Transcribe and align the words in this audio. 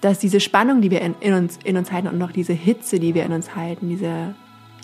dass 0.00 0.18
diese 0.18 0.40
Spannung, 0.40 0.80
die 0.80 0.90
wir 0.90 1.00
in, 1.00 1.14
in, 1.20 1.34
uns, 1.34 1.58
in 1.64 1.76
uns 1.76 1.90
halten 1.90 2.08
und 2.08 2.18
noch 2.18 2.32
diese 2.32 2.52
Hitze, 2.52 3.00
die 3.00 3.14
wir 3.14 3.24
in 3.24 3.32
uns 3.32 3.56
halten, 3.56 3.88
diese 3.88 4.34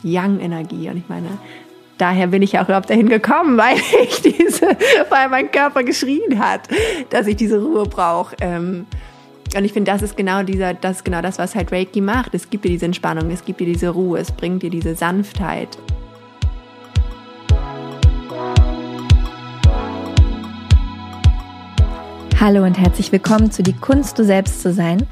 Yang-Energie. 0.02 0.88
Und 0.88 0.96
ich 0.96 1.08
meine, 1.08 1.28
daher 1.98 2.26
bin 2.28 2.42
ich 2.42 2.58
auch 2.58 2.64
überhaupt 2.64 2.90
dahin 2.90 3.08
gekommen, 3.08 3.56
weil 3.58 3.76
ich 4.02 4.22
diese, 4.22 4.66
weil 5.10 5.28
mein 5.28 5.50
Körper 5.50 5.84
geschrien 5.84 6.38
hat, 6.38 6.62
dass 7.10 7.26
ich 7.26 7.36
diese 7.36 7.62
Ruhe 7.62 7.84
brauche. 7.84 8.36
Ähm, 8.40 8.86
und 9.54 9.64
ich 9.64 9.72
finde, 9.72 9.92
das 9.92 10.00
ist 10.00 10.16
genau 10.16 10.42
dieser, 10.42 10.72
das 10.74 10.98
ist 10.98 11.04
genau 11.04 11.20
das, 11.20 11.38
was 11.38 11.54
halt 11.54 11.72
Reiki 11.72 12.00
macht. 12.00 12.34
Es 12.34 12.48
gibt 12.48 12.64
dir 12.64 12.70
diese 12.70 12.86
Entspannung, 12.86 13.30
es 13.30 13.44
gibt 13.44 13.60
dir 13.60 13.66
diese 13.66 13.90
Ruhe, 13.90 14.18
es 14.18 14.32
bringt 14.32 14.62
dir 14.62 14.70
diese 14.70 14.94
Sanftheit. 14.94 15.68
Hallo 22.44 22.64
und 22.64 22.76
herzlich 22.76 23.12
willkommen 23.12 23.52
zu 23.52 23.62
Die 23.62 23.72
Kunst, 23.72 24.18
du 24.18 24.24
selbst 24.24 24.62
zu 24.62 24.72
sein. 24.72 25.06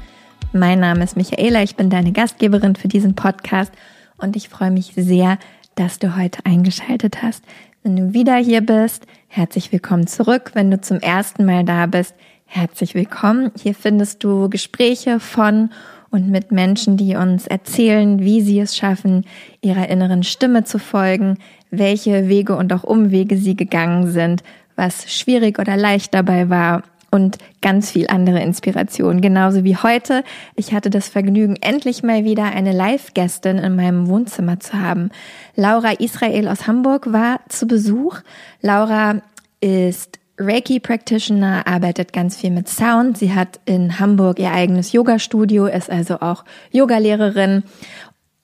Mein 0.51 0.81
Name 0.81 1.01
ist 1.01 1.15
Michaela, 1.15 1.63
ich 1.63 1.77
bin 1.77 1.89
deine 1.89 2.11
Gastgeberin 2.11 2.75
für 2.75 2.89
diesen 2.89 3.15
Podcast 3.15 3.71
und 4.17 4.35
ich 4.35 4.49
freue 4.49 4.69
mich 4.69 4.91
sehr, 4.97 5.37
dass 5.75 5.97
du 5.97 6.17
heute 6.17 6.45
eingeschaltet 6.45 7.23
hast. 7.23 7.45
Wenn 7.83 7.95
du 7.95 8.13
wieder 8.13 8.35
hier 8.35 8.59
bist, 8.59 9.05
herzlich 9.29 9.71
willkommen 9.71 10.07
zurück. 10.07 10.51
Wenn 10.55 10.71
du 10.71 10.81
zum 10.81 10.99
ersten 10.99 11.45
Mal 11.45 11.63
da 11.63 11.85
bist, 11.85 12.15
herzlich 12.43 12.95
willkommen. 12.95 13.51
Hier 13.57 13.75
findest 13.75 14.25
du 14.25 14.49
Gespräche 14.49 15.21
von 15.21 15.69
und 16.09 16.27
mit 16.27 16.51
Menschen, 16.51 16.97
die 16.97 17.15
uns 17.15 17.47
erzählen, 17.47 18.19
wie 18.19 18.41
sie 18.41 18.59
es 18.59 18.75
schaffen, 18.75 19.23
ihrer 19.61 19.87
inneren 19.87 20.23
Stimme 20.23 20.65
zu 20.65 20.79
folgen, 20.79 21.37
welche 21.69 22.27
Wege 22.27 22.57
und 22.57 22.73
auch 22.73 22.83
Umwege 22.83 23.37
sie 23.37 23.55
gegangen 23.55 24.11
sind, 24.11 24.43
was 24.75 25.09
schwierig 25.09 25.59
oder 25.59 25.77
leicht 25.77 26.13
dabei 26.13 26.49
war 26.49 26.83
und 27.11 27.37
ganz 27.61 27.91
viel 27.91 28.07
andere 28.07 28.41
Inspiration. 28.41 29.21
Genauso 29.21 29.63
wie 29.63 29.75
heute. 29.75 30.23
Ich 30.55 30.73
hatte 30.73 30.89
das 30.89 31.09
Vergnügen, 31.09 31.57
endlich 31.57 32.03
mal 32.03 32.23
wieder 32.23 32.45
eine 32.45 32.71
Live-Gästin 32.71 33.57
in 33.57 33.75
meinem 33.75 34.07
Wohnzimmer 34.07 34.59
zu 34.59 34.79
haben. 34.79 35.11
Laura 35.55 35.91
Israel 35.99 36.47
aus 36.47 36.67
Hamburg 36.67 37.11
war 37.11 37.41
zu 37.49 37.67
Besuch. 37.67 38.19
Laura 38.61 39.21
ist 39.59 40.19
Reiki 40.37 40.79
Practitioner, 40.79 41.67
arbeitet 41.67 42.13
ganz 42.13 42.37
viel 42.37 42.49
mit 42.49 42.67
Sound. 42.67 43.17
Sie 43.17 43.33
hat 43.33 43.59
in 43.65 43.99
Hamburg 43.99 44.39
ihr 44.39 44.51
eigenes 44.51 44.93
Yoga-Studio, 44.93 45.67
ist 45.67 45.89
also 45.89 46.21
auch 46.21 46.45
Yogalehrerin 46.71 47.63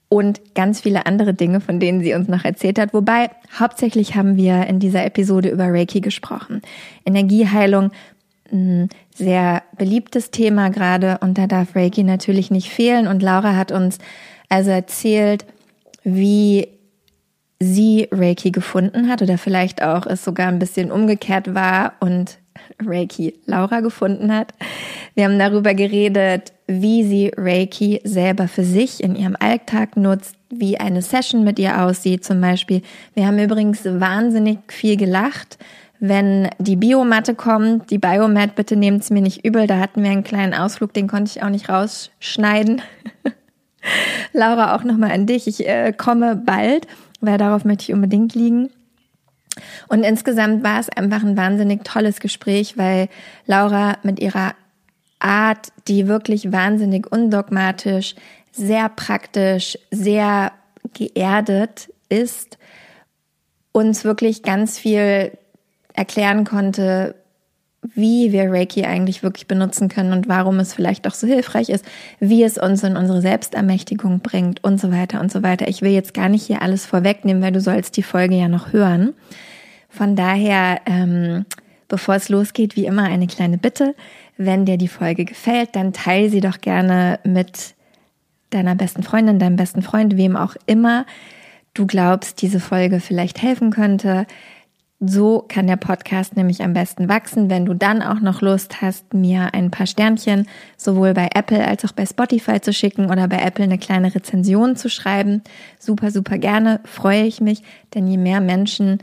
und 0.10 0.54
ganz 0.56 0.82
viele 0.82 1.06
andere 1.06 1.34
Dinge, 1.34 1.60
von 1.60 1.80
denen 1.80 2.02
sie 2.02 2.14
uns 2.14 2.28
noch 2.28 2.46
erzählt 2.46 2.80
hat. 2.80 2.94
Wobei 2.94 3.30
hauptsächlich 3.58 4.16
haben 4.16 4.38
wir 4.38 4.68
in 4.68 4.80
dieser 4.80 5.06
Episode 5.06 5.50
über 5.50 5.66
Reiki 5.66 6.02
gesprochen. 6.02 6.62
Energieheilung 7.06 7.92
sehr 9.14 9.64
beliebtes 9.78 10.32
Thema 10.32 10.70
gerade 10.70 11.18
und 11.22 11.38
da 11.38 11.48
darf 11.48 11.76
Reiki 11.76 12.04
natürlich 12.04 12.52
nicht 12.52 12.70
fehlen. 12.70 13.08
Und 13.08 13.22
Laura 13.22 13.56
hat 13.56 13.72
uns 13.72 13.98
also 14.50 14.72
erzählt, 14.72 15.46
wie 16.04 16.68
sie 17.60 18.08
Reiki 18.12 18.52
gefunden 18.52 19.10
hat 19.10 19.22
oder 19.22 19.38
vielleicht 19.38 19.82
auch 19.82 20.06
es 20.06 20.24
sogar 20.24 20.48
ein 20.48 20.60
bisschen 20.60 20.92
umgekehrt 20.92 21.54
war 21.56 21.94
und 22.00 22.38
Reiki 22.84 23.36
Laura 23.46 23.80
gefunden 23.80 24.34
hat. 24.34 24.54
Wir 25.16 25.26
haben 25.26 25.40
darüber 25.40 25.74
geredet, 25.74 26.54
wie 26.68 27.04
sie 27.04 27.32
Reiki 27.36 28.02
selber 28.04 28.48
für 28.48 28.64
sich 28.64 29.04
in 29.04 29.16
ihrem 29.16 29.36
Alltag 29.40 29.98
nutzt, 29.98 30.36
wie 30.50 30.80
eine 30.80 31.02
Session 31.02 31.44
mit 31.44 31.60
ihr 31.60 31.82
aussieht 31.82 32.24
zum 32.24 32.42
Beispiel. 32.42 32.82
Wir 33.14 33.28
haben 33.28 33.40
übrigens 33.40 33.84
wahnsinnig 33.86 34.60
viel 34.68 34.98
gelacht 34.98 35.58
wenn 36.00 36.50
die 36.60 36.76
Biomatte 36.76 37.34
kommt, 37.36 37.90
die 37.90 37.98
Biomat, 37.98 38.56
bitte 38.56 38.76
nehmt 38.76 39.04
es 39.04 39.10
mir 39.10 39.22
nicht 39.22 39.46
übel, 39.46 39.68
da 39.68 39.80
hatten 39.80 40.04
wir 40.04 40.12
einen 40.12 40.24
kleinen 40.24 40.54
Ausflug, 40.54 40.94
den 40.94 41.08
konnte 41.08 41.32
ich 41.36 41.44
auch 41.44 41.50
nicht 41.50 41.70
rausschneiden. 41.70 42.82
Laura, 44.34 44.76
auch 44.76 44.84
nochmal 44.84 45.12
an 45.12 45.26
dich. 45.26 45.48
Ich 45.48 45.68
äh, 45.68 45.94
komme 45.94 46.36
bald, 46.36 46.88
weil 47.22 47.38
darauf 47.38 47.66
möchte 47.66 47.84
ich 47.84 47.94
unbedingt 47.94 48.36
liegen. 48.36 48.70
Und 49.88 50.04
insgesamt 50.04 50.64
war 50.64 50.80
es 50.80 50.90
einfach 50.90 51.24
ein 51.24 51.38
wahnsinnig 51.38 51.84
tolles 51.84 52.20
Gespräch, 52.20 52.78
weil 52.78 53.10
Laura 53.46 53.98
mit 54.04 54.20
ihrer 54.20 54.54
Art, 55.20 55.70
die 55.88 56.08
wirklich 56.08 56.52
wahnsinnig 56.52 57.12
undogmatisch, 57.12 58.16
sehr 58.52 58.90
praktisch, 58.90 59.78
sehr 59.90 60.52
geerdet 60.94 61.92
ist, 62.10 62.58
uns 63.72 64.04
wirklich 64.04 64.44
ganz 64.44 64.78
viel 64.78 65.32
erklären 65.98 66.46
konnte, 66.46 67.16
wie 67.82 68.32
wir 68.32 68.52
Reiki 68.52 68.86
eigentlich 68.86 69.24
wirklich 69.24 69.48
benutzen 69.48 69.90
können 69.90 70.14
und 70.14 70.28
warum 70.28 70.60
es 70.60 70.74
vielleicht 70.74 71.08
auch 71.08 71.14
so 71.14 71.28
hilfreich 71.28 71.70
ist, 71.70 71.86
wie 72.20 72.44
es 72.44 72.58
uns 72.58 72.84
in 72.84 72.98
unsere 72.98 73.22
Selbstermächtigung 73.22 74.20
bringt 74.20 74.64
und 74.64 74.80
so 74.80 74.92
weiter 74.92 75.20
und 75.20 75.32
so 75.32 75.44
weiter. 75.44 75.68
Ich 75.68 75.82
will 75.82 75.92
jetzt 75.92 76.14
gar 76.14 76.30
nicht 76.30 76.46
hier 76.46 76.62
alles 76.62 76.86
vorwegnehmen, 76.86 77.42
weil 77.42 77.52
du 77.52 77.62
sollst 77.62 77.98
die 77.98 78.04
Folge 78.04 78.36
ja 78.36 78.48
noch 78.48 78.74
hören. 78.74 79.14
Von 79.90 80.16
daher, 80.16 80.82
ähm, 80.86 81.46
bevor 81.88 82.16
es 82.16 82.30
losgeht, 82.30 82.76
wie 82.76 82.86
immer 82.86 83.04
eine 83.04 83.28
kleine 83.28 83.58
Bitte. 83.58 83.96
Wenn 84.38 84.66
dir 84.66 84.78
die 84.78 84.88
Folge 84.88 85.26
gefällt, 85.26 85.76
dann 85.76 85.94
teile 85.94 86.30
sie 86.30 86.42
doch 86.42 86.62
gerne 86.62 87.20
mit 87.24 87.76
deiner 88.50 88.76
besten 88.76 89.04
Freundin, 89.04 89.40
deinem 89.40 89.56
besten 89.56 89.82
Freund, 89.82 90.18
wem 90.18 90.36
auch 90.36 90.56
immer 90.66 91.06
du 91.74 91.86
glaubst, 91.86 92.42
diese 92.42 92.60
Folge 92.60 93.00
vielleicht 93.00 93.42
helfen 93.42 93.72
könnte. 93.72 94.26
So 95.00 95.46
kann 95.48 95.68
der 95.68 95.76
Podcast 95.76 96.36
nämlich 96.36 96.64
am 96.64 96.74
besten 96.74 97.08
wachsen, 97.08 97.52
wenn 97.52 97.66
du 97.66 97.76
dann 97.76 98.02
auch 98.02 98.20
noch 98.20 98.42
Lust 98.42 98.82
hast, 98.82 99.14
mir 99.14 99.54
ein 99.54 99.70
paar 99.70 99.86
Sternchen 99.86 100.48
sowohl 100.76 101.14
bei 101.14 101.30
Apple 101.36 101.64
als 101.68 101.86
auch 101.86 101.92
bei 101.92 102.08
Spotify 102.08 102.60
zu 102.60 102.74
schicken 102.74 103.12
oder 103.12 103.28
bei 103.28 103.38
Apple 103.38 103.66
eine 103.66 103.78
kleine 103.78 104.16
Rezension 104.16 104.76
zu 104.76 104.90
schreiben. 104.90 105.44
Super, 105.78 106.10
super 106.10 106.40
gerne, 106.40 106.80
freue 106.84 107.26
ich 107.26 107.42
mich, 107.42 107.62
denn 107.94 108.08
je 108.08 108.18
mehr 108.18 108.42
Menschen 108.42 108.98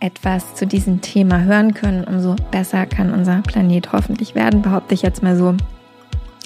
etwas 0.00 0.56
zu 0.56 0.66
diesem 0.66 1.02
Thema 1.02 1.42
hören 1.42 1.72
können, 1.72 2.02
umso 2.02 2.34
besser 2.50 2.86
kann 2.86 3.12
unser 3.12 3.40
Planet 3.42 3.92
hoffentlich 3.92 4.34
werden, 4.34 4.62
behaupte 4.62 4.94
ich 4.94 5.02
jetzt 5.02 5.22
mal 5.22 5.36
so. 5.36 5.54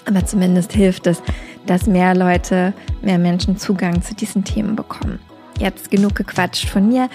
Aber 0.05 0.27
zumindest 0.27 0.73
hilft 0.73 1.07
es, 1.07 1.23
dass 1.65 1.87
mehr 1.87 2.15
Leute, 2.15 2.75
mehr 3.01 3.19
Menschen 3.19 3.57
Zugang 3.57 4.03
zu 4.03 4.15
diesen 4.15 4.45
Themen 4.45 4.77
bekommen. 4.77 5.19
Jetzt 5.59 5.91
genug 5.91 6.15
gequatscht 6.15 6.69
von 6.69 6.89
mir 6.89 7.09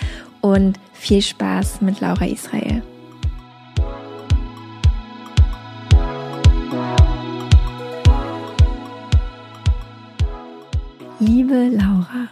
und 0.54 0.80
viel 0.94 1.22
Spaß 1.22 1.82
mit 1.82 2.00
Laura 2.00 2.26
Israel. 2.26 2.82
Liebe 11.20 11.72
Laura, 11.72 12.30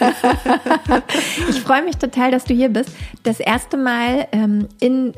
ich 1.48 1.60
freue 1.60 1.84
mich 1.84 1.98
total, 1.98 2.30
dass 2.30 2.44
du 2.44 2.54
hier 2.54 2.70
bist. 2.70 2.90
Das 3.22 3.38
erste 3.38 3.76
Mal 3.76 4.26
ähm, 4.32 4.66
in 4.80 5.12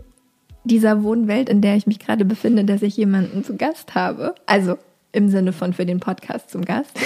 dieser 0.65 1.03
Wohnwelt, 1.03 1.49
in 1.49 1.63
der 1.63 1.77
ich 1.77 1.87
mich 1.87 2.01
gerade 2.01 2.25
befinde, 2.25 2.65
dass 2.65 2.83
ich 2.83 2.97
jemanden 2.97 3.45
zu 3.45 3.57
Gast 3.57 3.95
habe. 3.95 4.35
Also 4.45 4.77
im 5.13 5.29
Sinne 5.29 5.53
von 5.53 5.73
für 5.73 5.87
den 5.87 6.01
Podcast 6.01 6.51
zum 6.51 6.65
Gast. 6.65 6.97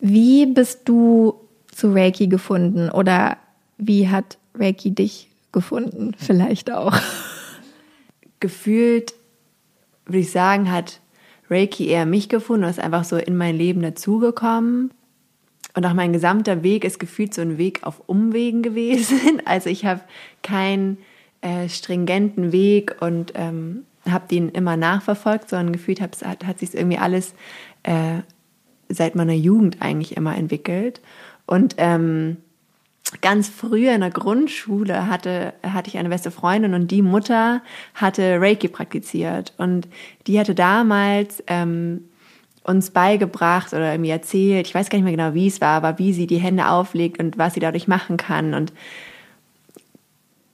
Wie 0.06 0.46
bist 0.46 0.82
du 0.84 1.36
zu 1.72 1.94
Reiki 1.94 2.28
gefunden 2.28 2.90
oder 2.90 3.38
wie 3.78 4.10
hat 4.10 4.38
Reiki 4.54 4.92
dich 4.92 5.30
gefunden? 5.54 6.14
Vielleicht 6.18 6.70
auch. 6.74 7.00
Gefühlt, 8.42 9.14
würde 10.06 10.20
ich 10.20 10.30
sagen, 10.30 10.70
hat 10.70 11.00
Reiki 11.50 11.88
eher 11.88 12.06
mich 12.06 12.28
gefunden 12.28 12.66
und 12.66 12.70
ist 12.70 12.82
einfach 12.82 13.06
so 13.06 13.16
in 13.16 13.38
mein 13.38 13.56
Leben 13.56 13.82
dazugekommen. 13.82 14.92
Und 15.74 15.86
auch 15.86 15.94
mein 15.94 16.12
gesamter 16.12 16.64
Weg 16.64 16.84
ist 16.84 17.00
gefühlt 17.00 17.34
so 17.34 17.42
ein 17.42 17.58
Weg 17.58 17.84
auf 17.84 18.02
Umwegen 18.06 18.62
gewesen. 18.62 19.42
Also 19.46 19.70
ich 19.70 19.86
habe 19.86 20.02
keinen 20.42 20.98
äh, 21.40 21.70
stringenten 21.70 22.52
Weg 22.52 22.98
und 23.00 23.32
ähm, 23.36 23.86
habe 24.06 24.28
den 24.28 24.50
immer 24.50 24.76
nachverfolgt, 24.76 25.50
sondern 25.50 25.72
gefühlt 25.72 26.02
hat, 26.02 26.22
hat 26.22 26.60
sich 26.60 26.74
irgendwie 26.74 26.98
alles 26.98 27.34
äh, 27.84 28.20
seit 28.94 29.16
meiner 29.16 29.34
Jugend 29.34 29.82
eigentlich 29.82 30.18
immer 30.18 30.36
entwickelt. 30.36 31.02
Und 31.46 31.76
ähm, 31.78 32.38
ganz 33.22 33.50
früher 33.50 33.94
in 33.94 34.02
der 34.02 34.10
Grundschule 34.10 35.08
hatte, 35.08 35.54
hatte 35.64 35.90
ich 35.90 35.98
eine 35.98 36.10
beste 36.10 36.32
Freundin 36.32 36.74
und 36.74 36.90
die 36.90 37.02
Mutter 37.02 37.62
hatte 37.94 38.40
Reiki 38.40 38.68
praktiziert. 38.68 39.54
Und 39.58 39.88
die 40.28 40.40
hatte 40.40 40.56
damals 40.56 41.44
ähm, 41.48 42.06
uns 42.64 42.92
beigebracht 42.92 43.74
oder 43.74 43.98
mir 43.98 44.14
erzählt, 44.14 44.68
ich 44.68 44.76
weiß 44.76 44.90
gar 44.90 44.98
nicht 44.98 45.04
mehr 45.04 45.16
genau, 45.16 45.34
wie 45.34 45.48
es 45.48 45.62
war, 45.62 45.84
aber 45.84 46.00
wie 46.00 46.14
sie 46.14 46.28
die 46.28 46.38
Hände 46.38 46.68
auflegt 46.68 47.20
und 47.20 47.38
was 47.38 47.54
sie 47.54 47.60
dadurch 47.60 47.88
machen 47.88 48.18
kann. 48.18 48.54
Und 48.54 48.74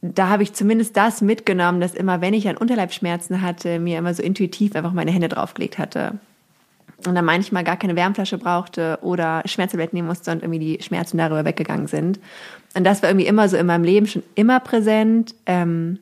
da 0.01 0.29
habe 0.29 0.43
ich 0.43 0.53
zumindest 0.53 0.95
das 0.97 1.21
mitgenommen, 1.21 1.81
dass 1.81 1.93
immer, 1.93 2.21
wenn 2.21 2.33
ich 2.33 2.45
dann 2.45 2.57
Unterleibschmerzen 2.57 3.41
hatte, 3.41 3.79
mir 3.79 3.97
immer 3.97 4.13
so 4.13 4.23
intuitiv 4.23 4.75
einfach 4.75 4.93
meine 4.93 5.11
Hände 5.11 5.29
draufgelegt 5.29 5.77
hatte. 5.77 6.19
Und 7.05 7.15
dann 7.15 7.25
manchmal 7.25 7.63
gar 7.63 7.77
keine 7.77 7.95
Wärmflasche 7.95 8.37
brauchte 8.37 8.99
oder 9.01 9.41
Schmerztablett 9.45 9.93
nehmen 9.93 10.07
musste 10.07 10.31
und 10.31 10.43
irgendwie 10.43 10.59
die 10.59 10.83
Schmerzen 10.83 11.17
darüber 11.17 11.45
weggegangen 11.45 11.87
sind. 11.87 12.19
Und 12.75 12.83
das 12.83 13.01
war 13.01 13.09
irgendwie 13.09 13.27
immer 13.27 13.47
so 13.47 13.57
in 13.57 13.65
meinem 13.65 13.83
Leben 13.83 14.07
schon 14.07 14.23
immer 14.35 14.59
präsent. 14.59 15.33
Ähm, 15.45 15.99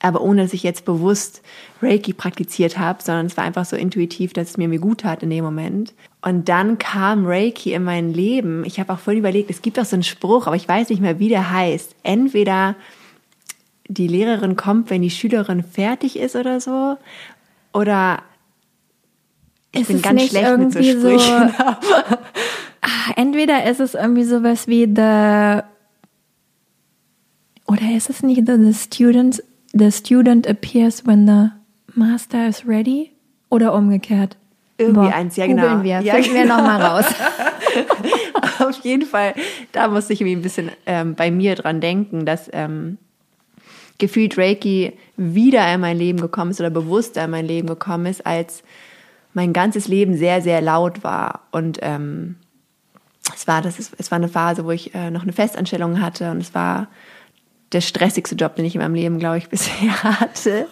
aber 0.00 0.20
ohne 0.20 0.42
dass 0.42 0.52
ich 0.52 0.62
jetzt 0.62 0.84
bewusst 0.84 1.42
Reiki 1.80 2.12
praktiziert 2.12 2.78
habe, 2.78 3.02
sondern 3.02 3.26
es 3.26 3.36
war 3.36 3.44
einfach 3.44 3.64
so 3.64 3.76
intuitiv, 3.76 4.32
dass 4.32 4.50
es 4.50 4.56
mir 4.56 4.68
mir 4.68 4.78
gut 4.78 5.00
tat 5.00 5.22
in 5.22 5.30
dem 5.30 5.44
Moment. 5.44 5.94
Und 6.20 6.48
dann 6.48 6.78
kam 6.78 7.24
Reiki 7.26 7.72
in 7.72 7.84
mein 7.84 8.12
Leben. 8.12 8.64
Ich 8.64 8.78
habe 8.78 8.92
auch 8.92 8.98
voll 8.98 9.14
überlegt, 9.14 9.50
es 9.50 9.62
gibt 9.62 9.78
auch 9.78 9.84
so 9.84 9.96
einen 9.96 10.02
Spruch, 10.02 10.46
aber 10.46 10.56
ich 10.56 10.68
weiß 10.68 10.90
nicht 10.90 11.00
mehr, 11.00 11.18
wie 11.18 11.28
der 11.28 11.50
heißt. 11.50 11.94
Entweder 12.02 12.74
die 13.88 14.08
Lehrerin 14.08 14.56
kommt, 14.56 14.90
wenn 14.90 15.02
die 15.02 15.10
Schülerin 15.10 15.62
fertig 15.62 16.18
ist 16.18 16.36
oder 16.36 16.60
so, 16.60 16.96
oder 17.72 18.22
ich 19.76 19.82
ist 19.82 19.88
bin 19.88 20.02
ganz 20.02 20.28
schlecht 20.28 20.58
mit 20.58 20.72
so 20.72 20.82
Sprüchen. 20.82 21.54
So, 21.80 21.94
ah, 22.82 23.12
entweder 23.16 23.64
ist 23.64 23.80
es 23.80 23.94
irgendwie 23.94 24.24
sowas 24.24 24.68
wie 24.68 24.84
the 24.84 25.62
oder 27.66 27.96
ist 27.96 28.10
es 28.10 28.22
nicht 28.22 28.46
the, 28.46 28.56
the 28.56 28.72
students 28.72 29.42
the 29.72 29.90
student 29.90 30.46
appears 30.46 31.06
when 31.06 31.26
the 31.26 31.50
master 31.94 32.46
is 32.48 32.66
ready? 32.66 33.12
Oder 33.48 33.74
umgekehrt? 33.74 34.36
Irgendwie 34.78 35.06
Boah, 35.06 35.14
eins, 35.14 35.36
ja 35.36 35.46
genau. 35.46 35.82
wir, 35.82 36.00
ja, 36.00 36.14
finden 36.14 36.34
genau. 36.34 36.56
wir 36.56 36.62
nochmal 36.62 36.82
raus. 36.82 37.06
Auf 38.58 38.84
jeden 38.84 39.06
Fall, 39.06 39.34
da 39.72 39.88
musste 39.88 40.12
ich 40.12 40.20
irgendwie 40.20 40.36
ein 40.36 40.42
bisschen 40.42 40.70
ähm, 40.86 41.14
bei 41.14 41.30
mir 41.30 41.54
dran 41.54 41.80
denken, 41.80 42.26
dass 42.26 42.50
ähm, 42.52 42.98
gefühlt 43.98 44.36
Reiki 44.36 44.92
wieder 45.16 45.72
in 45.72 45.80
mein 45.80 45.96
Leben 45.96 46.20
gekommen 46.20 46.50
ist 46.50 46.60
oder 46.60 46.70
bewusster 46.70 47.24
in 47.24 47.30
mein 47.30 47.46
Leben 47.46 47.68
gekommen 47.68 48.06
ist, 48.06 48.26
als 48.26 48.62
mein 49.36 49.52
ganzes 49.52 49.86
Leben 49.86 50.16
sehr, 50.16 50.40
sehr 50.40 50.62
laut 50.62 51.04
war. 51.04 51.42
Und 51.52 51.78
ähm, 51.82 52.36
es, 53.34 53.46
war, 53.46 53.60
das 53.60 53.78
ist, 53.78 53.94
es 53.98 54.10
war 54.10 54.16
eine 54.16 54.28
Phase, 54.28 54.64
wo 54.64 54.70
ich 54.70 54.94
äh, 54.94 55.10
noch 55.10 55.24
eine 55.24 55.34
Festanstellung 55.34 56.00
hatte 56.00 56.30
und 56.30 56.38
es 56.38 56.54
war 56.54 56.88
der 57.72 57.82
stressigste 57.82 58.34
Job, 58.34 58.56
den 58.56 58.64
ich 58.64 58.74
in 58.74 58.80
meinem 58.80 58.94
Leben, 58.94 59.18
glaube 59.18 59.36
ich, 59.36 59.48
bisher 59.50 60.02
hatte. 60.02 60.66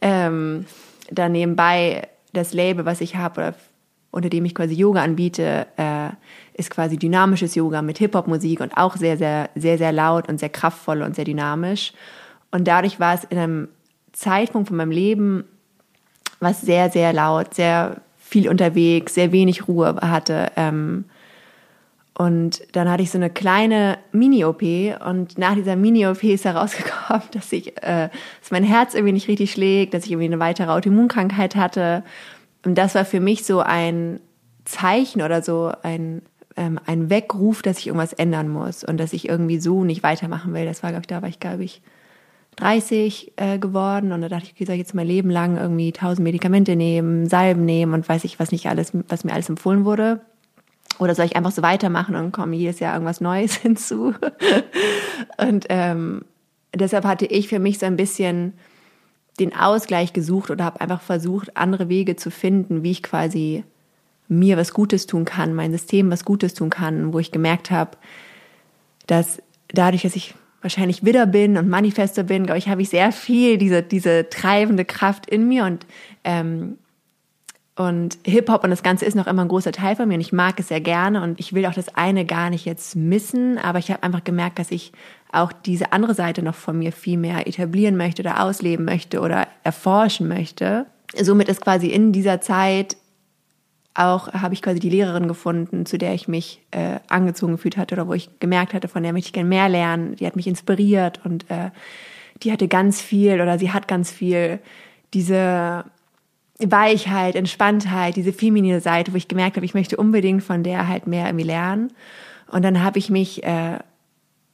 Ähm, 0.00 0.64
da 1.10 1.28
nebenbei 1.28 2.08
das 2.32 2.54
Label, 2.54 2.86
was 2.86 3.02
ich 3.02 3.16
habe, 3.16 3.40
oder 3.40 3.54
unter 4.10 4.30
dem 4.30 4.46
ich 4.46 4.54
quasi 4.54 4.72
Yoga 4.74 5.02
anbiete, 5.02 5.66
äh, 5.76 6.08
ist 6.54 6.70
quasi 6.70 6.96
dynamisches 6.96 7.54
Yoga 7.54 7.82
mit 7.82 7.98
Hip-Hop-Musik 7.98 8.60
und 8.60 8.74
auch 8.74 8.96
sehr, 8.96 9.18
sehr, 9.18 9.50
sehr, 9.54 9.76
sehr 9.76 9.92
laut 9.92 10.30
und 10.30 10.40
sehr 10.40 10.48
kraftvoll 10.48 11.02
und 11.02 11.14
sehr 11.14 11.26
dynamisch. 11.26 11.92
Und 12.50 12.66
dadurch 12.66 13.00
war 13.00 13.14
es 13.14 13.24
in 13.24 13.36
einem 13.36 13.68
Zeitpunkt 14.12 14.68
von 14.68 14.78
meinem 14.78 14.92
Leben, 14.92 15.44
was 16.42 16.60
sehr, 16.60 16.90
sehr 16.90 17.12
laut, 17.12 17.54
sehr 17.54 17.96
viel 18.18 18.48
unterwegs, 18.48 19.14
sehr 19.14 19.32
wenig 19.32 19.68
Ruhe 19.68 19.96
hatte. 20.00 20.48
Ähm, 20.56 21.04
und 22.14 22.62
dann 22.72 22.90
hatte 22.90 23.02
ich 23.02 23.10
so 23.10 23.18
eine 23.18 23.30
kleine 23.30 23.98
Mini-OP 24.12 24.62
und 25.06 25.38
nach 25.38 25.54
dieser 25.54 25.76
Mini-OP 25.76 26.24
ist 26.24 26.44
herausgekommen, 26.44 27.22
dass 27.32 27.52
ich, 27.52 27.76
äh, 27.82 28.10
dass 28.40 28.50
mein 28.50 28.64
Herz 28.64 28.94
irgendwie 28.94 29.12
nicht 29.12 29.28
richtig 29.28 29.52
schlägt, 29.52 29.94
dass 29.94 30.04
ich 30.04 30.12
irgendwie 30.12 30.26
eine 30.26 30.38
weitere 30.38 30.70
Autoimmunkrankheit 30.70 31.56
hatte. 31.56 32.04
Und 32.64 32.76
das 32.76 32.94
war 32.94 33.04
für 33.04 33.20
mich 33.20 33.44
so 33.44 33.60
ein 33.60 34.20
Zeichen 34.64 35.22
oder 35.22 35.42
so 35.42 35.72
ein, 35.82 36.22
ähm, 36.56 36.78
ein 36.86 37.08
Weckruf, 37.08 37.62
dass 37.62 37.78
ich 37.78 37.86
irgendwas 37.86 38.12
ändern 38.12 38.48
muss 38.48 38.84
und 38.84 38.98
dass 38.98 39.12
ich 39.12 39.28
irgendwie 39.28 39.58
so 39.58 39.84
nicht 39.84 40.02
weitermachen 40.02 40.52
will. 40.54 40.66
Das 40.66 40.82
war, 40.82 40.90
glaube 40.90 41.02
ich, 41.02 41.08
da 41.08 41.22
war 41.22 41.28
ich, 41.28 41.40
glaube 41.40 41.64
ich, 41.64 41.82
30 42.56 43.32
äh, 43.36 43.58
geworden 43.58 44.12
und 44.12 44.20
da 44.20 44.28
dachte 44.28 44.46
ich, 44.46 44.52
okay, 44.52 44.64
soll 44.64 44.74
ich 44.74 44.80
jetzt 44.80 44.94
mein 44.94 45.06
Leben 45.06 45.30
lang 45.30 45.56
irgendwie 45.56 45.92
tausend 45.92 46.24
Medikamente 46.24 46.76
nehmen, 46.76 47.26
Salben 47.28 47.64
nehmen 47.64 47.94
und 47.94 48.08
weiß 48.08 48.24
ich, 48.24 48.38
was 48.38 48.52
nicht 48.52 48.68
alles, 48.68 48.92
was 49.08 49.24
mir 49.24 49.32
alles 49.32 49.48
empfohlen 49.48 49.84
wurde. 49.84 50.20
Oder 50.98 51.14
soll 51.14 51.24
ich 51.24 51.36
einfach 51.36 51.52
so 51.52 51.62
weitermachen 51.62 52.14
und 52.14 52.32
komme 52.32 52.54
jedes 52.54 52.78
Jahr 52.78 52.94
irgendwas 52.94 53.20
Neues 53.20 53.54
hinzu? 53.62 54.14
und 55.38 55.66
ähm, 55.70 56.24
deshalb 56.74 57.04
hatte 57.04 57.26
ich 57.26 57.48
für 57.48 57.58
mich 57.58 57.78
so 57.78 57.86
ein 57.86 57.96
bisschen 57.96 58.52
den 59.40 59.56
Ausgleich 59.56 60.12
gesucht 60.12 60.50
oder 60.50 60.64
habe 60.64 60.80
einfach 60.80 61.00
versucht, 61.00 61.56
andere 61.56 61.88
Wege 61.88 62.16
zu 62.16 62.30
finden, 62.30 62.82
wie 62.82 62.90
ich 62.90 63.02
quasi 63.02 63.64
mir 64.28 64.56
was 64.56 64.72
Gutes 64.72 65.06
tun 65.06 65.24
kann, 65.24 65.54
mein 65.54 65.72
System 65.72 66.10
was 66.10 66.24
Gutes 66.24 66.54
tun 66.54 66.70
kann, 66.70 67.12
wo 67.12 67.18
ich 67.18 67.32
gemerkt 67.32 67.70
habe, 67.70 67.96
dass 69.06 69.42
dadurch, 69.68 70.02
dass 70.02 70.16
ich 70.16 70.34
wahrscheinlich 70.62 71.04
Widder 71.04 71.26
bin 71.26 71.56
und 71.56 71.68
Manifester 71.68 72.22
bin, 72.22 72.46
glaube 72.46 72.58
ich, 72.58 72.68
habe 72.68 72.82
ich 72.82 72.88
sehr 72.88 73.12
viel 73.12 73.58
diese, 73.58 73.82
diese 73.82 74.28
treibende 74.30 74.84
Kraft 74.84 75.26
in 75.26 75.48
mir 75.48 75.64
und 75.64 75.86
ähm, 76.24 76.78
und 77.74 78.18
Hip-Hop 78.24 78.64
und 78.64 78.70
das 78.70 78.82
Ganze 78.82 79.06
ist 79.06 79.14
noch 79.14 79.26
immer 79.26 79.42
ein 79.42 79.48
großer 79.48 79.72
Teil 79.72 79.96
von 79.96 80.06
mir 80.06 80.14
und 80.14 80.20
ich 80.20 80.32
mag 80.32 80.60
es 80.60 80.68
sehr 80.68 80.82
gerne 80.82 81.22
und 81.22 81.40
ich 81.40 81.54
will 81.54 81.64
auch 81.64 81.72
das 81.72 81.96
eine 81.96 82.26
gar 82.26 82.50
nicht 82.50 82.66
jetzt 82.66 82.96
missen, 82.96 83.56
aber 83.56 83.78
ich 83.78 83.90
habe 83.90 84.02
einfach 84.02 84.24
gemerkt, 84.24 84.58
dass 84.58 84.70
ich 84.70 84.92
auch 85.32 85.52
diese 85.52 85.92
andere 85.92 86.14
Seite 86.14 86.42
noch 86.42 86.54
von 86.54 86.78
mir 86.78 86.92
viel 86.92 87.16
mehr 87.16 87.46
etablieren 87.46 87.96
möchte 87.96 88.20
oder 88.20 88.42
ausleben 88.42 88.84
möchte 88.84 89.20
oder 89.20 89.48
erforschen 89.64 90.28
möchte. 90.28 90.84
Somit 91.18 91.48
ist 91.48 91.62
quasi 91.62 91.88
in 91.88 92.12
dieser 92.12 92.42
Zeit 92.42 92.96
auch 93.94 94.32
habe 94.32 94.54
ich 94.54 94.62
quasi 94.62 94.80
die 94.80 94.90
Lehrerin 94.90 95.28
gefunden, 95.28 95.84
zu 95.84 95.98
der 95.98 96.14
ich 96.14 96.28
mich 96.28 96.62
äh, 96.70 96.98
angezogen 97.08 97.52
gefühlt 97.52 97.76
hatte 97.76 97.94
oder 97.94 98.08
wo 98.08 98.14
ich 98.14 98.30
gemerkt 98.40 98.72
hatte, 98.72 98.88
von 98.88 99.02
der 99.02 99.12
möchte 99.12 99.28
ich 99.28 99.32
gerne 99.32 99.48
mehr 99.48 99.68
lernen. 99.68 100.16
Die 100.16 100.26
hat 100.26 100.36
mich 100.36 100.46
inspiriert 100.46 101.20
und 101.24 101.50
äh, 101.50 101.70
die 102.42 102.52
hatte 102.52 102.68
ganz 102.68 103.00
viel 103.00 103.40
oder 103.40 103.58
sie 103.58 103.70
hat 103.72 103.88
ganz 103.88 104.10
viel 104.10 104.60
diese 105.12 105.84
Weichheit, 106.58 107.36
Entspanntheit, 107.36 108.16
diese 108.16 108.32
feminine 108.32 108.80
Seite, 108.80 109.12
wo 109.12 109.16
ich 109.16 109.28
gemerkt 109.28 109.56
habe, 109.56 109.66
ich 109.66 109.74
möchte 109.74 109.96
unbedingt 109.96 110.42
von 110.42 110.62
der 110.62 110.88
halt 110.88 111.06
mehr 111.06 111.26
irgendwie 111.26 111.46
lernen. 111.46 111.92
Und 112.50 112.64
dann 112.64 112.82
habe 112.82 112.98
ich 112.98 113.10
mich 113.10 113.44
äh, 113.44 113.78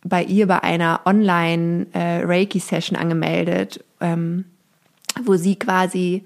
bei 0.03 0.23
ihr 0.23 0.47
bei 0.47 0.63
einer 0.63 1.01
Online 1.05 1.87
äh, 1.93 2.97
angemeldet, 2.97 3.85
ähm, 4.01 4.45
wo 5.25 5.37
sie 5.37 5.57
quasi 5.57 6.25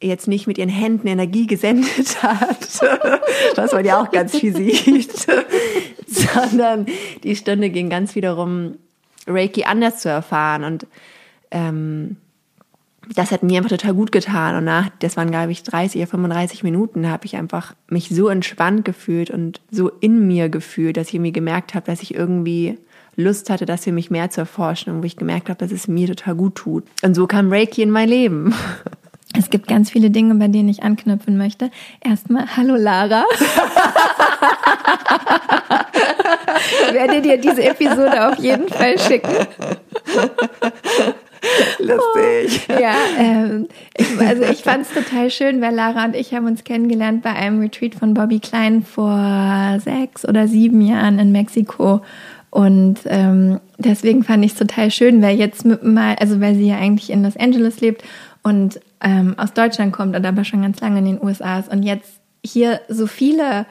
jetzt 0.00 0.28
nicht 0.28 0.46
mit 0.46 0.58
ihren 0.58 0.70
Händen 0.70 1.06
Energie 1.06 1.46
gesendet 1.46 2.22
hat, 2.22 2.80
was 3.56 3.72
man 3.72 3.84
ja 3.84 4.00
auch 4.00 4.10
ganz 4.10 4.36
viel 4.36 4.56
sieht, 4.56 5.12
sondern 6.06 6.86
die 7.22 7.36
Stunde 7.36 7.70
ging 7.70 7.90
ganz 7.90 8.14
wiederum 8.14 8.76
Reiki 9.26 9.64
anders 9.64 10.00
zu 10.00 10.08
erfahren 10.08 10.64
und 10.64 10.86
ähm, 11.50 12.16
das 13.14 13.32
hat 13.32 13.42
mir 13.42 13.56
einfach 13.56 13.70
total 13.70 13.94
gut 13.94 14.12
getan. 14.12 14.56
Und 14.56 14.64
nach, 14.64 14.88
das 15.00 15.16
waren, 15.16 15.30
glaube 15.30 15.50
ich, 15.52 15.62
30 15.62 16.00
oder 16.00 16.10
35 16.10 16.62
Minuten, 16.62 17.08
habe 17.08 17.26
ich 17.26 17.36
einfach 17.36 17.74
mich 17.88 18.08
so 18.08 18.28
entspannt 18.28 18.84
gefühlt 18.84 19.30
und 19.30 19.60
so 19.70 19.88
in 20.00 20.26
mir 20.26 20.48
gefühlt, 20.48 20.96
dass 20.96 21.08
ich 21.08 21.18
mir 21.18 21.32
gemerkt 21.32 21.74
habe, 21.74 21.86
dass 21.86 22.02
ich 22.02 22.14
irgendwie 22.14 22.78
Lust 23.16 23.50
hatte, 23.50 23.66
das 23.66 23.84
für 23.84 23.92
mich 23.92 24.10
mehr 24.10 24.30
zu 24.30 24.42
erforschen 24.42 24.92
und 24.92 25.02
wo 25.02 25.06
ich 25.06 25.16
gemerkt 25.16 25.48
habe, 25.48 25.58
dass 25.58 25.72
es 25.72 25.88
mir 25.88 26.06
total 26.06 26.36
gut 26.36 26.54
tut. 26.54 26.84
Und 27.02 27.14
so 27.14 27.26
kam 27.26 27.52
Reiki 27.52 27.82
in 27.82 27.90
mein 27.90 28.08
Leben. 28.08 28.54
Es 29.36 29.50
gibt 29.50 29.68
ganz 29.68 29.90
viele 29.90 30.10
Dinge, 30.10 30.34
bei 30.34 30.48
denen 30.48 30.68
ich 30.68 30.82
anknüpfen 30.82 31.36
möchte. 31.36 31.70
Erstmal, 32.02 32.56
hallo 32.56 32.74
Lara. 32.74 33.24
ich 36.88 36.94
werde 36.94 37.22
dir 37.22 37.36
diese 37.38 37.62
Episode 37.62 38.28
auf 38.28 38.38
jeden 38.38 38.68
Fall 38.68 38.98
schicken. 38.98 39.46
Lustig. 41.78 42.68
Ja, 42.68 42.94
ähm, 43.18 43.68
ich, 43.96 44.20
also 44.20 44.42
ich 44.42 44.62
fand 44.62 44.82
es 44.82 44.92
total 44.92 45.30
schön, 45.30 45.60
weil 45.60 45.74
Lara 45.74 46.04
und 46.04 46.16
ich 46.16 46.34
haben 46.34 46.46
uns 46.46 46.64
kennengelernt 46.64 47.22
bei 47.22 47.30
einem 47.30 47.60
Retreat 47.60 47.94
von 47.94 48.14
Bobby 48.14 48.40
Klein 48.40 48.82
vor 48.82 49.78
sechs 49.82 50.28
oder 50.28 50.48
sieben 50.48 50.80
Jahren 50.82 51.18
in 51.18 51.32
Mexiko. 51.32 52.02
Und 52.50 52.98
ähm, 53.06 53.60
deswegen 53.78 54.24
fand 54.24 54.44
ich 54.44 54.52
es 54.52 54.58
total 54.58 54.90
schön, 54.90 55.22
weil 55.22 55.38
jetzt 55.38 55.64
mal, 55.64 56.16
also 56.16 56.40
weil 56.40 56.56
sie 56.56 56.66
ja 56.66 56.76
eigentlich 56.76 57.10
in 57.10 57.22
Los 57.22 57.36
Angeles 57.36 57.80
lebt 57.80 58.02
und 58.42 58.80
ähm, 59.02 59.34
aus 59.38 59.52
Deutschland 59.52 59.92
kommt 59.92 60.16
und 60.16 60.24
aber 60.24 60.44
schon 60.44 60.62
ganz 60.62 60.80
lange 60.80 60.98
in 60.98 61.04
den 61.04 61.22
USA 61.22 61.58
ist 61.58 61.70
und 61.70 61.82
jetzt 61.82 62.20
hier 62.44 62.80
so 62.88 63.06
viele 63.06 63.66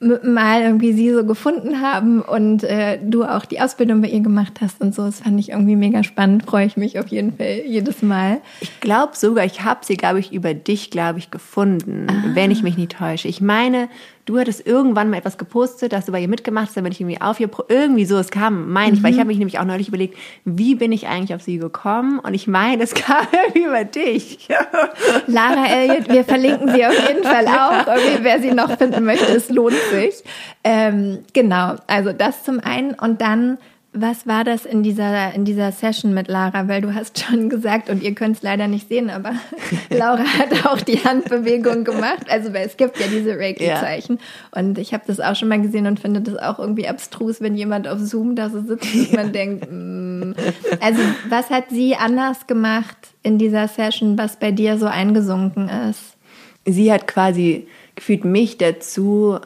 mal 0.00 0.62
irgendwie 0.62 0.92
sie 0.92 1.12
so 1.12 1.24
gefunden 1.24 1.80
haben 1.80 2.20
und 2.20 2.62
äh, 2.64 2.98
du 3.02 3.24
auch 3.24 3.44
die 3.44 3.60
Ausbildung 3.60 4.02
bei 4.02 4.08
ihr 4.08 4.20
gemacht 4.20 4.60
hast 4.60 4.80
und 4.80 4.94
so. 4.94 5.04
Das 5.04 5.20
fand 5.20 5.38
ich 5.40 5.50
irgendwie 5.50 5.76
mega 5.76 6.02
spannend. 6.02 6.44
Freue 6.44 6.66
ich 6.66 6.76
mich 6.76 6.98
auf 6.98 7.08
jeden 7.08 7.36
Fall 7.36 7.62
jedes 7.66 8.02
Mal. 8.02 8.40
Ich 8.60 8.80
glaube 8.80 9.16
sogar, 9.16 9.44
ich 9.44 9.62
habe 9.62 9.80
sie, 9.84 9.96
glaube 9.96 10.20
ich, 10.20 10.32
über 10.32 10.52
dich, 10.52 10.90
glaube 10.90 11.20
ich, 11.20 11.30
gefunden, 11.30 12.06
ah. 12.10 12.34
wenn 12.34 12.50
ich 12.50 12.62
mich 12.62 12.76
nicht 12.76 12.92
täusche. 12.92 13.28
Ich 13.28 13.40
meine, 13.40 13.88
du 14.24 14.38
hattest 14.38 14.66
irgendwann 14.66 15.10
mal 15.10 15.18
etwas 15.18 15.38
gepostet, 15.38 15.92
dass 15.92 16.06
du 16.06 16.12
bei 16.12 16.20
ihr 16.20 16.28
mitgemacht 16.28 16.68
hast, 16.68 16.76
dann 16.76 16.84
bin 16.84 16.92
ich 16.92 17.00
irgendwie 17.00 17.20
auf 17.20 17.40
ihr, 17.40 17.50
irgendwie 17.68 18.04
so, 18.04 18.16
es 18.16 18.30
kam, 18.30 18.72
meine 18.72 18.96
ich, 18.96 19.02
weil 19.02 19.10
ich 19.10 19.16
mhm. 19.16 19.20
habe 19.20 19.28
mich 19.28 19.38
nämlich 19.38 19.58
auch 19.58 19.64
neulich 19.64 19.88
überlegt, 19.88 20.16
wie 20.44 20.74
bin 20.74 20.92
ich 20.92 21.06
eigentlich 21.06 21.34
auf 21.34 21.42
sie 21.42 21.58
gekommen? 21.58 22.18
Und 22.20 22.34
ich 22.34 22.46
meine, 22.46 22.82
es 22.82 22.94
kam 22.94 23.26
irgendwie 23.32 23.64
über 23.64 23.84
dich. 23.84 24.48
Lara 25.26 25.66
Elliott, 25.66 26.08
wir 26.08 26.24
verlinken 26.24 26.72
sie 26.74 26.84
auf 26.86 27.08
jeden 27.08 27.24
Fall 27.24 27.46
auch. 27.46 27.86
Irgendwie, 27.86 28.18
wer 28.24 28.40
sie 28.40 28.52
noch 28.52 28.78
finden 28.78 29.04
möchte, 29.04 29.32
es 29.32 29.50
lohnt 29.50 29.76
sich. 29.90 30.22
Ähm, 30.62 31.18
genau, 31.32 31.74
also 31.86 32.12
das 32.12 32.44
zum 32.44 32.60
einen 32.60 32.94
und 32.94 33.20
dann 33.20 33.58
was 33.94 34.26
war 34.26 34.42
das 34.42 34.66
in 34.66 34.82
dieser, 34.82 35.32
in 35.34 35.44
dieser 35.44 35.70
Session 35.70 36.12
mit 36.14 36.26
Lara? 36.26 36.66
Weil 36.66 36.82
du 36.82 36.94
hast 36.94 37.18
schon 37.18 37.48
gesagt, 37.48 37.88
und 37.88 38.02
ihr 38.02 38.14
könnt 38.14 38.36
es 38.36 38.42
leider 38.42 38.66
nicht 38.66 38.88
sehen, 38.88 39.08
aber 39.08 39.32
Laura 39.90 40.24
hat 40.24 40.66
auch 40.66 40.80
die 40.80 41.02
Handbewegung 41.02 41.84
gemacht. 41.84 42.28
Also 42.28 42.52
weil 42.52 42.66
es 42.66 42.76
gibt 42.76 42.98
ja 42.98 43.06
diese 43.06 43.38
Reiki-Zeichen. 43.38 44.18
Ja. 44.18 44.60
Und 44.60 44.78
ich 44.78 44.92
habe 44.92 45.04
das 45.06 45.20
auch 45.20 45.36
schon 45.36 45.48
mal 45.48 45.62
gesehen 45.62 45.86
und 45.86 46.00
finde 46.00 46.20
das 46.20 46.36
auch 46.36 46.58
irgendwie 46.58 46.88
abstrus, 46.88 47.40
wenn 47.40 47.54
jemand 47.54 47.86
auf 47.86 48.00
Zoom 48.00 48.34
da 48.34 48.50
so 48.50 48.60
sitzt 48.60 48.94
und 48.94 49.12
man 49.12 49.32
denkt, 49.32 49.68
mm. 49.70 50.32
also 50.80 51.00
was 51.28 51.50
hat 51.50 51.70
sie 51.70 51.94
anders 51.94 52.46
gemacht 52.46 52.96
in 53.22 53.38
dieser 53.38 53.68
Session, 53.68 54.18
was 54.18 54.36
bei 54.36 54.50
dir 54.50 54.76
so 54.76 54.86
eingesunken 54.86 55.68
ist? 55.68 56.16
Sie 56.66 56.92
hat 56.92 57.06
quasi 57.06 57.68
gefühlt 57.94 58.24
mich 58.24 58.58
dazu 58.58 59.38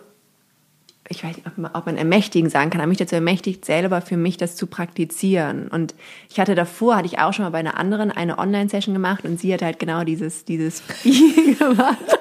ich 1.08 1.24
weiß 1.24 1.36
nicht, 1.36 1.46
ob 1.46 1.86
man 1.86 1.96
ermächtigen 1.96 2.50
sagen 2.50 2.70
kann, 2.70 2.80
aber 2.80 2.88
mich 2.88 2.98
dazu 2.98 3.14
ermächtigt, 3.14 3.64
selber 3.64 4.00
für 4.00 4.16
mich 4.16 4.36
das 4.36 4.56
zu 4.56 4.66
praktizieren. 4.66 5.68
Und 5.68 5.94
ich 6.28 6.38
hatte 6.38 6.54
davor, 6.54 6.96
hatte 6.96 7.06
ich 7.06 7.18
auch 7.18 7.32
schon 7.32 7.44
mal 7.44 7.50
bei 7.50 7.58
einer 7.58 7.78
anderen 7.78 8.10
eine 8.10 8.38
Online-Session 8.38 8.94
gemacht 8.94 9.24
und 9.24 9.40
sie 9.40 9.52
hat 9.52 9.62
halt 9.62 9.78
genau 9.78 10.04
dieses, 10.04 10.44
dieses 10.44 10.80
Vieh 11.02 11.54
gemacht. 11.54 12.18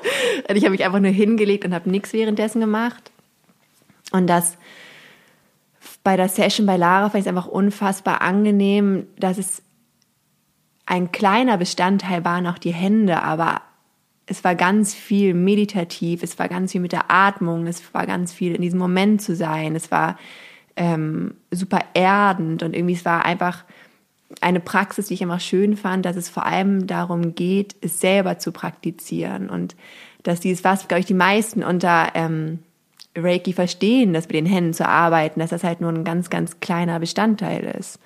Und 0.47 0.55
ich 0.55 0.63
habe 0.63 0.71
mich 0.71 0.85
einfach 0.85 0.99
nur 0.99 1.11
hingelegt 1.11 1.65
und 1.65 1.73
habe 1.73 1.89
nichts 1.89 2.13
währenddessen 2.13 2.61
gemacht. 2.61 3.11
Und 4.11 4.27
das 4.27 4.57
bei 6.03 6.15
der 6.15 6.29
Session 6.29 6.65
bei 6.65 6.77
Lara 6.77 7.09
fand 7.09 7.15
ich 7.15 7.25
es 7.25 7.27
einfach 7.27 7.47
unfassbar 7.47 8.21
angenehm, 8.21 9.07
dass 9.19 9.37
es 9.37 9.61
ein 10.85 11.11
kleiner 11.11 11.57
Bestandteil 11.57 12.23
waren 12.23 12.47
auch 12.47 12.57
die 12.57 12.73
Hände, 12.73 13.21
aber 13.21 13.61
es 14.27 14.43
war 14.43 14.55
ganz 14.55 14.93
viel 14.93 15.33
meditativ, 15.33 16.21
es 16.21 16.37
war 16.37 16.49
ganz 16.49 16.73
viel 16.73 16.81
mit 16.81 16.91
der 16.91 17.09
Atmung, 17.09 17.65
es 17.65 17.93
war 17.93 18.05
ganz 18.05 18.33
viel 18.33 18.53
in 18.55 18.61
diesem 18.61 18.79
Moment 18.79 19.21
zu 19.21 19.35
sein, 19.35 19.75
es 19.75 19.89
war 19.89 20.17
ähm, 20.75 21.35
super 21.49 21.79
erdend 21.93 22.61
und 22.61 22.75
irgendwie 22.75 22.93
es 22.93 23.05
war 23.05 23.25
einfach 23.25 23.63
eine 24.41 24.59
Praxis, 24.59 25.07
die 25.07 25.15
ich 25.15 25.21
immer 25.21 25.39
schön 25.39 25.77
fand, 25.77 26.05
dass 26.05 26.17
es 26.17 26.29
vor 26.29 26.45
allem 26.45 26.85
darum 26.85 27.33
geht, 27.33 27.75
es 27.81 28.01
selber 28.01 28.37
zu 28.37 28.51
praktizieren 28.51 29.49
und 29.49 29.75
dass 30.23 30.41
dieses, 30.41 30.65
was, 30.65 30.89
glaube 30.89 30.99
ich, 30.99 31.05
die 31.05 31.13
meisten 31.13 31.63
unter 31.63 32.09
ähm, 32.13 32.59
Reiki 33.15 33.53
verstehen, 33.53 34.13
das 34.13 34.25
mit 34.25 34.35
den 34.35 34.45
Händen 34.45 34.73
zu 34.73 34.87
arbeiten, 34.87 35.39
dass 35.39 35.51
das 35.51 35.63
halt 35.63 35.79
nur 35.79 35.91
ein 35.91 36.03
ganz, 36.03 36.29
ganz 36.29 36.59
kleiner 36.59 36.99
Bestandteil 36.99 37.63
ist. 37.79 37.99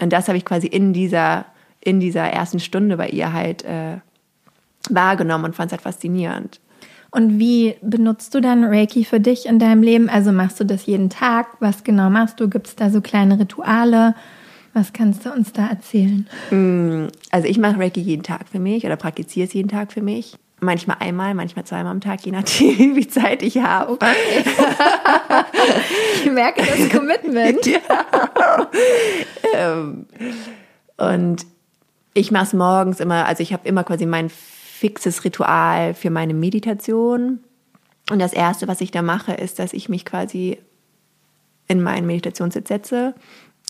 Und 0.00 0.12
das 0.12 0.28
habe 0.28 0.38
ich 0.38 0.46
quasi 0.46 0.66
in 0.66 0.94
dieser, 0.94 1.44
in 1.80 2.00
dieser 2.00 2.24
ersten 2.24 2.58
Stunde 2.58 2.96
bei 2.96 3.10
ihr 3.10 3.34
halt 3.34 3.64
äh, 3.64 3.98
wahrgenommen 4.90 5.46
und 5.46 5.56
fand 5.56 5.68
es 5.68 5.72
halt 5.72 5.82
faszinierend. 5.82 6.60
Und 7.10 7.38
wie 7.38 7.76
benutzt 7.82 8.34
du 8.34 8.40
dann 8.40 8.64
Reiki 8.64 9.04
für 9.04 9.20
dich 9.20 9.44
in 9.44 9.58
deinem 9.58 9.82
Leben? 9.82 10.08
Also 10.08 10.32
machst 10.32 10.58
du 10.60 10.64
das 10.64 10.86
jeden 10.86 11.10
Tag? 11.10 11.46
Was 11.60 11.84
genau 11.84 12.08
machst 12.08 12.40
du? 12.40 12.48
Gibt 12.48 12.68
es 12.68 12.76
da 12.76 12.88
so 12.88 13.02
kleine 13.02 13.38
Rituale? 13.38 14.14
Was 14.72 14.94
kannst 14.94 15.26
du 15.26 15.30
uns 15.30 15.52
da 15.52 15.66
erzählen? 15.66 16.26
Mm, 16.50 17.08
also 17.30 17.46
ich 17.46 17.58
mache 17.58 17.78
Reiki 17.78 18.00
jeden 18.00 18.22
Tag 18.22 18.48
für 18.50 18.58
mich 18.58 18.86
oder 18.86 18.96
praktiziere 18.96 19.46
es 19.46 19.52
jeden 19.52 19.68
Tag 19.68 19.92
für 19.92 20.00
mich. 20.00 20.36
Manchmal 20.60 20.96
einmal, 21.00 21.34
manchmal 21.34 21.66
zweimal 21.66 21.92
am 21.92 22.00
Tag, 22.00 22.24
je 22.24 22.32
nachdem, 22.32 22.96
wie 22.96 23.06
Zeit 23.06 23.42
ich 23.42 23.58
habe. 23.58 23.92
Okay. 23.92 24.06
ich 26.24 26.32
merke 26.32 26.62
das 26.64 26.88
Commitment. 26.88 27.66
ja. 27.66 27.80
Ähm, 29.54 30.06
und 30.96 31.44
ich 32.14 32.30
mache 32.30 32.44
es 32.44 32.52
morgens 32.54 33.00
immer, 33.00 33.26
also 33.26 33.42
ich 33.42 33.52
habe 33.52 33.68
immer 33.68 33.84
quasi 33.84 34.06
mein 34.06 34.30
fixes 34.82 35.22
Ritual 35.22 35.94
für 35.94 36.10
meine 36.10 36.34
Meditation. 36.34 37.38
Und 38.10 38.18
das 38.18 38.32
Erste, 38.32 38.66
was 38.66 38.80
ich 38.80 38.90
da 38.90 39.00
mache, 39.00 39.32
ist, 39.32 39.60
dass 39.60 39.72
ich 39.72 39.88
mich 39.88 40.04
quasi 40.04 40.58
in 41.68 41.80
meinen 41.80 42.04
Meditationssitz 42.04 42.66
setze 42.66 43.14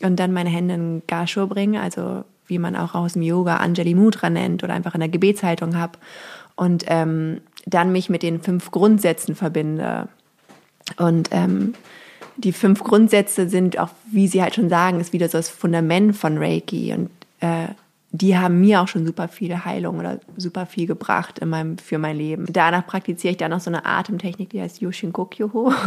und 0.02 0.18
dann 0.18 0.32
meine 0.32 0.48
Hände 0.48 0.74
in 0.74 1.02
Gasho 1.06 1.46
bringe, 1.46 1.82
also 1.82 2.24
wie 2.46 2.58
man 2.58 2.76
auch 2.76 2.94
aus 2.94 3.12
dem 3.12 3.20
Yoga 3.20 3.58
Anjali 3.58 3.94
Mudra 3.94 4.30
nennt 4.30 4.64
oder 4.64 4.72
einfach 4.72 4.94
in 4.94 5.00
der 5.00 5.10
Gebetshaltung 5.10 5.76
habe. 5.76 5.98
Und 6.56 6.84
ähm, 6.86 7.42
dann 7.66 7.92
mich 7.92 8.08
mit 8.08 8.22
den 8.22 8.40
fünf 8.40 8.70
Grundsätzen 8.70 9.34
verbinde. 9.34 10.08
Und 10.96 11.28
ähm, 11.30 11.74
die 12.38 12.52
fünf 12.52 12.82
Grundsätze 12.82 13.50
sind 13.50 13.78
auch, 13.78 13.90
wie 14.10 14.28
Sie 14.28 14.42
halt 14.42 14.54
schon 14.54 14.70
sagen, 14.70 14.98
ist 14.98 15.12
wieder 15.12 15.28
so 15.28 15.36
das 15.36 15.50
Fundament 15.50 16.16
von 16.16 16.38
Reiki. 16.38 16.94
Und 16.94 17.10
äh, 17.40 17.68
die 18.14 18.36
haben 18.36 18.60
mir 18.60 18.82
auch 18.82 18.88
schon 18.88 19.06
super 19.06 19.26
viel 19.26 19.64
Heilung 19.64 19.98
oder 19.98 20.20
super 20.36 20.66
viel 20.66 20.86
gebracht 20.86 21.38
in 21.38 21.48
meinem, 21.48 21.78
für 21.78 21.96
mein 21.96 22.16
Leben. 22.16 22.44
Danach 22.50 22.86
praktiziere 22.86 23.32
ich 23.32 23.38
dann 23.38 23.50
noch 23.50 23.60
so 23.60 23.70
eine 23.70 23.86
Atemtechnik, 23.86 24.50
die 24.50 24.60
heißt 24.60 24.82
Yoshin 24.82 25.14
Kokyoho. 25.14 25.72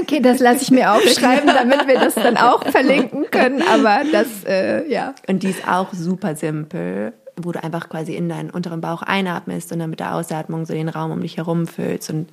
okay, 0.00 0.20
das 0.20 0.40
lasse 0.40 0.62
ich 0.62 0.70
mir 0.70 0.90
aufschreiben, 0.90 1.48
damit 1.48 1.86
wir 1.86 2.00
das 2.00 2.14
dann 2.14 2.38
auch 2.38 2.66
verlinken 2.66 3.26
können. 3.30 3.60
Aber 3.60 4.00
das, 4.10 4.42
äh, 4.44 4.90
ja. 4.90 5.14
Und 5.28 5.42
die 5.42 5.50
ist 5.50 5.68
auch 5.68 5.92
super 5.92 6.34
simpel, 6.34 7.12
wo 7.36 7.52
du 7.52 7.62
einfach 7.62 7.90
quasi 7.90 8.14
in 8.14 8.30
deinen 8.30 8.48
unteren 8.48 8.80
Bauch 8.80 9.02
einatmest 9.02 9.70
und 9.70 9.80
dann 9.80 9.90
mit 9.90 10.00
der 10.00 10.14
Ausatmung 10.14 10.64
so 10.64 10.72
den 10.72 10.88
Raum 10.88 11.10
um 11.10 11.20
dich 11.20 11.36
herum 11.36 11.66
füllst. 11.66 12.08
Und 12.08 12.30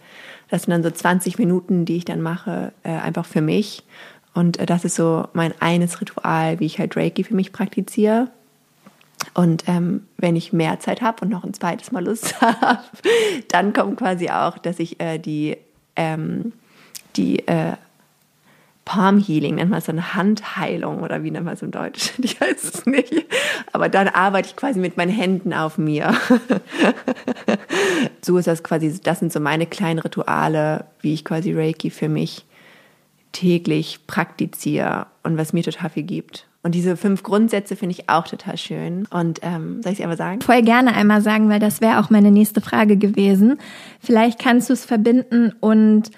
das 0.49 0.63
sind 0.63 0.71
dann 0.71 0.83
so 0.83 0.89
20 0.89 1.37
Minuten, 1.37 1.83
die 1.83 1.97
ich 1.97 2.05
dann 2.05 2.21
mache, 2.21 2.71
äh, 2.83 2.91
einfach 2.91 3.25
für 3.25 3.41
mich. 3.41 3.83
Und 4.33 4.59
äh, 4.59 4.65
das 4.65 4.85
ist 4.85 4.95
so 4.95 5.27
mein 5.33 5.53
eines 5.59 6.01
Ritual, 6.01 6.59
wie 6.59 6.65
ich 6.65 6.79
halt 6.79 6.97
Reiki 6.97 7.23
für 7.23 7.35
mich 7.35 7.51
praktiziere. 7.51 8.29
Und 9.33 9.63
ähm, 9.67 10.05
wenn 10.17 10.35
ich 10.35 10.53
mehr 10.53 10.79
Zeit 10.79 11.01
habe 11.01 11.21
und 11.21 11.29
noch 11.29 11.43
ein 11.43 11.53
zweites 11.53 11.91
Mal 11.91 12.03
Lust 12.05 12.41
habe, 12.41 12.83
dann 13.49 13.73
kommt 13.73 13.97
quasi 13.97 14.29
auch, 14.29 14.57
dass 14.57 14.79
ich 14.79 14.99
äh, 14.99 15.17
die, 15.17 15.57
ähm, 15.95 16.53
die 17.15 17.47
äh, 17.47 17.73
Palm 18.85 19.17
Healing, 19.17 19.55
nennt 19.55 19.71
man 19.71 19.79
es 19.79 19.87
eine 19.87 20.13
Handheilung 20.13 21.03
oder 21.03 21.23
wie 21.23 21.31
nennt 21.31 21.45
man 21.45 21.53
es 21.53 21.61
im 21.61 21.71
Deutschen? 21.71 22.23
Ich 22.23 22.39
weiß 22.41 22.63
es 22.63 22.85
nicht. 22.85 23.13
Aber 23.71 23.87
dann 23.87 24.09
arbeite 24.09 24.49
ich 24.49 24.55
quasi 24.55 24.79
mit 24.79 24.97
meinen 24.97 25.11
Händen 25.11 25.53
auf 25.53 25.77
mir. 25.77 26.13
so 28.21 28.37
ist 28.37 28.47
das 28.47 28.61
quasi, 28.61 28.99
das 29.01 29.19
sind 29.19 29.31
so 29.31 29.39
meine 29.39 29.65
kleinen 29.67 29.99
Rituale, 29.99 30.85
wie 30.99 31.13
ich 31.13 31.23
quasi 31.23 31.53
Reiki 31.53 31.91
für 31.91 32.09
mich 32.09 32.45
täglich 33.33 34.07
praktiziere 34.07 35.07
und 35.23 35.37
was 35.37 35.51
mir 35.51 35.63
total 35.63 35.89
viel 35.89 36.03
gibt. 36.03 36.47
Und 36.63 36.75
diese 36.75 36.95
fünf 36.95 37.23
Grundsätze 37.23 37.75
finde 37.75 37.95
ich 37.99 38.09
auch 38.09 38.25
total 38.25 38.57
schön. 38.57 39.05
Und 39.11 39.39
ähm, 39.41 39.83
soll 39.83 39.91
ich 39.91 39.97
sie 39.97 40.05
aber 40.05 40.15
sagen? 40.15 40.39
Voll 40.39 40.61
gerne 40.61 40.95
einmal 40.95 41.21
sagen, 41.21 41.49
weil 41.49 41.59
das 41.59 41.81
wäre 41.81 41.99
auch 41.99 42.09
meine 42.09 42.31
nächste 42.31 42.61
Frage 42.61 42.95
gewesen. 42.95 43.59
Vielleicht 43.99 44.39
kannst 44.39 44.69
du 44.69 44.73
es 44.73 44.85
verbinden 44.85 45.53
und 45.59 46.09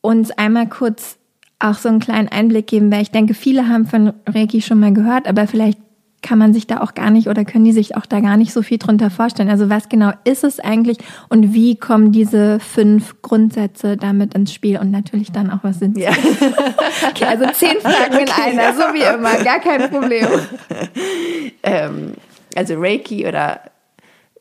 uns 0.00 0.32
einmal 0.32 0.68
kurz 0.68 1.18
auch 1.60 1.74
so 1.74 1.88
einen 1.88 2.00
kleinen 2.00 2.28
Einblick 2.28 2.66
geben, 2.66 2.90
weil 2.90 3.02
ich 3.02 3.12
denke, 3.12 3.34
viele 3.34 3.68
haben 3.68 3.86
von 3.86 4.12
Reiki 4.26 4.62
schon 4.62 4.80
mal 4.80 4.92
gehört, 4.92 5.28
aber 5.28 5.46
vielleicht 5.46 5.78
kann 6.22 6.38
man 6.38 6.52
sich 6.52 6.66
da 6.66 6.80
auch 6.80 6.94
gar 6.94 7.10
nicht 7.10 7.28
oder 7.28 7.44
können 7.44 7.64
die 7.64 7.72
sich 7.72 7.96
auch 7.96 8.06
da 8.06 8.20
gar 8.20 8.36
nicht 8.36 8.52
so 8.52 8.62
viel 8.62 8.78
drunter 8.78 9.10
vorstellen. 9.10 9.48
Also 9.48 9.70
was 9.70 9.88
genau 9.88 10.12
ist 10.24 10.44
es 10.44 10.58
eigentlich 10.58 10.98
und 11.28 11.54
wie 11.54 11.76
kommen 11.76 12.12
diese 12.12 12.58
fünf 12.60 13.22
Grundsätze 13.22 13.96
damit 13.96 14.34
ins 14.34 14.52
Spiel 14.52 14.78
und 14.78 14.90
natürlich 14.90 15.30
dann 15.30 15.50
auch, 15.50 15.60
was 15.62 15.78
sind 15.78 15.96
sie? 15.96 16.02
Ja. 16.02 16.10
okay, 17.08 17.24
also 17.24 17.46
zehn 17.52 17.80
Fragen 17.80 18.18
in 18.18 18.28
einer, 18.28 18.74
so 18.74 18.82
wie 18.92 19.02
immer, 19.02 19.42
gar 19.44 19.60
kein 19.60 19.90
Problem. 19.90 20.26
Ähm, 21.62 22.12
also 22.54 22.74
Reiki 22.76 23.26
oder 23.26 23.60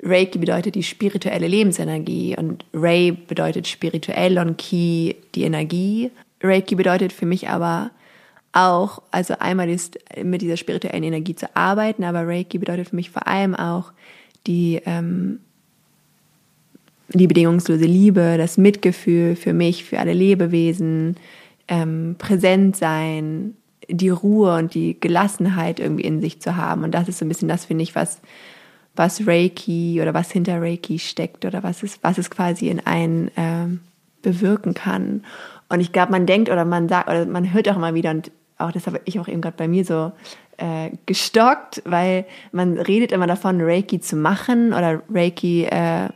Reiki 0.04 0.38
bedeutet 0.38 0.76
die 0.76 0.84
spirituelle 0.84 1.48
Lebensenergie 1.48 2.36
und 2.38 2.64
Ray 2.74 3.12
bedeutet 3.12 3.68
spirituell 3.68 4.38
und 4.38 4.58
Ki 4.58 5.16
die 5.34 5.44
Energie. 5.44 6.12
Reiki 6.42 6.76
bedeutet 6.76 7.12
für 7.12 7.26
mich 7.26 7.50
aber 7.50 7.90
auch, 8.54 9.02
also 9.12 9.36
einmal 9.40 9.70
ist 9.70 10.00
mit 10.24 10.42
dieser 10.42 10.58
spirituellen 10.58 11.04
Energie 11.04 11.36
zu 11.36 11.56
arbeiten, 11.56 12.04
aber 12.04 12.28
Reiki 12.28 12.58
bedeutet 12.58 12.90
für 12.90 12.96
mich 12.96 13.10
vor 13.10 13.28
allem 13.28 13.56
auch 13.56 13.92
die, 14.48 14.82
ähm, 14.86 15.40
die 17.10 17.28
bedingungslose 17.28 17.86
Liebe, 17.86 18.36
das 18.38 18.58
Mitgefühl 18.58 19.36
für 19.36 19.54
mich, 19.54 19.84
für 19.84 20.00
alle 20.00 20.14
Lebewesen, 20.14 21.18
ähm, 21.68 22.16
präsent 22.18 22.76
sein, 22.76 23.56
die 23.90 24.10
Ruhe 24.10 24.56
und 24.58 24.74
die 24.74 25.00
Gelassenheit 25.00 25.80
irgendwie 25.80 26.04
in 26.04 26.22
sich 26.22 26.42
zu 26.42 26.56
haben. 26.56 26.84
Und 26.84 26.92
das 26.92 27.08
ist 27.08 27.20
so 27.20 27.26
ein 27.26 27.30
bisschen 27.30 27.48
das, 27.48 27.66
finde 27.66 27.84
ich, 27.84 27.96
was, 27.96 28.22
was 28.96 29.28
Reiki 29.28 30.00
oder 30.02 30.14
was 30.14 30.32
hinter 30.32 30.62
Reiki 30.62 31.00
steckt 31.00 31.46
oder 31.46 31.64
was 31.64 31.84
es, 31.84 32.00
was 32.02 32.18
es 32.18 32.30
quasi 32.30 32.68
in 32.70 32.86
einen 32.86 33.32
ähm, 33.38 33.80
bewirken 34.22 34.74
kann. 34.74 35.24
Und 35.70 35.80
ich 35.80 35.92
glaube, 35.92 36.12
man 36.12 36.26
denkt 36.26 36.50
oder 36.50 36.66
man 36.66 36.88
sagt 36.88 37.10
oder 37.10 37.26
man 37.26 37.54
hört 37.54 37.70
auch 37.70 37.76
immer 37.76 37.94
wieder 37.94 38.12
und 38.12 38.32
auch 38.58 38.72
das 38.72 38.88
habe 38.88 39.02
ich 39.06 39.20
auch 39.20 39.28
eben 39.28 39.42
gerade 39.42 39.58
bei 39.58 39.68
mir 39.68 39.86
so 39.86 40.12
äh, 40.58 40.92
gestockt, 41.06 41.84
weil 41.86 42.26
man 42.52 42.78
redet 42.78 43.12
immer 43.12 43.28
davon, 43.28 43.62
Reiki 43.62 44.00
zu 44.00 44.16
machen 44.16 44.74
oder 44.74 45.02
Reiki 45.10 45.66
äh, 45.66 46.10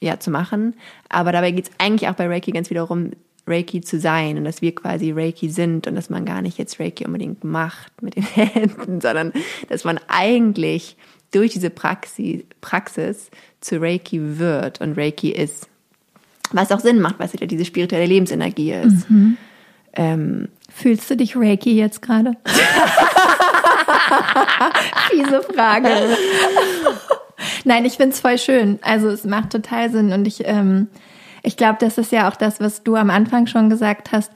ja 0.00 0.18
zu 0.18 0.30
machen, 0.30 0.74
aber 1.08 1.32
dabei 1.32 1.50
geht 1.50 1.68
es 1.68 1.74
eigentlich 1.78 2.08
auch 2.08 2.14
bei 2.14 2.26
Reiki 2.26 2.52
ganz 2.52 2.70
wiederum 2.70 3.10
Reiki 3.46 3.80
zu 3.80 4.00
sein 4.00 4.38
und 4.38 4.44
dass 4.44 4.62
wir 4.62 4.74
quasi 4.74 5.12
Reiki 5.12 5.48
sind 5.48 5.86
und 5.86 5.94
dass 5.94 6.10
man 6.10 6.24
gar 6.24 6.42
nicht 6.42 6.58
jetzt 6.58 6.80
Reiki 6.80 7.04
unbedingt 7.04 7.44
macht 7.44 8.02
mit 8.02 8.16
den 8.16 8.22
Händen, 8.34 9.00
sondern 9.00 9.32
dass 9.68 9.84
man 9.84 10.00
eigentlich 10.08 10.96
durch 11.32 11.52
diese 11.52 11.70
Praxis, 11.70 12.44
Praxis 12.60 13.30
zu 13.60 13.80
Reiki 13.80 14.38
wird 14.38 14.80
und 14.80 14.96
Reiki 14.96 15.30
ist. 15.30 15.68
Was 16.52 16.72
auch 16.72 16.80
Sinn 16.80 17.00
macht, 17.00 17.18
weil 17.18 17.26
es 17.26 17.32
ja 17.38 17.46
diese 17.46 17.64
spirituelle 17.64 18.06
Lebensenergie 18.06 18.72
ist. 18.72 19.10
Mhm. 19.10 19.36
Ähm, 19.94 20.48
Fühlst 20.72 21.10
du 21.10 21.16
dich 21.16 21.36
Reiki 21.36 21.74
jetzt 21.74 22.02
gerade? 22.02 22.32
Fiese 25.10 25.42
Frage. 25.54 25.88
Nein, 27.64 27.84
ich 27.84 27.94
finde 27.94 28.14
es 28.14 28.20
voll 28.20 28.38
schön. 28.38 28.78
Also 28.82 29.08
es 29.08 29.24
macht 29.24 29.50
total 29.50 29.90
Sinn 29.90 30.12
und 30.12 30.26
ich, 30.26 30.46
ähm, 30.46 30.88
ich 31.42 31.56
glaube, 31.56 31.78
das 31.80 31.98
ist 31.98 32.12
ja 32.12 32.28
auch 32.28 32.36
das, 32.36 32.60
was 32.60 32.82
du 32.82 32.94
am 32.96 33.10
Anfang 33.10 33.46
schon 33.46 33.70
gesagt 33.70 34.12
hast 34.12 34.30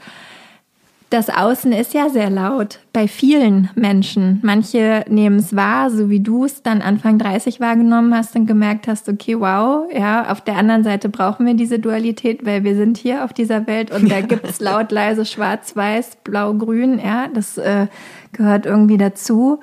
das 1.11 1.29
Außen 1.29 1.73
ist 1.73 1.93
ja 1.93 2.09
sehr 2.09 2.31
laut 2.31 2.79
bei 2.93 3.09
vielen 3.09 3.69
Menschen. 3.75 4.39
Manche 4.43 5.05
nehmen 5.09 5.41
es 5.41 5.57
wahr, 5.57 5.91
so 5.91 6.09
wie 6.09 6.21
du 6.21 6.45
es 6.45 6.63
dann 6.63 6.83
Anfang 6.83 7.19
30 7.19 7.59
wahrgenommen 7.59 8.15
hast 8.15 8.37
und 8.37 8.47
gemerkt 8.47 8.87
hast, 8.87 9.09
okay, 9.09 9.39
wow, 9.39 9.89
ja, 9.93 10.31
auf 10.31 10.41
der 10.41 10.57
anderen 10.57 10.85
Seite 10.85 11.09
brauchen 11.09 11.47
wir 11.47 11.55
diese 11.55 11.81
Dualität, 11.81 12.47
weil 12.47 12.63
wir 12.63 12.77
sind 12.77 12.97
hier 12.97 13.25
auf 13.25 13.33
dieser 13.33 13.67
Welt 13.67 13.91
und 13.91 14.11
da 14.11 14.21
gibt 14.21 14.47
es 14.47 14.61
laut, 14.61 14.93
leise, 14.93 15.27
schwarz, 15.27 15.75
weiß, 15.75 16.19
blau, 16.23 16.55
grün, 16.55 17.01
ja, 17.05 17.27
das 17.27 17.59
äh, 17.59 17.89
gehört 18.33 18.65
irgendwie 18.65 18.97
dazu. 18.99 19.59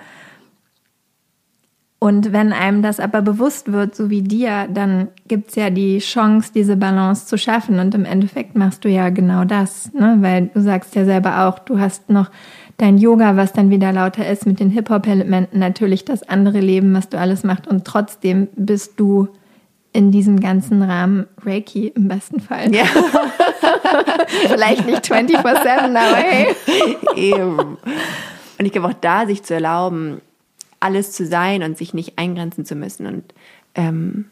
Und 1.99 2.31
wenn 2.31 2.53
einem 2.53 2.83
das 2.83 2.99
aber 2.99 3.23
bewusst 3.23 3.71
wird, 3.71 3.95
so 3.95 4.11
wie 4.11 4.21
dir, 4.21 4.67
dann 4.71 5.07
gibt's 5.27 5.55
ja 5.55 5.71
die 5.71 5.97
Chance, 5.97 6.51
diese 6.53 6.77
Balance 6.77 7.25
zu 7.25 7.37
schaffen. 7.39 7.79
Und 7.79 7.95
im 7.95 8.05
Endeffekt 8.05 8.55
machst 8.55 8.85
du 8.85 8.89
ja 8.89 9.09
genau 9.09 9.45
das, 9.45 9.91
ne? 9.93 10.17
weil 10.19 10.51
du 10.53 10.61
sagst 10.61 10.93
ja 10.95 11.05
selber 11.05 11.47
auch, 11.47 11.57
du 11.57 11.79
hast 11.79 12.09
noch 12.11 12.29
dein 12.77 12.99
Yoga, 12.99 13.35
was 13.35 13.51
dann 13.51 13.71
wieder 13.71 13.91
lauter 13.91 14.27
ist, 14.29 14.45
mit 14.45 14.59
den 14.59 14.69
Hip-Hop-Elementen, 14.69 15.57
natürlich 15.57 16.05
das 16.05 16.21
andere 16.21 16.59
Leben, 16.59 16.93
was 16.93 17.09
du 17.09 17.17
alles 17.17 17.43
machst. 17.43 17.67
Und 17.67 17.85
trotzdem 17.85 18.47
bist 18.55 18.99
du 18.99 19.29
in 19.91 20.11
diesem 20.11 20.39
ganzen 20.39 20.83
Rahmen 20.83 21.25
Reiki 21.43 21.87
im 21.87 22.07
besten 22.07 22.39
Fall. 22.39 22.73
Ja. 22.75 22.85
Vielleicht 24.47 24.85
nicht 24.85 25.11
24-7, 25.11 25.95
aber 25.95 26.17
hey. 26.17 26.55
Eben. 27.15 27.57
Und 28.59 28.65
ich 28.65 28.71
glaube 28.71 28.89
auch 28.89 28.93
da, 28.93 29.25
sich 29.25 29.41
zu 29.41 29.55
erlauben, 29.55 30.21
alles 30.79 31.11
zu 31.11 31.25
sein 31.25 31.63
und 31.63 31.77
sich 31.77 31.93
nicht 31.93 32.17
eingrenzen 32.17 32.65
zu 32.65 32.75
müssen. 32.75 33.07
Und 33.07 33.33
ähm, 33.75 34.25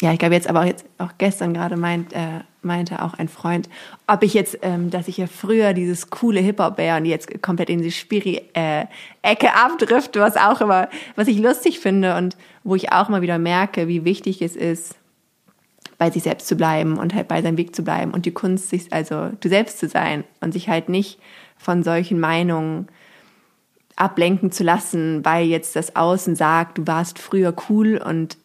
ja, 0.00 0.12
ich 0.12 0.18
glaube 0.18 0.34
jetzt 0.34 0.48
aber 0.48 0.60
auch 0.60 0.66
jetzt 0.66 0.84
auch 0.98 1.12
gestern 1.18 1.54
gerade 1.54 1.76
meint, 1.76 2.12
äh, 2.12 2.40
meinte 2.62 3.02
auch 3.02 3.14
ein 3.14 3.28
Freund, 3.28 3.68
ob 4.06 4.22
ich 4.22 4.34
jetzt, 4.34 4.58
ähm, 4.62 4.90
dass 4.90 5.08
ich 5.08 5.16
ja 5.16 5.26
früher 5.26 5.72
dieses 5.72 6.10
coole 6.10 6.40
Hip-Hop 6.40 6.76
wäre 6.76 6.98
und 6.98 7.06
jetzt 7.06 7.42
komplett 7.42 7.70
in 7.70 7.80
die 7.80 7.92
Spiri-Ecke 7.92 8.46
äh, 8.52 9.48
abdrift, 9.48 10.16
was 10.16 10.36
auch 10.36 10.60
immer, 10.60 10.88
was 11.14 11.28
ich 11.28 11.38
lustig 11.38 11.80
finde 11.80 12.16
und 12.16 12.36
wo 12.64 12.74
ich 12.74 12.92
auch 12.92 13.08
mal 13.08 13.22
wieder 13.22 13.38
merke, 13.38 13.88
wie 13.88 14.04
wichtig 14.04 14.42
es 14.42 14.54
ist, 14.54 14.96
bei 15.96 16.10
sich 16.10 16.24
selbst 16.24 16.46
zu 16.46 16.56
bleiben 16.56 16.98
und 16.98 17.14
halt 17.14 17.28
bei 17.28 17.40
seinem 17.40 17.56
Weg 17.56 17.74
zu 17.74 17.82
bleiben 17.82 18.12
und 18.12 18.26
die 18.26 18.32
Kunst, 18.32 18.68
sich 18.68 18.92
also 18.92 19.30
du 19.40 19.48
selbst 19.48 19.78
zu 19.78 19.88
sein 19.88 20.24
und 20.40 20.52
sich 20.52 20.68
halt 20.68 20.90
nicht 20.90 21.18
von 21.56 21.82
solchen 21.82 22.20
Meinungen 22.20 22.88
ablenken 23.96 24.52
zu 24.52 24.62
lassen, 24.62 25.24
weil 25.24 25.46
jetzt 25.46 25.74
das 25.74 25.96
Außen 25.96 26.36
sagt, 26.36 26.78
du 26.78 26.86
warst 26.86 27.18
früher 27.18 27.54
cool 27.68 27.96
und 27.96 28.36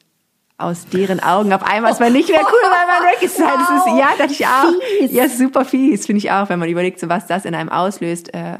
aus 0.57 0.85
deren 0.87 1.19
Augen 1.19 1.51
auf 1.53 1.63
einmal 1.63 1.91
ist 1.91 1.99
man 1.99 2.13
nicht 2.13 2.29
mehr 2.29 2.41
cool, 2.41 2.69
weil 2.69 2.87
man 2.87 3.11
weg 3.11 3.21
ist. 3.21 3.39
Wow. 3.39 3.49
Das 3.57 3.85
ist 3.85 3.99
ja, 3.99 4.09
dachte 4.17 4.33
ich 4.33 4.45
auch. 4.45 4.81
Fies. 4.99 5.11
Ja, 5.11 5.27
super 5.27 5.65
fies, 5.65 6.05
finde 6.05 6.19
ich 6.19 6.31
auch, 6.31 6.49
wenn 6.49 6.59
man 6.59 6.69
überlegt, 6.69 6.99
so 6.99 7.09
was 7.09 7.27
das 7.27 7.45
in 7.45 7.55
einem 7.55 7.69
auslöst. 7.69 8.33
Äh. 8.33 8.57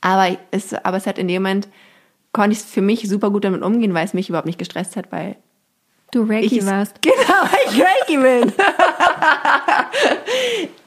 Aber 0.00 0.36
es, 0.50 0.74
aber 0.74 0.98
es 0.98 1.06
hat 1.06 1.18
in 1.18 1.26
dem 1.26 1.42
Moment, 1.42 1.68
konnte 2.32 2.52
ich 2.52 2.60
für 2.60 2.82
mich 2.82 3.08
super 3.08 3.30
gut 3.30 3.44
damit 3.44 3.62
umgehen, 3.62 3.94
weil 3.94 4.04
es 4.04 4.14
mich 4.14 4.28
überhaupt 4.28 4.46
nicht 4.46 4.58
gestresst 4.58 4.96
hat, 4.96 5.10
weil 5.10 5.36
du 6.12 6.22
Reiki 6.22 6.58
ich, 6.58 6.66
warst. 6.66 6.96
Genau, 7.02 7.40
weil 7.42 7.74
ich 7.74 7.82
Reiki 7.82 8.16
bin. 8.18 8.52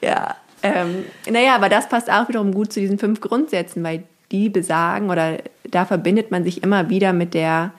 ja. 0.00 0.36
Ähm, 0.62 1.04
naja, 1.28 1.56
aber 1.56 1.68
das 1.68 1.88
passt 1.88 2.10
auch 2.10 2.28
wiederum 2.28 2.54
gut 2.54 2.72
zu 2.72 2.80
diesen 2.80 2.98
fünf 2.98 3.20
Grundsätzen, 3.20 3.84
weil 3.84 4.04
die 4.34 4.48
besagen 4.50 5.10
oder 5.10 5.38
da 5.70 5.84
verbindet 5.84 6.30
man 6.30 6.44
sich 6.44 6.62
immer 6.62 6.90
wieder 6.90 7.12
mit 7.12 7.34
der 7.34 7.72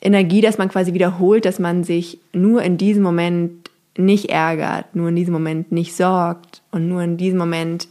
Energie, 0.00 0.40
dass 0.40 0.58
man 0.58 0.68
quasi 0.68 0.94
wiederholt, 0.94 1.44
dass 1.44 1.58
man 1.58 1.84
sich 1.84 2.18
nur 2.32 2.62
in 2.62 2.78
diesem 2.78 3.02
Moment 3.02 3.70
nicht 3.98 4.30
ärgert, 4.30 4.94
nur 4.94 5.10
in 5.10 5.16
diesem 5.16 5.32
Moment 5.32 5.72
nicht 5.72 5.94
sorgt 5.94 6.62
und 6.70 6.88
nur 6.88 7.02
in 7.02 7.16
diesem 7.16 7.38
Moment 7.38 7.88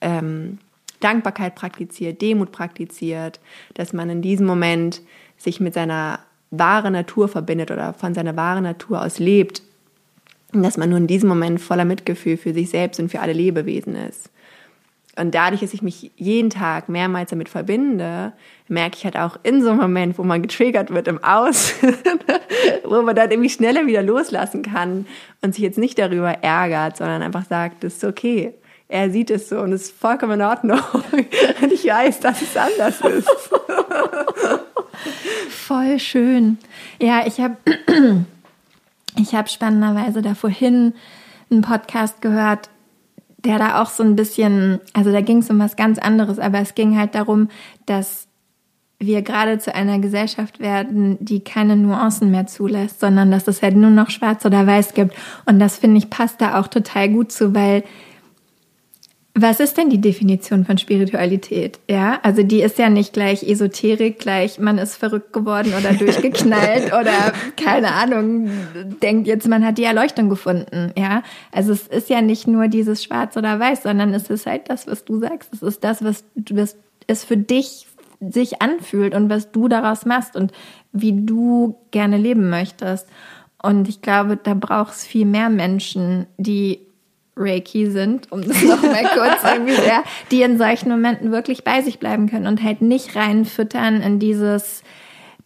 ähm, 0.00 0.58
Dankbarkeit 1.00 1.54
praktiziert, 1.54 2.20
Demut 2.20 2.52
praktiziert, 2.52 3.40
dass 3.74 3.92
man 3.92 4.10
in 4.10 4.22
diesem 4.22 4.46
Moment 4.46 5.02
sich 5.36 5.60
mit 5.60 5.74
seiner 5.74 6.20
wahren 6.50 6.92
Natur 6.92 7.28
verbindet 7.28 7.70
oder 7.70 7.92
von 7.92 8.14
seiner 8.14 8.36
wahren 8.36 8.64
Natur 8.64 9.02
aus 9.02 9.18
lebt 9.18 9.62
und 10.52 10.62
dass 10.62 10.76
man 10.76 10.88
nur 10.88 10.98
in 10.98 11.06
diesem 11.06 11.28
Moment 11.28 11.60
voller 11.60 11.84
Mitgefühl 11.84 12.36
für 12.36 12.54
sich 12.54 12.70
selbst 12.70 13.00
und 13.00 13.10
für 13.10 13.20
alle 13.20 13.32
Lebewesen 13.32 13.94
ist. 13.94 14.30
Und 15.18 15.34
dadurch, 15.34 15.62
dass 15.62 15.72
ich 15.72 15.80
mich 15.80 16.12
jeden 16.16 16.50
Tag 16.50 16.90
mehrmals 16.90 17.30
damit 17.30 17.48
verbinde, 17.48 18.34
merke 18.68 18.96
ich 18.98 19.04
halt 19.04 19.16
auch 19.16 19.38
in 19.42 19.62
so 19.62 19.70
einem 19.70 19.80
Moment, 19.80 20.18
wo 20.18 20.24
man 20.24 20.42
getriggert 20.42 20.90
wird 20.90 21.08
im 21.08 21.24
Aus, 21.24 21.72
wo 22.84 23.00
man 23.00 23.16
dann 23.16 23.30
irgendwie 23.30 23.48
schneller 23.48 23.86
wieder 23.86 24.02
loslassen 24.02 24.62
kann 24.62 25.06
und 25.40 25.54
sich 25.54 25.62
jetzt 25.62 25.78
nicht 25.78 25.98
darüber 25.98 26.42
ärgert, 26.42 26.98
sondern 26.98 27.22
einfach 27.22 27.46
sagt, 27.46 27.82
das 27.82 27.94
ist 27.94 28.04
okay. 28.04 28.52
Er 28.88 29.10
sieht 29.10 29.30
es 29.30 29.48
so 29.48 29.58
und 29.58 29.72
es 29.72 29.84
ist 29.84 29.98
vollkommen 29.98 30.34
in 30.34 30.42
Ordnung. 30.42 30.80
Und 31.12 31.72
ich 31.72 31.86
weiß, 31.86 32.20
dass 32.20 32.40
es 32.40 32.56
anders 32.56 33.00
ist. 33.00 33.28
Voll 35.50 35.98
schön. 35.98 36.58
Ja, 37.00 37.26
ich 37.26 37.40
habe 37.40 37.56
ich 39.18 39.34
hab 39.34 39.50
spannenderweise 39.50 40.22
da 40.22 40.36
vorhin 40.36 40.94
einen 41.50 41.62
Podcast 41.62 42.20
gehört, 42.22 42.70
der 43.46 43.58
da 43.58 43.80
auch 43.82 43.90
so 43.90 44.02
ein 44.02 44.16
bisschen, 44.16 44.80
also 44.92 45.12
da 45.12 45.20
ging 45.20 45.38
es 45.38 45.50
um 45.50 45.58
was 45.58 45.76
ganz 45.76 45.98
anderes, 45.98 46.38
aber 46.38 46.58
es 46.58 46.74
ging 46.74 46.98
halt 46.98 47.14
darum, 47.14 47.48
dass 47.86 48.26
wir 48.98 49.22
gerade 49.22 49.58
zu 49.58 49.74
einer 49.74 49.98
Gesellschaft 49.98 50.58
werden, 50.58 51.18
die 51.20 51.40
keine 51.40 51.76
Nuancen 51.76 52.30
mehr 52.30 52.46
zulässt, 52.46 53.00
sondern 53.00 53.30
dass 53.30 53.46
es 53.46 53.62
halt 53.62 53.76
nur 53.76 53.90
noch 53.90 54.10
schwarz 54.10 54.44
oder 54.44 54.66
weiß 54.66 54.94
gibt. 54.94 55.14
Und 55.44 55.58
das 55.58 55.76
finde 55.76 55.98
ich 55.98 56.10
passt 56.10 56.40
da 56.40 56.58
auch 56.58 56.66
total 56.66 57.10
gut 57.10 57.30
zu, 57.30 57.54
weil 57.54 57.84
Was 59.38 59.60
ist 59.60 59.76
denn 59.76 59.90
die 59.90 60.00
Definition 60.00 60.64
von 60.64 60.78
Spiritualität? 60.78 61.78
Ja, 61.90 62.18
also 62.22 62.42
die 62.42 62.62
ist 62.62 62.78
ja 62.78 62.88
nicht 62.88 63.12
gleich 63.12 63.42
Esoterik, 63.42 64.18
gleich 64.18 64.58
man 64.58 64.78
ist 64.78 64.96
verrückt 64.96 65.34
geworden 65.34 65.74
oder 65.78 65.92
durchgeknallt 65.98 66.86
oder 66.86 67.34
keine 67.62 67.92
Ahnung, 67.92 68.48
denkt 69.02 69.26
jetzt, 69.26 69.46
man 69.46 69.64
hat 69.64 69.76
die 69.76 69.84
Erleuchtung 69.84 70.30
gefunden. 70.30 70.90
Ja, 70.96 71.22
also 71.52 71.72
es 71.72 71.86
ist 71.86 72.08
ja 72.08 72.22
nicht 72.22 72.46
nur 72.46 72.68
dieses 72.68 73.04
Schwarz 73.04 73.36
oder 73.36 73.60
Weiß, 73.60 73.82
sondern 73.82 74.14
es 74.14 74.30
ist 74.30 74.46
halt 74.46 74.70
das, 74.70 74.86
was 74.86 75.04
du 75.04 75.20
sagst. 75.20 75.52
Es 75.52 75.60
ist 75.60 75.84
das, 75.84 76.02
was, 76.02 76.24
was 76.50 76.76
es 77.06 77.22
für 77.22 77.36
dich 77.36 77.88
sich 78.20 78.62
anfühlt 78.62 79.14
und 79.14 79.28
was 79.28 79.52
du 79.52 79.68
daraus 79.68 80.06
machst 80.06 80.34
und 80.34 80.52
wie 80.92 81.12
du 81.12 81.76
gerne 81.90 82.16
leben 82.16 82.48
möchtest. 82.48 83.06
Und 83.62 83.86
ich 83.86 84.00
glaube, 84.00 84.38
da 84.42 84.54
braucht 84.54 84.94
es 84.94 85.04
viel 85.04 85.26
mehr 85.26 85.50
Menschen, 85.50 86.26
die 86.38 86.85
Reiki 87.36 87.90
sind, 87.90 88.32
um 88.32 88.42
das 88.42 88.62
nochmal 88.62 89.04
kurz 89.14 89.44
irgendwie 89.44 89.74
sehr, 89.74 90.02
die 90.30 90.42
in 90.42 90.58
solchen 90.58 90.88
Momenten 90.88 91.32
wirklich 91.32 91.64
bei 91.64 91.82
sich 91.82 91.98
bleiben 91.98 92.28
können 92.28 92.46
und 92.46 92.62
halt 92.62 92.80
nicht 92.80 93.14
reinfüttern 93.14 94.00
in 94.00 94.18
dieses, 94.18 94.82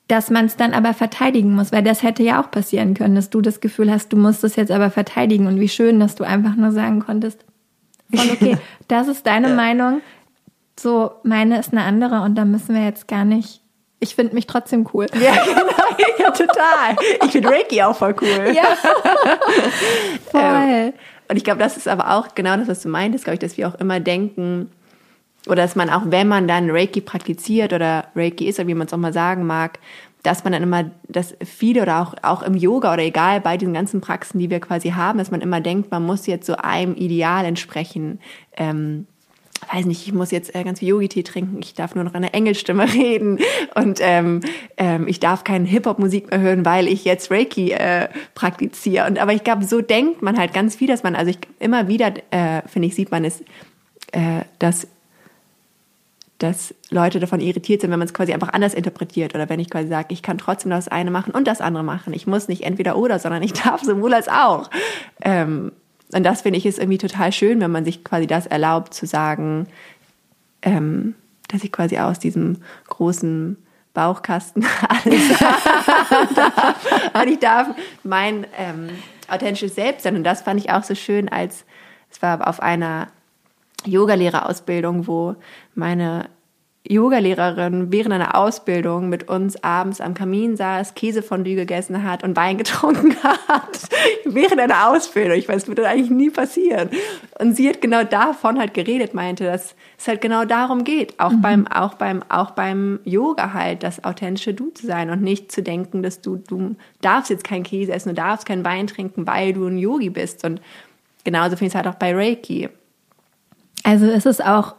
dass 0.06 0.30
man 0.30 0.46
es 0.46 0.56
dann 0.56 0.72
aber 0.72 0.94
verteidigen 0.94 1.54
muss, 1.54 1.72
weil 1.72 1.82
das 1.82 2.02
hätte 2.02 2.22
ja 2.22 2.40
auch 2.40 2.50
passieren 2.50 2.94
können, 2.94 3.16
dass 3.16 3.30
du 3.30 3.40
das 3.40 3.60
Gefühl 3.60 3.90
hast, 3.90 4.12
du 4.12 4.16
musst 4.16 4.44
es 4.44 4.56
jetzt 4.56 4.70
aber 4.70 4.90
verteidigen 4.90 5.46
und 5.46 5.58
wie 5.58 5.68
schön, 5.68 5.98
dass 5.98 6.14
du 6.14 6.24
einfach 6.24 6.54
nur 6.54 6.70
sagen 6.70 7.00
konntest, 7.00 7.44
voll 8.14 8.30
okay, 8.32 8.56
das 8.88 9.08
ist 9.08 9.26
deine 9.26 9.48
ja. 9.48 9.54
Meinung, 9.54 10.00
so 10.78 11.10
meine 11.24 11.58
ist 11.58 11.72
eine 11.72 11.82
andere 11.82 12.22
und 12.22 12.36
da 12.36 12.44
müssen 12.44 12.74
wir 12.74 12.84
jetzt 12.84 13.08
gar 13.08 13.24
nicht 13.24 13.60
ich 14.02 14.14
finde 14.14 14.34
mich 14.34 14.46
trotzdem 14.46 14.88
cool. 14.94 15.06
Ja, 15.12 15.32
genau. 15.44 15.60
Ja, 16.18 16.30
total. 16.30 16.96
Ich 17.22 17.32
finde 17.32 17.50
Reiki 17.50 17.82
auch 17.82 17.94
voll 17.94 18.16
cool. 18.22 18.52
Ja. 18.54 18.62
Voll. 20.30 20.40
Ähm, 20.42 20.92
und 21.30 21.36
ich 21.36 21.44
glaube, 21.44 21.60
das 21.60 21.76
ist 21.76 21.88
aber 21.88 22.10
auch 22.16 22.34
genau 22.34 22.56
das, 22.56 22.68
was 22.68 22.82
du 22.82 22.88
meintest, 22.88 23.24
glaube 23.24 23.34
ich, 23.34 23.40
dass 23.40 23.56
wir 23.56 23.68
auch 23.68 23.76
immer 23.76 24.00
denken, 24.00 24.70
oder 25.46 25.62
dass 25.62 25.76
man 25.76 25.88
auch, 25.88 26.02
wenn 26.06 26.28
man 26.28 26.48
dann 26.48 26.70
Reiki 26.70 27.00
praktiziert 27.00 27.72
oder 27.72 28.08
Reiki 28.14 28.46
ist, 28.46 28.58
oder 28.58 28.68
wie 28.68 28.74
man 28.74 28.86
es 28.86 28.92
auch 28.92 28.98
mal 28.98 29.12
sagen 29.12 29.46
mag, 29.46 29.78
dass 30.22 30.44
man 30.44 30.52
dann 30.52 30.62
immer, 30.62 30.90
dass 31.08 31.34
viele 31.42 31.82
oder 31.82 32.02
auch, 32.02 32.14
auch 32.22 32.42
im 32.42 32.54
Yoga 32.54 32.92
oder 32.92 33.02
egal 33.02 33.40
bei 33.40 33.56
diesen 33.56 33.72
ganzen 33.72 34.00
Praxen, 34.00 34.38
die 34.38 34.50
wir 34.50 34.60
quasi 34.60 34.90
haben, 34.90 35.18
dass 35.18 35.30
man 35.30 35.40
immer 35.40 35.60
denkt, 35.60 35.90
man 35.90 36.04
muss 36.04 36.26
jetzt 36.26 36.46
so 36.46 36.56
einem 36.56 36.94
Ideal 36.94 37.46
entsprechen. 37.46 38.20
Ähm, 38.56 39.06
weiß 39.72 39.86
nicht, 39.86 40.06
ich 40.06 40.12
muss 40.12 40.30
jetzt 40.30 40.54
äh, 40.54 40.64
ganz 40.64 40.78
viel 40.78 40.88
Yogi-Tee 40.88 41.22
trinken, 41.22 41.58
ich 41.60 41.74
darf 41.74 41.94
nur 41.94 42.04
noch 42.04 42.14
eine 42.14 42.32
Engelstimme 42.32 42.84
reden 42.94 43.38
und 43.74 43.98
ähm, 44.00 44.40
ähm, 44.76 45.06
ich 45.08 45.20
darf 45.20 45.44
keine 45.44 45.66
Hip-Hop-Musik 45.66 46.30
mehr 46.30 46.40
hören, 46.40 46.64
weil 46.64 46.88
ich 46.88 47.04
jetzt 47.04 47.30
Reiki 47.30 47.72
äh, 47.72 48.08
praktiziere. 48.34 49.06
Und 49.06 49.18
aber 49.18 49.32
ich 49.32 49.44
glaube, 49.44 49.64
so 49.64 49.80
denkt 49.80 50.22
man 50.22 50.38
halt 50.38 50.54
ganz 50.54 50.76
viel, 50.76 50.88
dass 50.88 51.02
man, 51.02 51.14
also 51.14 51.30
ich 51.30 51.38
immer 51.58 51.88
wieder, 51.88 52.12
äh, 52.30 52.62
finde 52.66 52.88
ich, 52.88 52.94
sieht 52.94 53.10
man 53.10 53.24
es, 53.24 53.40
äh, 54.12 54.42
dass 54.58 54.86
dass 56.40 56.74
Leute 56.88 57.20
davon 57.20 57.40
irritiert 57.40 57.82
sind, 57.82 57.90
wenn 57.90 57.98
man 57.98 58.08
es 58.08 58.14
quasi 58.14 58.32
einfach 58.32 58.54
anders 58.54 58.72
interpretiert 58.72 59.34
oder 59.34 59.50
wenn 59.50 59.60
ich 59.60 59.68
quasi 59.68 59.88
sage, 59.88 60.08
ich 60.08 60.22
kann 60.22 60.38
trotzdem 60.38 60.70
das 60.70 60.88
eine 60.88 61.10
machen 61.10 61.34
und 61.34 61.46
das 61.46 61.60
andere 61.60 61.84
machen. 61.84 62.14
Ich 62.14 62.26
muss 62.26 62.48
nicht 62.48 62.62
entweder 62.62 62.96
oder, 62.96 63.18
sondern 63.18 63.42
ich 63.42 63.52
darf 63.62 63.82
sowohl 63.82 64.14
als 64.14 64.28
auch. 64.28 64.70
Ähm, 65.20 65.72
und 66.12 66.24
das 66.24 66.42
finde 66.42 66.58
ich 66.58 66.66
ist 66.66 66.78
irgendwie 66.78 66.98
total 66.98 67.32
schön, 67.32 67.60
wenn 67.60 67.70
man 67.70 67.84
sich 67.84 68.04
quasi 68.04 68.26
das 68.26 68.46
erlaubt 68.46 68.94
zu 68.94 69.06
sagen, 69.06 69.66
ähm, 70.62 71.14
dass 71.48 71.64
ich 71.64 71.72
quasi 71.72 71.98
aus 71.98 72.18
diesem 72.18 72.58
großen 72.88 73.56
Bauchkasten 73.94 74.64
alles 74.88 75.38
darf. 75.38 77.14
Und 77.20 77.28
ich 77.28 77.38
darf 77.38 77.68
mein 78.04 78.46
ähm, 78.56 78.90
authentisches 79.28 79.74
Selbst 79.74 80.04
sein. 80.04 80.16
Und 80.16 80.24
das 80.24 80.42
fand 80.42 80.60
ich 80.60 80.70
auch 80.70 80.84
so 80.84 80.94
schön, 80.94 81.28
als 81.28 81.64
es 82.10 82.22
war 82.22 82.46
auf 82.46 82.60
einer 82.60 83.08
Yogalehrerausbildung, 83.84 85.06
wo 85.06 85.36
meine 85.74 86.28
Yogalehrerin 86.88 87.92
während 87.92 88.14
einer 88.14 88.34
Ausbildung 88.34 89.10
mit 89.10 89.28
uns 89.28 89.62
abends 89.62 90.00
am 90.00 90.14
Kamin 90.14 90.56
saß, 90.56 90.94
Käsefondue 90.94 91.54
gegessen 91.54 92.02
hat 92.04 92.24
und 92.24 92.36
Wein 92.36 92.58
getrunken 92.58 93.14
hat. 93.22 93.88
während 94.24 94.60
einer 94.60 94.88
Ausbildung. 94.88 95.36
Ich 95.36 95.48
weiß, 95.48 95.62
das 95.62 95.68
würde 95.68 95.86
eigentlich 95.86 96.10
nie 96.10 96.30
passieren. 96.30 96.90
Und 97.38 97.56
sie 97.56 97.68
hat 97.68 97.80
genau 97.80 98.02
davon 98.04 98.58
halt 98.58 98.74
geredet, 98.74 99.14
meinte, 99.14 99.44
dass 99.44 99.74
es 99.98 100.08
halt 100.08 100.20
genau 100.20 100.44
darum 100.44 100.84
geht. 100.84 101.18
Auch 101.20 101.32
mhm. 101.32 101.40
beim, 101.42 101.66
auch 101.66 101.94
beim, 101.94 102.22
auch 102.28 102.52
beim 102.52 103.00
Yoga 103.04 103.52
halt, 103.52 103.82
das 103.82 104.02
authentische 104.04 104.54
Du 104.54 104.70
zu 104.70 104.86
sein 104.86 105.10
und 105.10 105.22
nicht 105.22 105.52
zu 105.52 105.62
denken, 105.62 106.02
dass 106.02 106.20
du, 106.20 106.36
du 106.36 106.76
darfst 107.02 107.30
jetzt 107.30 107.44
keinen 107.44 107.64
Käse 107.64 107.92
essen, 107.92 108.10
du 108.10 108.14
darfst 108.14 108.46
keinen 108.46 108.64
Wein 108.64 108.86
trinken, 108.86 109.26
weil 109.26 109.52
du 109.52 109.66
ein 109.66 109.78
Yogi 109.78 110.10
bist. 110.10 110.44
Und 110.44 110.60
genauso 111.24 111.50
finde 111.50 111.66
ich 111.66 111.72
es 111.72 111.74
halt 111.74 111.88
auch 111.88 111.98
bei 111.98 112.14
Reiki. 112.14 112.68
Also 113.82 114.06
ist 114.06 114.26
es 114.26 114.40
auch 114.40 114.74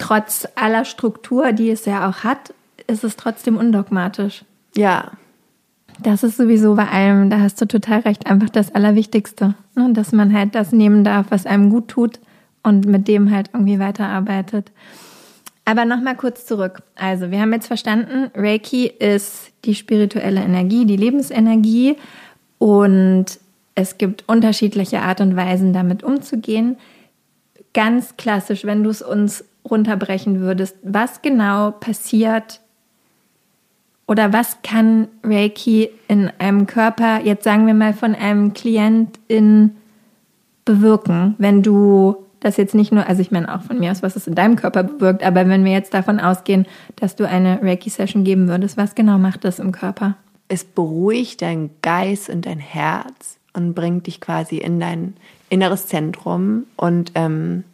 trotz 0.00 0.48
aller 0.56 0.84
Struktur, 0.84 1.52
die 1.52 1.70
es 1.70 1.84
ja 1.84 2.08
auch 2.08 2.24
hat, 2.24 2.52
ist 2.86 3.04
es 3.04 3.16
trotzdem 3.16 3.56
undogmatisch. 3.56 4.44
Ja. 4.74 5.12
Das 6.02 6.22
ist 6.22 6.38
sowieso 6.38 6.74
bei 6.74 6.88
allem, 6.88 7.30
da 7.30 7.40
hast 7.40 7.60
du 7.60 7.66
total 7.66 8.00
recht, 8.00 8.26
einfach 8.26 8.48
das 8.48 8.74
Allerwichtigste. 8.74 9.54
Ne? 9.76 9.92
Dass 9.92 10.12
man 10.12 10.32
halt 10.32 10.54
das 10.54 10.72
nehmen 10.72 11.04
darf, 11.04 11.26
was 11.30 11.46
einem 11.46 11.70
gut 11.70 11.88
tut 11.88 12.20
und 12.62 12.86
mit 12.86 13.06
dem 13.06 13.30
halt 13.30 13.50
irgendwie 13.52 13.78
weiterarbeitet. 13.78 14.72
Aber 15.66 15.84
nochmal 15.84 16.16
kurz 16.16 16.46
zurück. 16.46 16.82
Also, 16.96 17.30
wir 17.30 17.40
haben 17.40 17.52
jetzt 17.52 17.66
verstanden, 17.66 18.30
Reiki 18.34 18.86
ist 18.86 19.52
die 19.64 19.74
spirituelle 19.74 20.40
Energie, 20.40 20.86
die 20.86 20.96
Lebensenergie 20.96 21.96
und 22.58 23.26
es 23.74 23.98
gibt 23.98 24.24
unterschiedliche 24.26 25.00
Art 25.00 25.20
und 25.20 25.36
Weisen, 25.36 25.72
damit 25.72 26.02
umzugehen. 26.02 26.76
Ganz 27.72 28.16
klassisch, 28.16 28.64
wenn 28.64 28.82
du 28.82 28.90
es 28.90 29.00
uns 29.00 29.44
runterbrechen 29.68 30.40
würdest, 30.40 30.76
was 30.82 31.22
genau 31.22 31.70
passiert 31.70 32.60
oder 34.06 34.32
was 34.32 34.58
kann 34.62 35.08
Reiki 35.22 35.90
in 36.08 36.30
einem 36.38 36.66
Körper, 36.66 37.20
jetzt 37.22 37.44
sagen 37.44 37.66
wir 37.66 37.74
mal 37.74 37.92
von 37.94 38.14
einem 38.14 38.54
Klient 38.54 39.18
in 39.28 39.76
bewirken, 40.64 41.34
wenn 41.38 41.62
du 41.62 42.16
das 42.40 42.56
jetzt 42.56 42.74
nicht 42.74 42.90
nur, 42.90 43.06
also 43.06 43.20
ich 43.20 43.30
meine 43.30 43.54
auch 43.54 43.62
von 43.62 43.78
mir 43.78 43.90
aus, 43.90 44.02
was 44.02 44.16
es 44.16 44.26
in 44.26 44.34
deinem 44.34 44.56
Körper 44.56 44.82
bewirkt, 44.82 45.22
aber 45.22 45.46
wenn 45.48 45.64
wir 45.64 45.72
jetzt 45.72 45.94
davon 45.94 46.20
ausgehen, 46.20 46.66
dass 46.96 47.16
du 47.16 47.28
eine 47.28 47.62
Reiki-Session 47.62 48.24
geben 48.24 48.48
würdest, 48.48 48.76
was 48.76 48.94
genau 48.94 49.18
macht 49.18 49.44
das 49.44 49.58
im 49.58 49.72
Körper? 49.72 50.16
Es 50.48 50.64
beruhigt 50.64 51.42
dein 51.42 51.70
Geist 51.82 52.30
und 52.30 52.46
dein 52.46 52.58
Herz 52.58 53.38
und 53.52 53.74
bringt 53.74 54.06
dich 54.06 54.20
quasi 54.20 54.56
in 54.56 54.80
dein 54.80 55.14
inneres 55.50 55.86
Zentrum 55.86 56.64
und 56.76 57.12
ähm, 57.14 57.64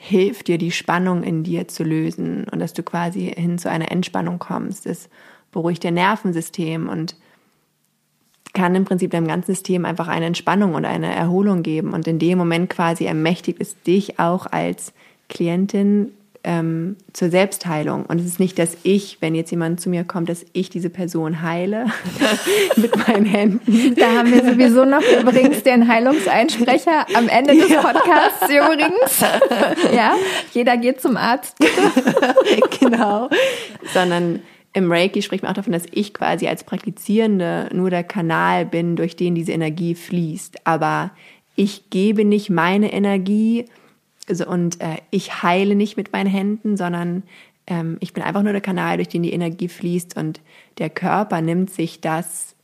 hilft 0.00 0.46
dir, 0.46 0.58
die 0.58 0.70
Spannung 0.70 1.24
in 1.24 1.42
dir 1.42 1.66
zu 1.66 1.82
lösen 1.82 2.46
und 2.50 2.60
dass 2.60 2.72
du 2.72 2.84
quasi 2.84 3.32
hin 3.36 3.58
zu 3.58 3.68
einer 3.68 3.90
Entspannung 3.90 4.38
kommst. 4.38 4.86
Es 4.86 5.10
beruhigt 5.50 5.82
dein 5.82 5.94
Nervensystem 5.94 6.88
und 6.88 7.16
kann 8.54 8.76
im 8.76 8.84
Prinzip 8.84 9.10
deinem 9.10 9.26
ganzen 9.26 9.54
System 9.54 9.84
einfach 9.84 10.06
eine 10.06 10.26
Entspannung 10.26 10.74
und 10.74 10.84
eine 10.84 11.12
Erholung 11.12 11.64
geben. 11.64 11.92
Und 11.94 12.06
in 12.06 12.20
dem 12.20 12.38
Moment 12.38 12.70
quasi 12.70 13.06
ermächtigt 13.06 13.60
es 13.60 13.80
dich 13.82 14.20
auch 14.20 14.46
als 14.46 14.92
Klientin 15.28 16.12
ähm, 16.48 16.96
zur 17.12 17.28
Selbstheilung. 17.28 18.06
Und 18.06 18.18
es 18.18 18.24
ist 18.26 18.40
nicht, 18.40 18.58
dass 18.58 18.78
ich, 18.82 19.18
wenn 19.20 19.34
jetzt 19.34 19.50
jemand 19.50 19.82
zu 19.82 19.90
mir 19.90 20.04
kommt, 20.04 20.30
dass 20.30 20.46
ich 20.54 20.70
diese 20.70 20.88
Person 20.88 21.42
heile 21.42 21.84
mit 22.76 22.96
meinen 23.06 23.26
Händen. 23.26 23.94
Da 23.96 24.12
haben 24.12 24.32
wir 24.32 24.42
sowieso 24.42 24.86
noch 24.86 25.02
übrigens 25.20 25.62
den 25.62 25.86
Heilungseinsprecher 25.86 27.06
am 27.12 27.28
Ende 27.28 27.54
des 27.54 27.68
Podcasts 27.68 28.48
übrigens. 28.48 29.20
ja, 29.94 30.14
jeder 30.54 30.78
geht 30.78 31.02
zum 31.02 31.18
Arzt. 31.18 31.54
genau. 32.80 33.28
Sondern 33.92 34.40
im 34.72 34.90
Reiki 34.90 35.20
spricht 35.20 35.42
man 35.42 35.50
auch 35.50 35.56
davon, 35.56 35.74
dass 35.74 35.84
ich 35.90 36.14
quasi 36.14 36.48
als 36.48 36.64
Praktizierende 36.64 37.68
nur 37.74 37.90
der 37.90 38.04
Kanal 38.04 38.64
bin, 38.64 38.96
durch 38.96 39.16
den 39.16 39.34
diese 39.34 39.52
Energie 39.52 39.94
fließt. 39.94 40.66
Aber 40.66 41.10
ich 41.56 41.90
gebe 41.90 42.24
nicht 42.24 42.48
meine 42.48 42.90
Energie 42.90 43.66
also, 44.28 44.46
und 44.46 44.80
äh, 44.80 44.96
ich 45.10 45.42
heile 45.42 45.74
nicht 45.74 45.96
mit 45.96 46.12
meinen 46.12 46.28
Händen, 46.28 46.76
sondern 46.76 47.22
ähm, 47.66 47.96
ich 48.00 48.12
bin 48.12 48.22
einfach 48.22 48.42
nur 48.42 48.52
der 48.52 48.60
Kanal, 48.60 48.96
durch 48.96 49.08
den 49.08 49.22
die 49.22 49.32
Energie 49.32 49.68
fließt 49.68 50.16
und 50.16 50.40
der 50.78 50.90
Körper 50.90 51.40
nimmt 51.40 51.70
sich 51.70 52.00
das, 52.00 52.54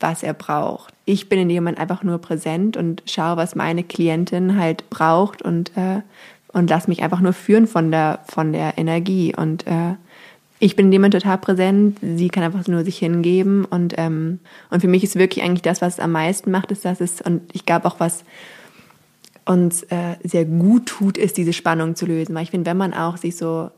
was 0.00 0.22
er 0.22 0.34
braucht. 0.34 0.94
Ich 1.04 1.28
bin 1.28 1.38
in 1.38 1.48
dem 1.48 1.56
Moment 1.64 1.78
einfach 1.78 2.02
nur 2.02 2.18
präsent 2.18 2.76
und 2.76 3.02
schaue, 3.06 3.36
was 3.36 3.54
meine 3.54 3.84
Klientin 3.84 4.58
halt 4.58 4.88
braucht 4.90 5.42
und, 5.42 5.76
äh, 5.76 6.02
und 6.52 6.68
lass 6.68 6.88
mich 6.88 7.02
einfach 7.02 7.20
nur 7.20 7.32
führen 7.32 7.66
von 7.66 7.90
der, 7.90 8.20
von 8.28 8.52
der 8.52 8.78
Energie. 8.78 9.34
Und 9.34 9.66
äh, 9.66 9.94
ich 10.58 10.76
bin 10.76 10.86
in 10.86 10.92
dem 10.92 11.00
Moment 11.00 11.14
total 11.14 11.38
präsent, 11.38 11.98
sie 12.00 12.28
kann 12.28 12.44
einfach 12.44 12.66
nur 12.68 12.84
sich 12.84 12.98
hingeben 12.98 13.64
und, 13.64 13.94
ähm, 13.96 14.38
und 14.70 14.80
für 14.80 14.88
mich 14.88 15.02
ist 15.02 15.16
wirklich 15.16 15.44
eigentlich 15.44 15.62
das, 15.62 15.82
was 15.82 15.94
es 15.94 16.00
am 16.00 16.12
meisten 16.12 16.50
macht, 16.50 16.70
ist, 16.70 16.84
dass 16.84 17.00
es, 17.00 17.20
und 17.20 17.42
ich 17.52 17.66
glaube 17.66 17.86
auch, 17.86 17.98
was 17.98 18.24
uns 19.44 19.82
äh, 19.84 20.16
sehr 20.22 20.44
gut 20.44 20.86
tut, 20.86 21.18
ist 21.18 21.36
diese 21.36 21.52
Spannung 21.52 21.96
zu 21.96 22.06
lösen. 22.06 22.34
Weil 22.34 22.44
ich 22.44 22.50
finde, 22.50 22.70
wenn 22.70 22.76
man 22.76 22.94
auch 22.94 23.16
sich 23.16 23.36
so 23.36 23.70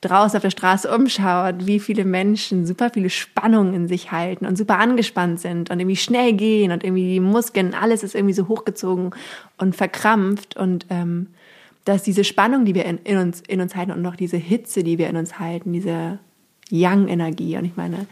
draußen 0.00 0.36
auf 0.36 0.42
der 0.42 0.50
Straße 0.50 0.92
umschaut, 0.94 1.66
wie 1.66 1.78
viele 1.78 2.04
Menschen 2.04 2.66
super 2.66 2.90
viele 2.90 3.10
Spannungen 3.10 3.74
in 3.74 3.88
sich 3.88 4.12
halten 4.12 4.46
und 4.46 4.56
super 4.56 4.78
angespannt 4.78 5.40
sind 5.40 5.70
und 5.70 5.78
irgendwie 5.78 5.96
schnell 5.96 6.32
gehen 6.32 6.72
und 6.72 6.84
irgendwie 6.84 7.12
die 7.12 7.20
Muskeln, 7.20 7.74
alles 7.74 8.02
ist 8.02 8.14
irgendwie 8.14 8.34
so 8.34 8.48
hochgezogen 8.48 9.10
und 9.58 9.76
verkrampft 9.76 10.56
und 10.56 10.86
ähm, 10.88 11.28
dass 11.84 12.02
diese 12.02 12.24
Spannung, 12.24 12.64
die 12.64 12.74
wir 12.74 12.84
in, 12.84 12.98
in, 12.98 13.18
uns, 13.18 13.40
in 13.40 13.60
uns 13.60 13.74
halten 13.74 13.92
und 13.92 14.02
noch 14.02 14.16
diese 14.16 14.36
Hitze, 14.36 14.82
die 14.82 14.98
wir 14.98 15.08
in 15.08 15.16
uns 15.16 15.38
halten, 15.38 15.72
diese 15.72 16.18
Yang-Energie. 16.70 17.56
Und 17.56 17.64
ich 17.64 17.76
meine, 17.76 18.06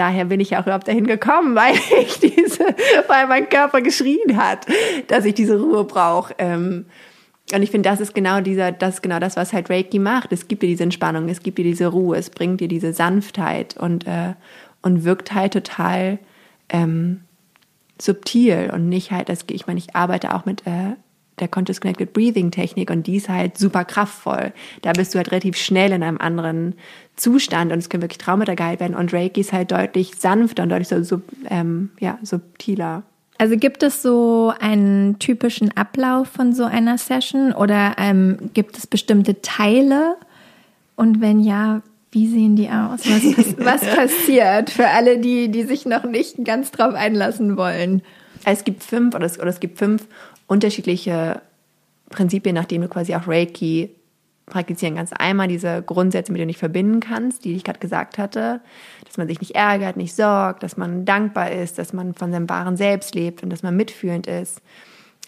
daher 0.00 0.24
bin 0.24 0.40
ich 0.40 0.56
auch 0.56 0.62
überhaupt 0.62 0.88
dahin 0.88 1.06
gekommen, 1.06 1.54
weil 1.54 1.74
ich 2.00 2.18
diese, 2.18 2.64
weil 3.06 3.26
mein 3.26 3.48
Körper 3.48 3.82
geschrien 3.82 4.36
hat, 4.36 4.66
dass 5.08 5.24
ich 5.24 5.34
diese 5.34 5.60
Ruhe 5.60 5.84
brauche. 5.84 6.34
Ähm, 6.38 6.86
und 7.52 7.62
ich 7.62 7.70
finde, 7.70 7.88
das 7.88 8.00
ist 8.00 8.14
genau 8.14 8.40
dieser, 8.40 8.72
das 8.72 8.96
ist 8.96 9.02
genau 9.02 9.18
das, 9.18 9.36
was 9.36 9.52
halt 9.52 9.70
Reiki 9.70 9.98
macht. 9.98 10.32
Es 10.32 10.48
gibt 10.48 10.62
dir 10.62 10.68
diese 10.68 10.84
Entspannung, 10.84 11.28
es 11.28 11.42
gibt 11.42 11.58
dir 11.58 11.64
diese 11.64 11.88
Ruhe, 11.88 12.16
es 12.16 12.30
bringt 12.30 12.60
dir 12.60 12.68
diese 12.68 12.92
Sanftheit 12.92 13.76
und, 13.76 14.06
äh, 14.06 14.34
und 14.82 15.04
wirkt 15.04 15.34
halt 15.34 15.52
total 15.52 16.18
ähm, 16.68 17.22
subtil 18.00 18.70
und 18.72 18.88
nicht 18.88 19.10
halt, 19.10 19.28
das, 19.28 19.44
ich 19.50 19.66
meine, 19.66 19.78
ich 19.78 19.94
arbeite 19.94 20.34
auch 20.34 20.46
mit 20.46 20.66
äh, 20.66 20.94
der 21.40 21.48
Conscious 21.48 21.80
Connected 21.80 22.12
Breathing 22.12 22.50
Technik 22.50 22.90
und 22.90 23.06
die 23.06 23.16
ist 23.16 23.28
halt 23.28 23.58
super 23.58 23.84
kraftvoll. 23.84 24.52
Da 24.82 24.92
bist 24.92 25.14
du 25.14 25.18
halt 25.18 25.30
relativ 25.30 25.56
schnell 25.56 25.92
in 25.92 26.02
einem 26.02 26.18
anderen 26.18 26.74
Zustand 27.16 27.72
und 27.72 27.78
es 27.78 27.88
können 27.88 28.02
wirklich 28.02 28.18
Traumata 28.18 28.54
geheilt 28.54 28.80
werden 28.80 28.96
und 28.96 29.12
Reiki 29.12 29.40
ist 29.40 29.52
halt 29.52 29.72
deutlich 29.72 30.16
sanfter 30.16 30.62
und 30.62 30.70
deutlich 30.70 30.88
so, 30.88 31.02
so 31.02 31.20
ähm, 31.48 31.90
ja, 32.00 32.18
subtiler. 32.22 33.02
Also 33.38 33.56
gibt 33.56 33.82
es 33.82 34.02
so 34.02 34.52
einen 34.60 35.18
typischen 35.18 35.74
Ablauf 35.74 36.28
von 36.28 36.52
so 36.52 36.64
einer 36.64 36.98
Session 36.98 37.52
oder 37.52 37.94
ähm, 37.96 38.50
gibt 38.52 38.76
es 38.76 38.86
bestimmte 38.86 39.40
Teile? 39.40 40.16
Und 40.94 41.22
wenn 41.22 41.40
ja, 41.40 41.80
wie 42.12 42.26
sehen 42.26 42.56
die 42.56 42.68
aus? 42.68 43.00
Was, 43.08 43.56
was 43.58 43.80
passiert 43.96 44.68
für 44.68 44.88
alle, 44.88 45.18
die, 45.18 45.48
die 45.48 45.62
sich 45.62 45.86
noch 45.86 46.04
nicht 46.04 46.44
ganz 46.44 46.70
drauf 46.70 46.92
einlassen 46.92 47.56
wollen? 47.56 48.02
Es 48.44 48.64
gibt 48.64 48.82
fünf 48.82 49.14
oder 49.14 49.26
es, 49.26 49.38
oder 49.38 49.48
es 49.48 49.60
gibt 49.60 49.78
fünf 49.78 50.06
unterschiedliche 50.46 51.42
Prinzipien, 52.10 52.54
nachdem 52.54 52.82
du 52.82 52.88
quasi 52.88 53.14
auch 53.14 53.28
Reiki 53.28 53.90
praktizieren 54.46 54.96
kannst. 54.96 55.18
Einmal 55.18 55.48
diese 55.48 55.82
Grundsätze, 55.82 56.32
mit 56.32 56.40
denen 56.40 56.48
du 56.48 56.52
dich 56.52 56.58
verbinden 56.58 57.00
kannst, 57.00 57.44
die 57.44 57.54
ich 57.54 57.64
gerade 57.64 57.78
gesagt 57.78 58.18
hatte, 58.18 58.60
dass 59.06 59.16
man 59.16 59.28
sich 59.28 59.40
nicht 59.40 59.54
ärgert, 59.54 59.96
nicht 59.96 60.14
sorgt, 60.14 60.62
dass 60.62 60.76
man 60.76 61.04
dankbar 61.04 61.52
ist, 61.52 61.78
dass 61.78 61.92
man 61.92 62.14
von 62.14 62.32
seinem 62.32 62.48
wahren 62.48 62.76
Selbst 62.76 63.14
lebt 63.14 63.42
und 63.42 63.50
dass 63.50 63.62
man 63.62 63.76
mitfühlend 63.76 64.26
ist. 64.26 64.60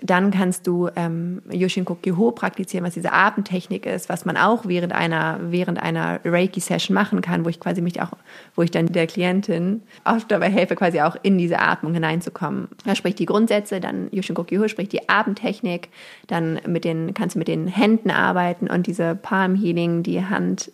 Dann 0.05 0.33
kannst 0.33 0.67
du 0.67 0.89
ähm, 0.97 1.43
Yoshin 1.51 1.85
Kokyo 1.85 2.33
praktizieren, 2.33 2.85
was 2.85 2.95
diese 2.95 3.13
Atemtechnik 3.13 3.87
ist, 3.87 4.09
was 4.09 4.25
man 4.25 4.37
auch 4.37 4.67
während 4.67 4.93
einer, 4.93 5.39
während 5.41 5.81
einer 5.81 6.19
Reiki-Session 6.25 6.93
machen 6.93 7.21
kann, 7.21 7.45
wo 7.45 7.49
ich 7.49 7.61
quasi 7.61 7.83
mich 7.83 8.01
auch, 8.03 8.11
wo 8.57 8.63
ich 8.63 8.73
dann 8.73 8.87
der 8.87 9.07
Klientin 9.07 9.83
oft 10.05 10.29
dabei 10.31 10.51
helfe, 10.51 10.75
quasi 10.75 11.01
auch 11.01 11.17
in 11.23 11.39
diese 11.39 11.61
Atmung 11.61 11.95
hineinzukommen. 11.95 12.69
Da 12.85 12.97
spricht 12.97 13.21
die 13.21 13.27
Grundsätze, 13.27 13.79
dann 13.79 14.09
Yoshin 14.11 14.35
Kokyo 14.35 14.67
spricht 14.67 14.93
die 14.93 15.09
Atemtechnik, 15.09 15.89
dann 16.27 16.61
mit 16.67 16.85
den, 16.85 17.15
kannst 17.15 17.37
du 17.37 17.39
mit 17.39 17.49
den 17.49 17.69
Händen 17.69 18.11
arbeiten 18.11 18.69
und 18.69 18.89
diese 18.89 19.15
Palm 19.15 19.55
Healing, 19.55 20.03
die 20.03 20.25
Hand 20.25 20.73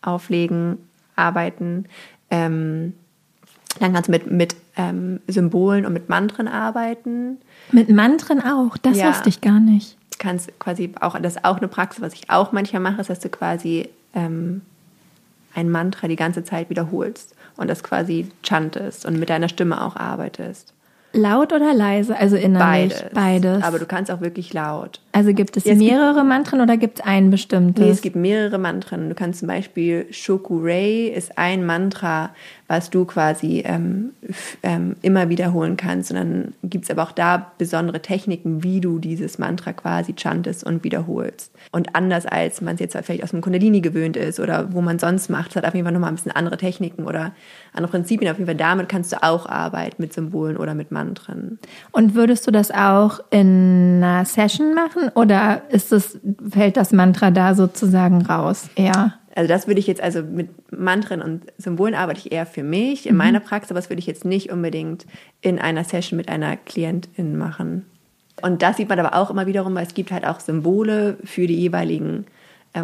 auflegen, 0.00 0.78
arbeiten. 1.14 1.86
Ähm, 2.30 2.94
dann 3.80 3.92
kannst 3.92 4.08
du 4.08 4.12
mit, 4.12 4.30
mit 4.30 4.56
ähm, 4.76 5.20
Symbolen 5.26 5.86
und 5.86 5.92
mit 5.92 6.08
Mantren 6.08 6.48
arbeiten. 6.48 7.38
Mit 7.72 7.88
Mantren 7.88 8.42
auch? 8.42 8.76
Das 8.78 8.96
ja. 8.96 9.08
wusste 9.08 9.28
ich 9.28 9.40
gar 9.40 9.60
nicht. 9.60 9.96
Du 10.10 10.18
kannst 10.18 10.58
quasi 10.58 10.92
auch, 11.00 11.18
das 11.18 11.36
ist 11.36 11.44
auch 11.44 11.58
eine 11.58 11.68
Praxis, 11.68 12.00
was 12.00 12.14
ich 12.14 12.30
auch 12.30 12.52
manchmal 12.52 12.80
mache, 12.80 13.00
ist, 13.00 13.10
dass 13.10 13.20
du 13.20 13.28
quasi 13.28 13.88
ähm, 14.14 14.62
ein 15.54 15.70
Mantra 15.70 16.08
die 16.08 16.16
ganze 16.16 16.44
Zeit 16.44 16.70
wiederholst 16.70 17.34
und 17.56 17.68
das 17.68 17.82
quasi 17.82 18.28
chantest 18.42 19.06
und 19.06 19.18
mit 19.18 19.30
deiner 19.30 19.48
Stimme 19.48 19.82
auch 19.82 19.96
arbeitest. 19.96 20.72
Laut 21.16 21.52
oder 21.52 21.72
leise? 21.72 22.16
Also 22.16 22.36
innerlich? 22.36 22.92
Beides. 22.92 23.14
Beides. 23.14 23.62
Aber 23.62 23.78
du 23.78 23.86
kannst 23.86 24.10
auch 24.10 24.20
wirklich 24.20 24.52
laut. 24.52 25.00
Also 25.12 25.32
gibt 25.32 25.56
es, 25.56 25.64
ja, 25.64 25.72
es 25.72 25.78
mehrere 25.78 26.14
gibt, 26.14 26.26
Mantren 26.26 26.60
oder 26.60 26.76
gibt 26.76 26.98
es 26.98 27.04
ein 27.04 27.30
bestimmtes? 27.30 27.84
Nee, 27.84 27.90
es 27.90 28.02
gibt 28.02 28.16
mehrere 28.16 28.58
Mantren. 28.58 29.08
Du 29.08 29.14
kannst 29.14 29.40
zum 29.40 29.48
Beispiel 29.48 30.06
Shokurei 30.10 31.12
ist 31.14 31.38
ein 31.38 31.64
Mantra, 31.64 32.30
was 32.68 32.90
du 32.90 33.06
quasi 33.06 33.62
ähm, 33.64 34.10
ähm, 34.62 34.96
immer 35.00 35.28
wiederholen 35.30 35.78
kannst. 35.78 36.10
Und 36.10 36.16
dann 36.18 36.54
gibt 36.62 36.84
es 36.84 36.90
aber 36.90 37.02
auch 37.02 37.12
da 37.12 37.52
besondere 37.56 38.02
Techniken, 38.02 38.62
wie 38.62 38.80
du 38.80 38.98
dieses 38.98 39.38
Mantra 39.38 39.72
quasi 39.72 40.14
chantest 40.18 40.64
und 40.64 40.84
wiederholst. 40.84 41.50
Und 41.72 41.94
anders 41.96 42.26
als 42.26 42.60
man 42.60 42.74
es 42.74 42.80
jetzt 42.80 42.96
vielleicht 43.02 43.22
aus 43.22 43.30
dem 43.30 43.40
Kundalini 43.40 43.80
gewöhnt 43.80 44.16
ist 44.16 44.38
oder 44.38 44.74
wo 44.74 44.82
man 44.82 44.98
sonst 44.98 45.30
macht, 45.30 45.50
es 45.50 45.56
hat 45.56 45.64
auf 45.64 45.74
jeden 45.74 45.86
Fall 45.86 45.94
nochmal 45.94 46.10
ein 46.10 46.16
bisschen 46.16 46.32
andere 46.32 46.58
Techniken 46.58 47.04
oder 47.04 47.32
andere 47.76 47.92
Prinzipien. 47.92 48.30
Auf 48.30 48.38
jeden 48.38 48.46
Fall 48.46 48.56
damit 48.56 48.88
kannst 48.88 49.12
du 49.12 49.22
auch 49.22 49.46
arbeiten 49.46 50.00
mit 50.02 50.12
Symbolen 50.12 50.56
oder 50.56 50.74
mit 50.74 50.90
Mantren. 50.90 51.58
Und 51.92 52.14
würdest 52.14 52.46
du 52.46 52.50
das 52.50 52.70
auch 52.70 53.20
in 53.30 54.02
einer 54.02 54.24
Session 54.24 54.74
machen 54.74 55.10
oder 55.14 55.62
ist 55.70 55.92
das, 55.92 56.18
fällt 56.50 56.76
das 56.76 56.92
Mantra 56.92 57.30
da 57.30 57.54
sozusagen 57.54 58.22
raus? 58.22 58.68
Eher? 58.74 59.14
Also 59.36 59.48
das 59.48 59.66
würde 59.66 59.80
ich 59.80 59.86
jetzt, 59.86 60.00
also 60.00 60.22
mit 60.22 60.48
Mantren 60.72 61.20
und 61.20 61.42
Symbolen 61.58 61.94
arbeite 61.94 62.20
ich 62.20 62.32
eher 62.32 62.46
für 62.46 62.62
mich 62.62 63.06
in 63.06 63.12
mhm. 63.12 63.18
meiner 63.18 63.40
Praxis, 63.40 63.70
aber 63.70 63.80
das 63.80 63.90
würde 63.90 64.00
ich 64.00 64.06
jetzt 64.06 64.24
nicht 64.24 64.50
unbedingt 64.50 65.06
in 65.42 65.58
einer 65.58 65.84
Session 65.84 66.16
mit 66.16 66.30
einer 66.30 66.56
Klientin 66.56 67.36
machen. 67.36 67.84
Und 68.42 68.62
das 68.62 68.78
sieht 68.78 68.88
man 68.88 68.98
aber 68.98 69.14
auch 69.14 69.30
immer 69.30 69.46
wiederum, 69.46 69.74
weil 69.74 69.86
es 69.86 69.94
gibt 69.94 70.10
halt 70.10 70.26
auch 70.26 70.40
Symbole 70.40 71.18
für 71.24 71.46
die 71.46 71.56
jeweiligen, 71.56 72.26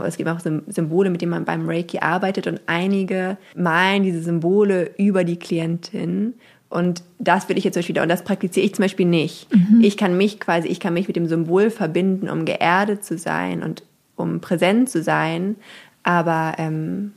es 0.00 0.16
gibt 0.16 0.28
auch 0.28 0.40
Symbole, 0.40 1.10
mit 1.10 1.20
denen 1.20 1.30
man 1.30 1.44
beim 1.44 1.68
Reiki 1.68 1.98
arbeitet 1.98 2.46
und 2.46 2.60
einige 2.66 3.36
malen 3.54 4.02
diese 4.02 4.22
Symbole 4.22 4.90
über 4.96 5.24
die 5.24 5.38
Klientin 5.38 6.34
und 6.72 7.02
das 7.18 7.50
will 7.50 7.58
ich 7.58 7.64
jetzt 7.64 7.74
zum 7.74 7.80
Beispiel, 7.80 8.00
und 8.00 8.08
das 8.08 8.24
praktiziere 8.24 8.64
ich 8.64 8.74
zum 8.74 8.84
Beispiel 8.84 9.04
nicht. 9.04 9.54
Mhm. 9.54 9.82
Ich 9.82 9.98
kann 9.98 10.16
mich 10.16 10.40
quasi, 10.40 10.68
ich 10.68 10.80
kann 10.80 10.94
mich 10.94 11.06
mit 11.06 11.16
dem 11.16 11.26
Symbol 11.26 11.68
verbinden, 11.68 12.30
um 12.30 12.46
geerdet 12.46 13.04
zu 13.04 13.18
sein 13.18 13.62
und 13.62 13.82
um 14.16 14.40
präsent 14.40 14.88
zu 14.88 15.02
sein. 15.02 15.56
Aber 16.02 16.54
ähm, 16.56 17.12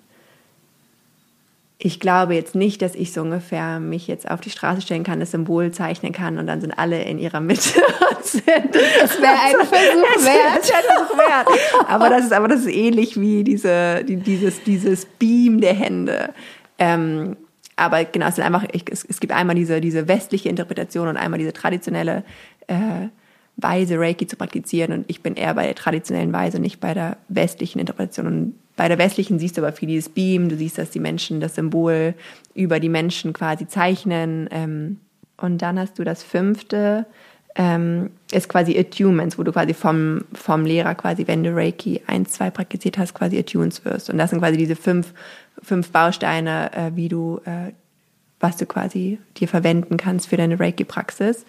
ich 1.78 2.00
glaube 2.00 2.36
jetzt 2.36 2.56
nicht, 2.56 2.82
dass 2.82 2.96
ich 2.96 3.12
so 3.12 3.22
ungefähr 3.22 3.80
mich 3.80 4.08
jetzt 4.08 4.30
auf 4.30 4.40
die 4.40 4.50
Straße 4.50 4.82
stellen 4.82 5.04
kann, 5.04 5.20
das 5.20 5.32
Symbol 5.32 5.72
zeichnen 5.72 6.14
kann 6.14 6.38
und 6.38 6.48
dann 6.48 6.62
sind 6.62 6.72
alle 6.72 7.04
in 7.04 7.20
ihrer 7.20 7.42
Mitte. 7.42 7.82
das 8.10 8.46
wäre 8.46 8.62
ein 8.62 8.72
Versuch 8.72 10.26
wert. 10.26 10.58
Das 10.58 10.72
ein 10.72 10.84
Versuch 10.84 11.18
wert. 11.18 11.48
Aber 11.88 12.10
das 12.10 12.26
ist, 12.26 12.34
aber 12.34 12.48
das 12.48 12.62
ist 12.62 12.74
ähnlich 12.74 13.20
wie 13.20 13.44
diese, 13.44 14.06
die, 14.06 14.16
dieses, 14.16 14.64
dieses 14.64 15.06
Beam 15.06 15.60
der 15.60 15.74
Hände. 15.74 16.34
Ähm, 16.80 17.36
aber 17.76 18.06
genau, 18.06 18.28
es, 18.28 18.36
sind 18.36 18.46
einfach, 18.46 18.64
ich, 18.72 18.86
es, 18.90 19.04
es, 19.04 19.20
gibt 19.20 19.34
einmal 19.34 19.56
diese, 19.56 19.82
diese 19.82 20.08
westliche 20.08 20.48
Interpretation 20.48 21.10
und 21.10 21.18
einmal 21.18 21.40
diese 21.40 21.52
traditionelle 21.52 22.24
äh, 22.68 23.10
Weise, 23.58 24.00
Reiki 24.00 24.28
zu 24.28 24.38
praktizieren. 24.38 24.94
Und 24.94 25.06
ich 25.10 25.22
bin 25.22 25.36
eher 25.36 25.54
bei 25.54 25.66
der 25.66 25.76
traditionellen 25.76 26.32
Weise, 26.32 26.60
nicht 26.60 26.80
bei 26.80 26.94
der 26.94 27.18
westlichen 27.28 27.80
Interpretation. 27.80 28.28
Und 28.28 28.56
bei 28.76 28.88
der 28.88 28.98
westlichen 28.98 29.40
siehst 29.40 29.58
du 29.58 29.62
aber 29.62 29.72
viel 29.72 29.88
dieses 29.88 30.10
Beam, 30.10 30.50
du 30.50 30.58
siehst, 30.58 30.78
dass 30.78 30.90
die 30.90 31.00
Menschen 31.00 31.40
das 31.40 31.56
Symbol 31.56 32.14
über 32.54 32.80
die 32.80 32.90
Menschen 32.90 33.34
quasi 33.34 33.68
zeichnen. 33.68 34.50
Ähm, 34.52 35.00
und 35.38 35.62
dann 35.62 35.80
hast 35.80 35.98
du 36.00 36.04
das 36.04 36.24
fünfte, 36.24 37.06
ähm, 37.56 38.10
ist 38.32 38.50
quasi 38.50 38.78
Attunements, 38.78 39.38
wo 39.38 39.44
du 39.44 39.52
quasi 39.52 39.74
vom, 39.74 40.26
vom 40.34 40.66
Lehrer 40.66 40.94
quasi, 40.96 41.26
wenn 41.28 41.44
du 41.44 41.56
Reiki 41.56 42.02
1, 42.06 42.32
2 42.32 42.50
praktiziert 42.50 42.98
hast, 42.98 43.14
quasi 43.14 43.38
attunes 43.40 43.86
wirst. 43.86 44.10
Und 44.10 44.18
das 44.18 44.32
sind 44.32 44.40
quasi 44.40 44.58
diese 44.58 44.76
fünf, 44.76 45.14
fünf 45.62 45.92
Bausteine, 45.92 46.72
äh, 46.74 46.92
wie 46.96 47.08
du, 47.08 47.40
äh, 47.46 47.72
was 48.42 48.58
du 48.58 48.66
quasi 48.66 49.20
dir 49.38 49.48
verwenden 49.48 49.96
kannst 49.96 50.28
für 50.28 50.38
deine 50.38 50.60
Reiki-Praxis. 50.60 51.46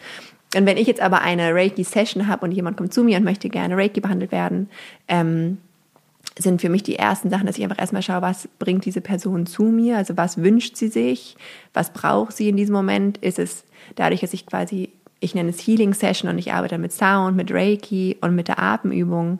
Und 0.54 0.64
wenn 0.64 0.76
ich 0.76 0.86
jetzt 0.86 1.00
aber 1.00 1.22
eine 1.22 1.52
Reiki-Session 1.52 2.28
habe 2.28 2.44
und 2.44 2.52
jemand 2.52 2.76
kommt 2.76 2.94
zu 2.94 3.02
mir 3.02 3.18
und 3.18 3.24
möchte 3.24 3.48
gerne 3.48 3.76
Reiki 3.76 4.00
behandelt 4.00 4.30
werden, 4.30 4.70
ähm, 5.08 5.58
sind 6.38 6.60
für 6.60 6.68
mich 6.68 6.82
die 6.82 6.96
ersten 6.96 7.30
Sachen, 7.30 7.46
dass 7.46 7.56
ich 7.56 7.64
einfach 7.64 7.78
erstmal 7.78 8.02
schaue, 8.02 8.22
was 8.22 8.48
bringt 8.58 8.84
diese 8.84 9.00
Person 9.00 9.46
zu 9.46 9.64
mir, 9.64 9.96
also 9.96 10.16
was 10.16 10.38
wünscht 10.38 10.76
sie 10.76 10.88
sich, 10.88 11.36
was 11.72 11.92
braucht 11.92 12.36
sie 12.36 12.48
in 12.48 12.56
diesem 12.56 12.74
Moment, 12.74 13.18
ist 13.18 13.38
es 13.38 13.64
dadurch, 13.94 14.20
dass 14.20 14.34
ich 14.34 14.46
quasi, 14.46 14.90
ich 15.20 15.34
nenne 15.34 15.50
es 15.50 15.66
Healing 15.66 15.94
Session 15.94 16.28
und 16.28 16.38
ich 16.38 16.52
arbeite 16.52 16.78
mit 16.78 16.92
Sound, 16.92 17.36
mit 17.36 17.50
Reiki 17.50 18.16
und 18.20 18.34
mit 18.34 18.48
der 18.48 18.58
Atemübung 18.58 19.38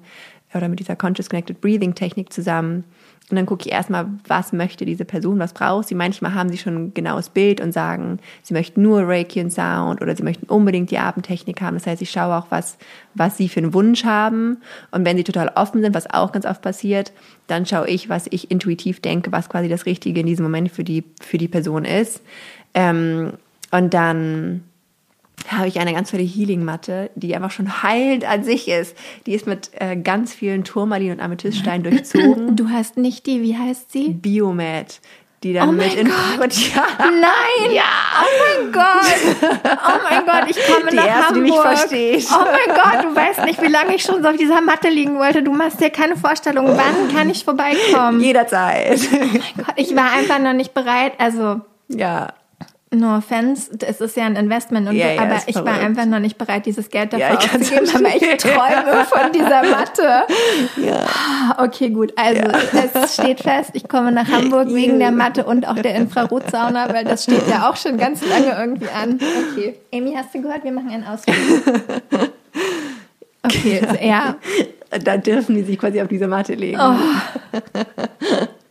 oder 0.55 0.69
mit 0.69 0.81
dieser 0.81 0.97
Conscious 0.97 1.29
Connected 1.29 1.61
Breathing 1.61 1.95
Technik 1.95 2.33
zusammen, 2.33 2.85
und 3.29 3.35
dann 3.37 3.47
gucke 3.47 3.67
ich 3.67 3.73
erstmal, 3.73 4.07
was 4.29 4.53
möchte 4.53 4.85
diese 4.85 5.05
Person, 5.05 5.41
was 5.41 5.53
braucht 5.53 5.89
sie. 5.89 5.97
Manchmal 5.97 6.35
haben 6.35 6.49
sie 6.49 6.59
schon 6.59 6.77
ein 6.77 6.95
genaues 6.95 7.29
Bild 7.29 7.61
und 7.61 7.73
sagen, 7.73 8.21
sie 8.43 8.55
möchten 8.55 8.83
nur 8.83 9.03
Reiki 9.03 9.41
und 9.41 9.51
Sound 9.51 10.01
oder 10.01 10.15
sie 10.15 10.23
möchten 10.23 10.47
unbedingt 10.47 10.93
die 10.93 10.99
Atemtechnik 10.99 11.61
haben. 11.61 11.75
Das 11.75 11.89
heißt, 11.89 12.01
ich 12.01 12.11
schaue 12.11 12.37
auch, 12.37 12.47
was, 12.51 12.79
was 13.15 13.37
sie 13.37 13.49
für 13.49 13.59
einen 13.59 13.75
Wunsch 13.75 14.05
haben. 14.05 14.59
Und 14.93 15.05
wenn 15.05 15.17
sie 15.17 15.25
total 15.25 15.51
offen 15.57 15.83
sind, 15.83 15.93
was 15.93 16.09
auch 16.09 16.31
ganz 16.31 16.47
oft 16.47 16.63
passiert, 16.63 17.13
dann 17.49 17.67
schaue 17.67 17.89
ich, 17.89 18.09
was 18.09 18.29
ich 18.31 18.53
intuitiv 18.53 19.01
denke, 19.01 19.33
was 19.33 19.49
quasi 19.49 19.69
das 19.69 19.87
Richtige 19.87 20.21
in 20.21 20.27
diesem 20.27 20.45
Moment 20.45 20.71
für 20.71 20.85
die, 20.85 21.03
für 21.21 21.39
die 21.39 21.49
Person 21.49 21.85
ist. 21.85 22.21
Ähm, 22.75 23.33
und 23.73 23.93
dann 23.93 24.63
habe 25.49 25.69
ich 25.69 25.79
eine 25.79 25.93
ganz 25.93 26.11
tolle 26.11 26.23
Healing-Matte, 26.25 27.11
die 27.15 27.35
einfach 27.37 27.51
schon 27.51 27.83
heilend 27.83 28.25
an 28.25 28.43
sich 28.43 28.69
ist. 28.69 28.97
Die 29.27 29.33
ist 29.35 29.47
mit 29.47 29.71
äh, 29.79 29.97
ganz 29.97 30.33
vielen 30.35 30.65
Turmalin 30.65 31.13
und 31.13 31.21
Amethyststeinen 31.21 31.83
durchzogen. 31.91 32.57
Du 32.57 32.69
hast 32.71 32.97
nicht 32.97 33.27
die, 33.27 33.43
wie 33.43 33.57
heißt 33.57 33.93
sie? 33.93 34.09
Biomed, 34.09 35.01
die 35.43 35.53
dann 35.53 35.69
Oh 35.69 35.73
mit 35.73 35.89
mein 35.89 35.99
in 35.99 36.07
Gott. 36.39 36.53
Ja. 36.75 36.85
Nein! 36.99 37.73
Ja. 37.75 37.83
Oh 38.19 38.63
mein 38.65 38.73
Gott! 38.73 39.47
Oh 39.63 39.99
mein 40.11 40.25
Gott, 40.27 40.51
ich 40.51 40.67
komme 40.67 40.91
Die 40.91 40.97
nach 40.97 41.07
erste, 41.07 41.35
die 41.35 41.41
Hamburg. 41.41 41.43
mich 41.43 41.79
versteht. 41.79 42.27
Oh 42.33 42.45
mein 42.45 42.75
Gott, 42.75 43.05
du 43.05 43.15
weißt 43.15 43.45
nicht, 43.45 43.63
wie 43.63 43.69
lange 43.69 43.95
ich 43.95 44.03
schon 44.03 44.23
so 44.23 44.29
auf 44.31 44.37
dieser 44.37 44.63
Matte 44.63 44.89
liegen 44.89 45.19
wollte. 45.19 45.43
Du 45.43 45.53
machst 45.53 45.81
dir 45.81 45.91
keine 45.91 46.17
Vorstellung, 46.17 46.67
wann 46.67 47.15
kann 47.15 47.29
ich 47.31 47.45
vorbeikommen? 47.45 48.21
Jederzeit. 48.21 48.99
Gott, 49.59 49.75
ich 49.77 49.95
war 49.95 50.11
einfach 50.13 50.39
noch 50.39 50.55
nicht 50.55 50.73
bereit. 50.75 51.13
Also, 51.19 51.61
ja. 51.89 52.33
No 52.99 53.17
offense, 53.17 53.71
es 53.87 54.01
ist 54.01 54.17
ja 54.17 54.25
ein 54.25 54.37
Investment, 54.37 54.89
und 54.89 54.97
Ja, 54.97 55.09
so, 55.09 55.15
ja, 55.15 55.23
aber 55.23 55.37
ich 55.47 55.55
war 55.55 55.65
verrückt. 55.65 55.85
einfach 55.85 56.05
noch 56.07 56.19
nicht 56.19 56.39
bereit, 56.39 56.67
dieses 56.67 56.89
Geld 56.91 57.13
dafür 57.13 57.29
Ja, 57.29 57.37
auszugeben. 57.37 57.89
Aber 57.95 58.17
ich 58.17 58.37
träume 58.39 59.05
von 59.05 59.33
dieser 59.33 59.63
Matte. 59.71 60.23
Ja. 60.77 61.05
Okay, 61.59 61.91
gut. 61.91 62.13
Also 62.17 62.43
es 63.03 63.15
steht 63.15 63.41
fest, 63.41 63.71
ich 63.75 63.89
komme 63.89 64.13
nach 64.13 64.29
Hamburg 64.29 64.73
wegen 64.73 64.99
der 64.99 65.11
Matte 65.13 65.45
und 65.45 65.67
auch 65.69 65.75
der 65.77 65.95
Infrarotsauna, 65.95 66.93
weil 66.93 67.05
das 67.05 67.25
steht 67.25 67.49
ja 67.49 67.71
auch 67.71 67.77
schon 67.77 67.97
ganz 67.99 68.21
lange 68.27 68.57
irgendwie 68.59 68.89
an. 68.89 69.19
Okay. 69.53 69.77
Amy, 69.93 70.15
hast 70.17 70.35
du 70.35 70.43
gehört? 70.43 70.65
Wir 70.65 70.73
machen 70.73 70.91
einen 70.91 71.05
Ausflug. 71.05 71.37
Okay, 73.43 73.81
ja. 74.03 74.37
Dann 75.05 75.23
dürfen 75.23 75.55
die 75.57 75.63
sich 75.63 75.79
quasi 75.79 76.01
auf 76.01 76.09
diese 76.09 76.27
Matte 76.27 76.55
legen. 76.55 76.79
Oh. 76.81 76.95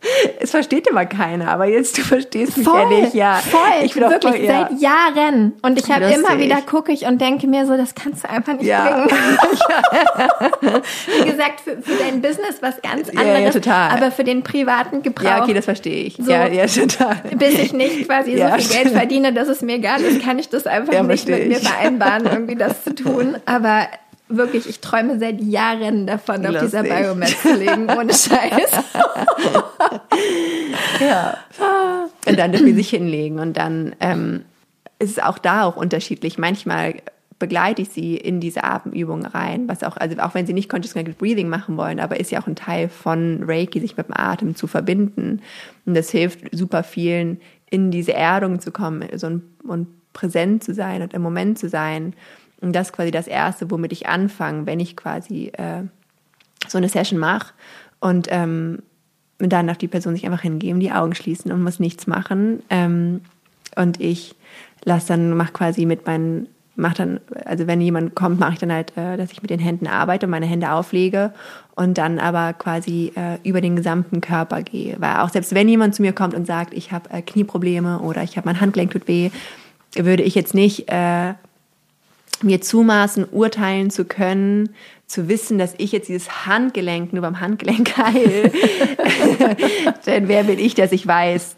Es 0.40 0.50
versteht 0.52 0.86
immer 0.86 1.04
keiner, 1.06 1.48
aber 1.50 1.64
jetzt 1.66 1.96
du 1.98 2.02
verstehst 2.02 2.56
mich 2.56 2.66
Voll, 2.66 2.80
ja 2.80 2.88
nicht. 3.00 3.14
Ja, 3.14 3.34
voll, 3.36 3.60
ich 3.84 3.94
bin 3.94 4.02
wirklich 4.04 4.32
voll, 4.36 4.44
ja. 4.44 4.68
seit 4.70 4.80
Jahren. 4.80 5.52
Und 5.62 5.78
ich 5.78 5.90
habe 5.90 6.04
immer 6.06 6.38
wieder 6.38 6.60
gucke 6.62 6.92
ich 6.92 7.02
und 7.06 7.20
denke 7.20 7.46
mir 7.46 7.66
so, 7.66 7.76
das 7.76 7.94
kannst 7.94 8.24
du 8.24 8.30
einfach 8.30 8.54
nicht 8.54 8.66
Ja. 8.66 9.06
bringen. 9.06 9.18
Wie 11.22 11.30
gesagt, 11.30 11.60
für, 11.60 11.80
für 11.82 11.96
dein 12.02 12.20
Business 12.20 12.56
was 12.60 12.80
ganz 12.82 13.12
Ja, 13.12 13.22
ja, 13.22 13.34
anderes, 13.34 13.54
total. 13.54 13.90
aber 13.90 14.10
für 14.10 14.24
den 14.24 14.42
privaten 14.42 15.02
Gebrauch. 15.02 15.24
Ja, 15.24 15.42
okay, 15.42 15.54
das 15.54 15.64
verstehe 15.64 16.04
ich. 16.04 16.16
So. 16.16 16.30
Ja, 16.30 16.46
ja, 16.46 16.66
total. 16.66 17.16
bis 17.36 17.58
ich 17.58 17.72
nicht 17.72 18.06
quasi 18.06 18.36
Ja, 18.36 18.58
so 18.58 18.68
viel 18.68 18.82
Geld 18.82 18.94
verdiene, 18.96 19.32
dass 19.32 19.48
es 19.48 19.62
mir 19.62 19.76
egal 19.76 20.00
ist, 20.02 20.22
kann 20.22 20.38
ich 20.38 20.48
das 20.48 20.66
einfach 20.66 20.92
Ja, 20.92 21.02
nicht 21.02 21.26
mit 21.26 21.36
verstehe 21.36 21.48
mir 21.48 21.58
ich. 21.58 21.68
vereinbaren, 21.68 22.26
irgendwie 22.26 22.56
das 22.56 22.84
zu 22.84 22.94
tun. 22.94 23.36
Aber 23.46 23.86
wirklich, 24.28 24.68
ich 24.68 24.80
träume 24.80 25.18
seit 25.18 25.40
Jahren 25.40 26.06
davon, 26.06 26.44
auf 26.46 26.58
dieser 26.62 26.82
Lustig. 26.82 26.98
Biomed 26.98 27.28
zu 27.28 27.54
legen, 27.54 27.90
ohne 27.90 28.12
Scheiß. 28.12 28.70
Ja. 31.00 31.36
Und 32.26 32.38
dann 32.38 32.52
dürfen 32.52 32.66
die 32.66 32.72
sich 32.72 32.90
hinlegen 32.90 33.38
und 33.38 33.56
dann 33.56 33.94
ähm, 34.00 34.44
ist 34.98 35.10
es 35.10 35.18
auch 35.18 35.38
da 35.38 35.64
auch 35.64 35.76
unterschiedlich. 35.76 36.38
Manchmal 36.38 36.94
begleite 37.38 37.82
ich 37.82 37.90
sie 37.90 38.16
in 38.16 38.40
diese 38.40 38.64
Atemübung 38.64 39.26
rein, 39.26 39.68
was 39.68 39.82
auch, 39.82 39.96
also 39.96 40.16
auch 40.18 40.34
wenn 40.34 40.46
sie 40.46 40.54
nicht 40.54 40.68
Conscious 40.68 40.94
Connected 40.94 41.18
Breathing 41.18 41.48
machen 41.48 41.76
wollen, 41.76 42.00
aber 42.00 42.18
ist 42.18 42.30
ja 42.30 42.40
auch 42.40 42.46
ein 42.46 42.56
Teil 42.56 42.88
von 42.88 43.42
Reiki, 43.42 43.80
sich 43.80 43.96
mit 43.96 44.08
dem 44.08 44.16
Atem 44.16 44.56
zu 44.56 44.66
verbinden. 44.66 45.42
Und 45.84 45.94
das 45.94 46.10
hilft 46.10 46.40
super 46.52 46.82
vielen, 46.82 47.40
in 47.68 47.90
diese 47.90 48.14
Erdung 48.14 48.60
zu 48.60 48.70
kommen 48.70 49.06
so 49.16 49.26
ein, 49.26 49.42
und 49.64 49.88
präsent 50.12 50.64
zu 50.64 50.72
sein 50.72 51.02
und 51.02 51.12
im 51.12 51.20
Moment 51.20 51.58
zu 51.58 51.68
sein. 51.68 52.14
Und 52.60 52.74
das 52.74 52.88
ist 52.88 52.92
quasi 52.92 53.10
das 53.10 53.26
Erste, 53.26 53.70
womit 53.70 53.92
ich 53.92 54.08
anfange, 54.08 54.66
wenn 54.66 54.80
ich 54.80 54.96
quasi 54.96 55.48
äh, 55.54 55.82
so 56.68 56.78
eine 56.78 56.88
Session 56.88 57.18
mache 57.18 57.52
und 58.00 58.28
ähm, 58.30 58.82
dann 59.38 59.66
darf 59.66 59.78
die 59.78 59.88
Person 59.88 60.14
sich 60.14 60.24
einfach 60.24 60.40
hingeben, 60.40 60.80
die 60.80 60.92
Augen 60.92 61.14
schließen 61.14 61.52
und 61.52 61.62
muss 61.62 61.78
nichts 61.78 62.06
machen. 62.06 62.62
Ähm, 62.70 63.20
und 63.76 64.00
ich 64.00 64.34
lasse 64.84 65.08
dann, 65.08 65.36
mach 65.36 65.52
quasi 65.52 65.84
mit 65.84 66.06
meinen, 66.06 66.48
mach 66.74 66.94
dann, 66.94 67.20
also 67.44 67.66
wenn 67.66 67.80
jemand 67.80 68.14
kommt, 68.14 68.40
mache 68.40 68.54
ich 68.54 68.58
dann 68.58 68.72
halt, 68.72 68.96
äh, 68.96 69.16
dass 69.18 69.32
ich 69.32 69.42
mit 69.42 69.50
den 69.50 69.60
Händen 69.60 69.86
arbeite 69.86 70.26
und 70.26 70.30
meine 70.30 70.46
Hände 70.46 70.72
auflege 70.72 71.32
und 71.74 71.98
dann 71.98 72.18
aber 72.18 72.54
quasi 72.54 73.12
äh, 73.14 73.36
über 73.46 73.60
den 73.60 73.76
gesamten 73.76 74.22
Körper 74.22 74.62
gehe. 74.62 74.96
Weil 74.98 75.16
auch 75.16 75.28
selbst 75.28 75.54
wenn 75.54 75.68
jemand 75.68 75.94
zu 75.94 76.02
mir 76.02 76.12
kommt 76.12 76.34
und 76.34 76.46
sagt, 76.46 76.72
ich 76.72 76.92
habe 76.92 77.10
äh, 77.10 77.20
Knieprobleme 77.20 77.98
oder 77.98 78.22
ich 78.22 78.38
habe 78.38 78.48
mein 78.48 78.60
Handgelenk 78.60 78.92
tut 78.92 79.06
weh, 79.06 79.30
würde 79.94 80.22
ich 80.22 80.34
jetzt 80.34 80.54
nicht 80.54 80.90
äh, 80.90 81.34
mir 82.42 82.60
zumaßen, 82.60 83.26
urteilen 83.30 83.90
zu 83.90 84.04
können, 84.04 84.70
zu 85.06 85.28
wissen, 85.28 85.58
dass 85.58 85.74
ich 85.78 85.92
jetzt 85.92 86.08
dieses 86.08 86.46
Handgelenk 86.46 87.12
nur 87.12 87.22
beim 87.22 87.40
Handgelenk 87.40 87.96
heil. 87.96 88.52
Denn 90.06 90.28
wer 90.28 90.44
bin 90.44 90.58
ich, 90.58 90.74
dass 90.74 90.92
ich 90.92 91.06
weiß, 91.06 91.56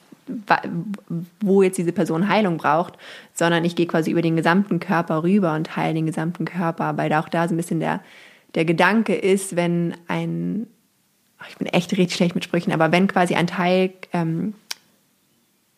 wo 1.40 1.62
jetzt 1.62 1.78
diese 1.78 1.92
Person 1.92 2.28
Heilung 2.28 2.58
braucht, 2.58 2.94
sondern 3.32 3.64
ich 3.64 3.76
gehe 3.76 3.86
quasi 3.86 4.10
über 4.10 4.22
den 4.22 4.36
gesamten 4.36 4.78
Körper 4.78 5.22
rüber 5.22 5.54
und 5.54 5.74
heile 5.76 5.94
den 5.94 6.06
gesamten 6.06 6.44
Körper, 6.44 6.96
weil 6.96 7.08
da 7.08 7.20
auch 7.20 7.30
da 7.30 7.48
so 7.48 7.54
ein 7.54 7.56
bisschen 7.56 7.80
der, 7.80 8.00
der 8.54 8.66
Gedanke 8.66 9.14
ist, 9.14 9.56
wenn 9.56 9.94
ein, 10.06 10.66
ich 11.48 11.56
bin 11.56 11.66
echt 11.68 11.92
richtig 11.92 12.14
schlecht 12.14 12.34
mit 12.34 12.44
Sprüchen, 12.44 12.72
aber 12.72 12.92
wenn 12.92 13.06
quasi 13.06 13.36
ein 13.36 13.46
Teil 13.46 13.92
ähm, 14.12 14.54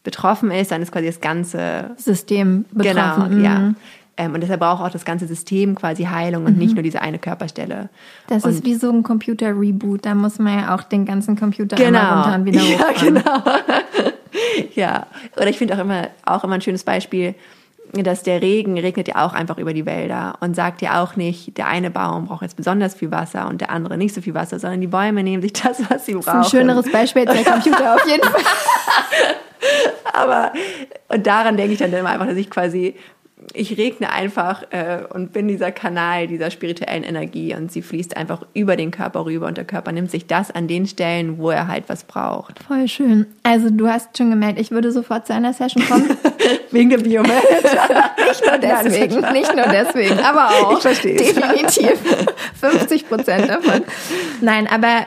betroffen 0.03 0.51
ist, 0.51 0.71
dann 0.71 0.83
ist 0.83 0.93
quasi 0.93 1.07
das 1.07 1.21
ganze 1.21 1.91
System 1.97 2.65
betroffen. 2.73 3.31
Genau, 3.31 3.45
ja. 3.45 3.75
Mhm. 4.21 4.27
Ähm, 4.27 4.35
und 4.35 4.41
deshalb 4.43 4.61
braucht 4.61 4.83
auch 4.83 4.91
das 4.91 5.05
ganze 5.05 5.27
System 5.27 5.75
quasi 5.75 6.05
Heilung 6.05 6.45
und 6.45 6.59
nicht 6.59 6.75
nur 6.75 6.83
diese 6.83 7.01
eine 7.03 7.19
Körperstelle. 7.19 7.89
Das 8.29 8.45
und 8.45 8.51
ist 8.51 8.65
wie 8.65 8.75
so 8.75 8.91
ein 8.91 9.03
Computer-Reboot. 9.03 10.05
Da 10.05 10.15
muss 10.15 10.39
man 10.39 10.59
ja 10.59 10.75
auch 10.75 10.83
den 10.83 11.05
ganzen 11.05 11.37
Computer 11.37 11.77
genau. 11.77 11.99
einmal 11.99 12.23
runter 12.23 12.35
und 12.39 12.45
wieder 12.45 12.61
ja, 12.63 12.79
hochfahren. 12.79 13.15
genau. 13.15 13.43
ja. 14.75 15.07
Oder 15.37 15.49
ich 15.49 15.59
finde 15.59 15.75
auch 15.75 15.81
immer, 15.81 16.09
auch 16.25 16.45
immer 16.45 16.55
ein 16.55 16.61
schönes 16.61 16.85
Beispiel, 16.85 17.35
dass 17.93 18.23
der 18.23 18.41
Regen 18.41 18.79
regnet 18.79 19.09
ja 19.09 19.27
auch 19.27 19.33
einfach 19.33 19.59
über 19.59 19.75
die 19.75 19.85
Wälder 19.85 20.35
und 20.41 20.55
sagt 20.55 20.81
ja 20.81 21.03
auch 21.03 21.17
nicht, 21.17 21.59
der 21.59 21.67
eine 21.67 21.91
Baum 21.91 22.27
braucht 22.27 22.43
jetzt 22.43 22.57
besonders 22.57 22.95
viel 22.95 23.11
Wasser 23.11 23.49
und 23.49 23.61
der 23.61 23.71
andere 23.71 23.97
nicht 23.97 24.15
so 24.15 24.21
viel 24.21 24.35
Wasser, 24.35 24.61
sondern 24.61 24.81
die 24.81 24.87
Bäume 24.87 25.25
nehmen 25.25 25.43
sich 25.43 25.55
das, 25.55 25.83
was 25.91 26.07
sie 26.07 26.13
brauchen. 26.13 26.27
Das 26.27 26.47
ist 26.47 26.55
ein 26.55 26.61
schöneres 26.61 26.93
Beispiel 26.93 27.27
als 27.29 27.43
der 27.43 27.53
Computer 27.53 27.95
auf 27.97 28.07
jeden 28.07 28.23
Fall. 28.29 28.43
Aber 30.13 30.53
und 31.09 31.27
daran 31.27 31.57
denke 31.57 31.73
ich 31.73 31.79
dann 31.79 31.93
immer 31.93 32.11
einfach, 32.11 32.27
dass 32.27 32.37
ich 32.37 32.49
quasi 32.49 32.95
ich 33.55 33.77
regne 33.77 34.11
einfach 34.13 34.65
äh, 34.71 35.01
und 35.13 35.33
bin 35.33 35.49
dieser 35.49 35.73
Kanal 35.73 36.27
dieser 36.27 36.51
spirituellen 36.51 37.03
Energie 37.03 37.55
und 37.55 37.73
sie 37.73 37.83
fließt 37.83 38.17
einfach 38.17 38.47
über 38.55 38.77
den 38.77 38.91
Körper 38.91 39.25
rüber 39.25 39.47
und 39.47 39.57
der 39.57 39.65
Körper 39.65 39.93
nimmt 39.93 40.11
sich 40.11 40.27
das 40.27 40.51
an 40.51 40.69
den 40.69 40.87
Stellen, 40.87 41.39
wo 41.39 41.51
er 41.51 41.69
halt 41.69 41.85
was 41.89 42.05
braucht. 42.05 42.63
Voll 42.63 42.89
schön. 42.89 43.27
Also 43.43 43.71
du 43.71 43.89
hast 43.89 44.17
schon 44.17 44.31
gemerkt, 44.31 44.61
ich 44.61 44.71
würde 44.71 44.93
sofort 44.93 45.27
zu 45.27 45.35
einer 45.35 45.53
Session 45.53 45.85
kommen. 45.87 46.17
Wegen 46.71 46.91
der 46.91 46.99
Biomed. 46.99 47.31
Nicht 47.33 48.47
nur 48.47 48.59
deswegen, 48.59 49.33
nicht 49.33 49.55
nur 49.55 49.67
deswegen, 49.67 50.19
aber 50.21 50.49
auch. 50.49 50.81
Definitiv. 50.81 51.99
50 52.61 53.09
Prozent 53.09 53.49
davon. 53.49 53.83
Nein, 54.41 54.67
aber 54.67 55.07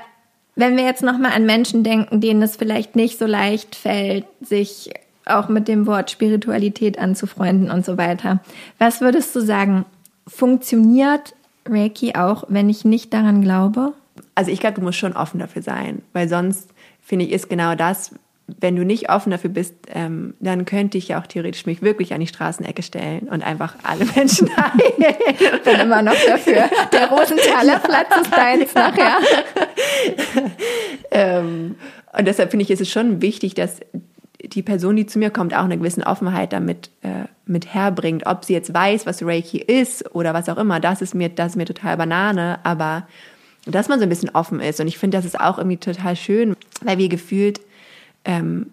wenn 0.56 0.78
wir 0.78 0.84
jetzt 0.84 1.02
nochmal 1.02 1.32
an 1.32 1.46
Menschen 1.46 1.84
denken, 1.84 2.22
denen 2.22 2.42
es 2.42 2.56
vielleicht 2.56 2.96
nicht 2.96 3.18
so 3.18 3.26
leicht 3.26 3.76
fällt, 3.76 4.26
sich 4.42 4.92
auch 5.26 5.50
mit 5.50 5.68
dem 5.68 5.86
Wort 5.86 6.12
Spiritualität 6.12 7.00
anzufreunden 7.00 7.72
und 7.72 7.86
so 7.86 7.98
weiter. 7.98 8.40
Was 8.80 9.02
würdest 9.02 9.36
du 9.36 9.42
sagen? 9.42 9.86
Funktioniert 10.28 11.34
Reiki 11.68 12.16
auch, 12.16 12.46
wenn 12.48 12.70
ich 12.70 12.86
nicht 12.86 13.14
daran 13.14 13.42
glaube? 13.42 13.94
Also 14.36 14.52
ich 14.52 14.60
glaube, 14.60 14.76
du 14.76 14.82
musst 14.82 14.98
schon 14.98 15.14
offen 15.14 15.40
dafür 15.40 15.62
sein, 15.62 16.02
weil 16.14 16.28
sonst 16.28 16.70
finde 17.02 17.26
ich 17.26 17.32
ist 17.32 17.50
genau 17.50 17.76
das, 17.76 18.12
wenn 18.60 18.76
du 18.76 18.84
nicht 18.84 19.10
offen 19.10 19.32
dafür 19.32 19.50
bist, 19.50 19.74
ähm, 19.94 20.34
dann 20.40 20.66
könnte 20.66 20.98
ich 20.98 21.10
ja 21.10 21.22
auch 21.22 21.28
theoretisch 21.28 21.66
mich 21.66 21.82
wirklich 21.82 22.14
an 22.14 22.20
die 22.20 22.28
Straßenecke 22.28 22.84
stellen 22.84 23.30
und 23.30 23.42
einfach 23.42 23.76
alle 23.84 24.06
Menschen 24.06 24.50
heilen. 24.58 25.16
Bin 25.64 25.80
immer 25.80 26.02
noch 26.02 26.16
dafür. 26.28 26.70
Der 26.92 27.10
Rosenthaler 27.10 27.80
Platz 27.80 28.10
ist 28.22 28.34
deins 28.34 28.76
nachher. 28.76 29.18
ähm, 31.12 31.76
und 32.18 32.28
deshalb 32.28 32.52
finde 32.52 32.64
ich, 32.64 32.72
ist 32.72 32.82
es 32.82 32.92
schon 32.92 33.22
wichtig, 33.22 33.56
dass 33.56 33.80
die 34.44 34.62
Person, 34.62 34.96
die 34.96 35.06
zu 35.06 35.20
mir 35.20 35.30
kommt, 35.30 35.54
auch 35.54 35.64
eine 35.64 35.78
gewisse 35.78 36.06
Offenheit 36.06 36.54
damit 36.54 36.90
äh, 37.02 37.26
mit 37.46 37.74
herbringt. 37.74 38.26
Ob 38.26 38.46
sie 38.46 38.54
jetzt 38.54 38.74
weiß, 38.74 39.06
was 39.06 39.24
Reiki 39.24 39.60
ist 39.60 40.14
oder 40.14 40.34
was 40.34 40.50
auch 40.50 40.58
immer, 40.58 40.80
das 40.80 41.02
ist 41.02 41.16
mir, 41.16 41.30
das 41.30 41.52
ist 41.52 41.56
mir 41.56 41.66
total 41.66 41.98
Banane, 41.98 42.60
aber 42.64 43.08
dass 43.66 43.88
man 43.88 44.00
so 44.00 44.04
ein 44.04 44.10
bisschen 44.10 44.30
offen 44.32 44.60
ist. 44.60 44.80
Und 44.80 44.88
ich 44.88 44.98
finde, 44.98 45.18
das 45.18 45.26
ist 45.26 45.40
auch 45.40 45.58
irgendwie 45.58 45.78
total 45.78 46.16
schön, 46.16 46.56
weil 46.82 46.98
wir 46.98 47.08
gefühlt, 47.08 47.62
ähm, 48.26 48.68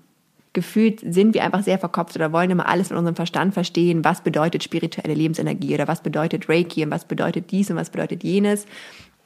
gefühlt 0.53 1.01
sind 1.07 1.35
wir 1.35 1.45
einfach 1.45 1.63
sehr 1.63 1.79
verkopft 1.79 2.17
oder 2.17 2.33
wollen 2.33 2.51
immer 2.51 2.69
alles 2.69 2.91
mit 2.91 2.99
unserem 2.99 3.15
Verstand 3.15 3.55
verstehen, 3.55 4.05
was 4.05 4.23
bedeutet 4.23 4.65
spirituelle 4.65 5.15
Lebensenergie 5.15 5.75
oder 5.75 5.87
was 5.87 6.03
bedeutet 6.03 6.49
Reiki 6.49 6.85
und 6.85 6.91
was 6.91 7.05
bedeutet 7.05 7.53
dies 7.53 7.71
und 7.71 7.77
was 7.77 7.91
bedeutet 7.91 8.25
jenes 8.25 8.67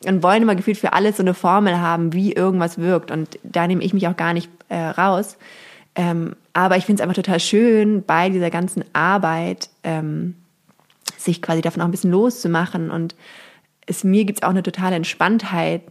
und 0.07 0.22
wollen 0.22 0.42
immer 0.42 0.54
gefühlt 0.54 0.76
für 0.76 0.92
alles 0.92 1.16
so 1.16 1.22
eine 1.22 1.33
Formel 1.33 1.80
haben, 1.80 2.12
wie 2.12 2.33
irgendwas 2.33 2.78
wirkt. 2.78 3.11
Und 3.11 3.38
da 3.42 3.66
nehme 3.66 3.83
ich 3.83 3.94
mich 3.94 4.07
auch 4.07 4.16
gar 4.16 4.35
nicht 4.35 4.50
äh, 4.68 4.76
raus. 4.76 5.38
Ähm, 5.94 6.37
aber 6.52 6.76
ich 6.76 6.87
finde 6.87 7.00
es 7.00 7.02
einfach 7.02 7.22
total 7.22 7.40
schön, 7.40 8.04
bei 8.04 8.30
dieser 8.30 8.50
ganzen 8.50 8.85
Arbeit 8.92 9.71
ähm, 9.83 10.35
sich 11.16 11.42
quasi 11.42 11.60
davon 11.60 11.83
auch 11.83 11.87
ein 11.87 11.90
bisschen 11.90 12.10
loszumachen. 12.10 12.90
Und 12.90 13.14
es, 13.87 14.04
mir 14.04 14.25
gibt 14.25 14.40
es 14.40 14.42
auch 14.42 14.50
eine 14.50 14.62
totale 14.62 14.96
Entspanntheit, 14.96 15.83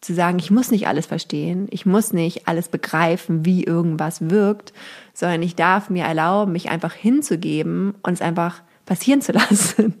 zu 0.00 0.14
sagen, 0.14 0.38
ich 0.38 0.50
muss 0.50 0.70
nicht 0.70 0.86
alles 0.86 1.06
verstehen, 1.06 1.66
ich 1.70 1.84
muss 1.84 2.12
nicht 2.12 2.46
alles 2.46 2.68
begreifen, 2.68 3.44
wie 3.44 3.64
irgendwas 3.64 4.30
wirkt, 4.30 4.72
sondern 5.12 5.42
ich 5.42 5.56
darf 5.56 5.90
mir 5.90 6.04
erlauben, 6.04 6.52
mich 6.52 6.70
einfach 6.70 6.92
hinzugeben 6.92 7.94
und 8.02 8.12
es 8.12 8.22
einfach 8.22 8.62
passieren 8.86 9.20
zu 9.20 9.32
lassen 9.32 9.94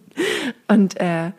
und 0.68 1.00
äh, 1.00 1.32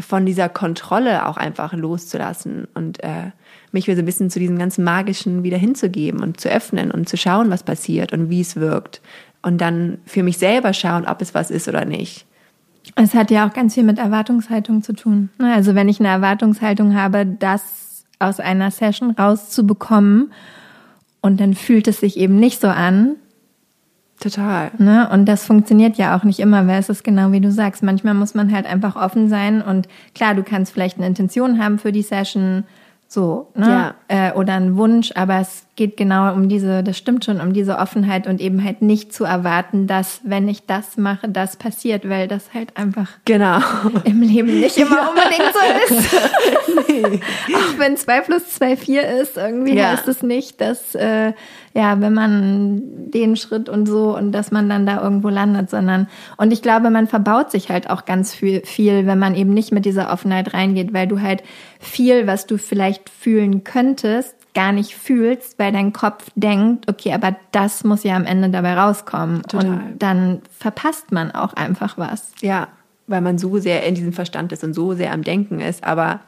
von 0.00 0.26
dieser 0.26 0.48
Kontrolle 0.48 1.26
auch 1.26 1.36
einfach 1.36 1.72
loszulassen 1.72 2.66
und 2.74 3.02
äh, 3.02 3.30
mich 3.72 3.86
wieder 3.86 3.96
so 3.96 4.02
ein 4.02 4.06
bisschen 4.06 4.30
zu 4.30 4.38
diesem 4.38 4.58
ganzen 4.58 4.84
Magischen 4.84 5.42
wieder 5.42 5.58
hinzugeben 5.58 6.22
und 6.22 6.40
zu 6.40 6.48
öffnen 6.48 6.90
und 6.90 7.08
zu 7.08 7.16
schauen, 7.16 7.50
was 7.50 7.62
passiert 7.62 8.12
und 8.12 8.30
wie 8.30 8.40
es 8.40 8.56
wirkt 8.56 9.00
und 9.42 9.60
dann 9.60 9.98
für 10.06 10.22
mich 10.22 10.38
selber 10.38 10.72
schauen, 10.72 11.06
ob 11.06 11.22
es 11.22 11.34
was 11.34 11.50
ist 11.50 11.68
oder 11.68 11.84
nicht. 11.84 12.26
Es 12.96 13.14
hat 13.14 13.30
ja 13.30 13.46
auch 13.46 13.52
ganz 13.52 13.74
viel 13.74 13.84
mit 13.84 13.98
Erwartungshaltung 13.98 14.82
zu 14.82 14.94
tun. 14.94 15.30
Ne? 15.38 15.52
Also 15.54 15.74
wenn 15.74 15.88
ich 15.88 16.00
eine 16.00 16.08
Erwartungshaltung 16.08 16.94
habe, 16.94 17.26
das 17.26 18.04
aus 18.18 18.40
einer 18.40 18.70
Session 18.70 19.12
rauszubekommen 19.12 20.32
und 21.20 21.40
dann 21.40 21.54
fühlt 21.54 21.88
es 21.88 22.00
sich 22.00 22.16
eben 22.16 22.36
nicht 22.36 22.60
so 22.60 22.68
an. 22.68 23.16
Total. 24.18 24.70
Ne? 24.76 25.08
Und 25.10 25.26
das 25.26 25.46
funktioniert 25.46 25.96
ja 25.96 26.16
auch 26.16 26.24
nicht 26.24 26.40
immer, 26.40 26.66
weil 26.66 26.78
es 26.78 26.90
ist 26.90 27.04
genau 27.04 27.32
wie 27.32 27.40
du 27.40 27.50
sagst. 27.50 27.82
Manchmal 27.82 28.14
muss 28.14 28.34
man 28.34 28.52
halt 28.52 28.66
einfach 28.66 28.96
offen 28.96 29.28
sein 29.28 29.62
und 29.62 29.88
klar, 30.14 30.34
du 30.34 30.42
kannst 30.42 30.72
vielleicht 30.72 30.98
eine 30.98 31.06
Intention 31.06 31.62
haben 31.62 31.78
für 31.78 31.92
die 31.92 32.02
Session, 32.02 32.64
so, 33.12 33.48
ne? 33.56 33.92
Ja. 34.08 34.28
Äh, 34.28 34.32
oder 34.34 34.54
ein 34.54 34.76
Wunsch, 34.76 35.10
aber 35.16 35.40
es 35.40 35.66
geht 35.74 35.96
genau 35.96 36.32
um 36.32 36.48
diese, 36.48 36.84
das 36.84 36.96
stimmt 36.96 37.24
schon, 37.24 37.40
um 37.40 37.52
diese 37.52 37.78
Offenheit 37.78 38.28
und 38.28 38.40
eben 38.40 38.62
halt 38.62 38.82
nicht 38.82 39.12
zu 39.12 39.24
erwarten, 39.24 39.88
dass, 39.88 40.20
wenn 40.22 40.46
ich 40.46 40.66
das 40.66 40.96
mache, 40.96 41.28
das 41.28 41.56
passiert, 41.56 42.08
weil 42.08 42.28
das 42.28 42.54
halt 42.54 42.76
einfach 42.76 43.08
genau. 43.24 43.58
im 44.04 44.22
Leben 44.22 44.60
nicht 44.60 44.76
immer 44.76 44.98
ja. 44.98 45.08
unbedingt 45.08 45.52
so 45.52 45.94
ist. 45.96 46.88
nee. 46.88 47.20
Auch 47.52 47.78
wenn 47.78 47.96
2 47.96 48.20
plus 48.20 48.48
2 48.54 48.76
4 48.76 49.08
ist, 49.22 49.36
irgendwie 49.36 49.74
ja. 49.74 49.88
heißt 49.88 50.06
es 50.06 50.22
nicht, 50.22 50.60
dass, 50.60 50.94
äh, 50.94 51.32
ja, 51.74 52.00
wenn 52.00 52.14
man 52.14 52.82
den 53.10 53.34
Schritt 53.34 53.68
und 53.68 53.86
so 53.86 54.16
und 54.16 54.30
dass 54.30 54.52
man 54.52 54.68
dann 54.68 54.86
da 54.86 55.02
irgendwo 55.02 55.30
landet, 55.30 55.68
sondern, 55.68 56.08
und 56.36 56.52
ich 56.52 56.62
glaube, 56.62 56.90
man 56.90 57.08
verbaut 57.08 57.50
sich 57.50 57.70
halt 57.70 57.90
auch 57.90 58.04
ganz 58.04 58.34
viel, 58.34 58.60
viel, 58.64 59.06
wenn 59.06 59.18
man 59.18 59.34
eben 59.34 59.52
nicht 59.52 59.72
mit 59.72 59.84
dieser 59.84 60.12
Offenheit 60.12 60.54
reingeht, 60.54 60.92
weil 60.92 61.08
du 61.08 61.20
halt 61.20 61.42
viel, 61.80 62.26
was 62.26 62.46
du 62.46 62.58
vielleicht 62.58 63.08
fühlen 63.08 63.64
könntest, 63.64 64.36
gar 64.54 64.72
nicht 64.72 64.94
fühlst, 64.94 65.58
weil 65.58 65.72
dein 65.72 65.92
Kopf 65.92 66.26
denkt, 66.34 66.88
okay, 66.88 67.14
aber 67.14 67.36
das 67.52 67.84
muss 67.84 68.04
ja 68.04 68.16
am 68.16 68.26
Ende 68.26 68.50
dabei 68.50 68.74
rauskommen. 68.74 69.42
Total. 69.42 69.70
Und 69.70 69.98
dann 69.98 70.42
verpasst 70.58 71.12
man 71.12 71.30
auch 71.30 71.54
einfach 71.54 71.98
was. 71.98 72.32
Ja, 72.40 72.68
weil 73.06 73.22
man 73.22 73.38
so 73.38 73.58
sehr 73.58 73.84
in 73.84 73.94
diesem 73.94 74.12
Verstand 74.12 74.52
ist 74.52 74.62
und 74.62 74.74
so 74.74 74.94
sehr 74.94 75.12
am 75.12 75.22
Denken 75.22 75.60
ist, 75.60 75.82
aber 75.82 76.20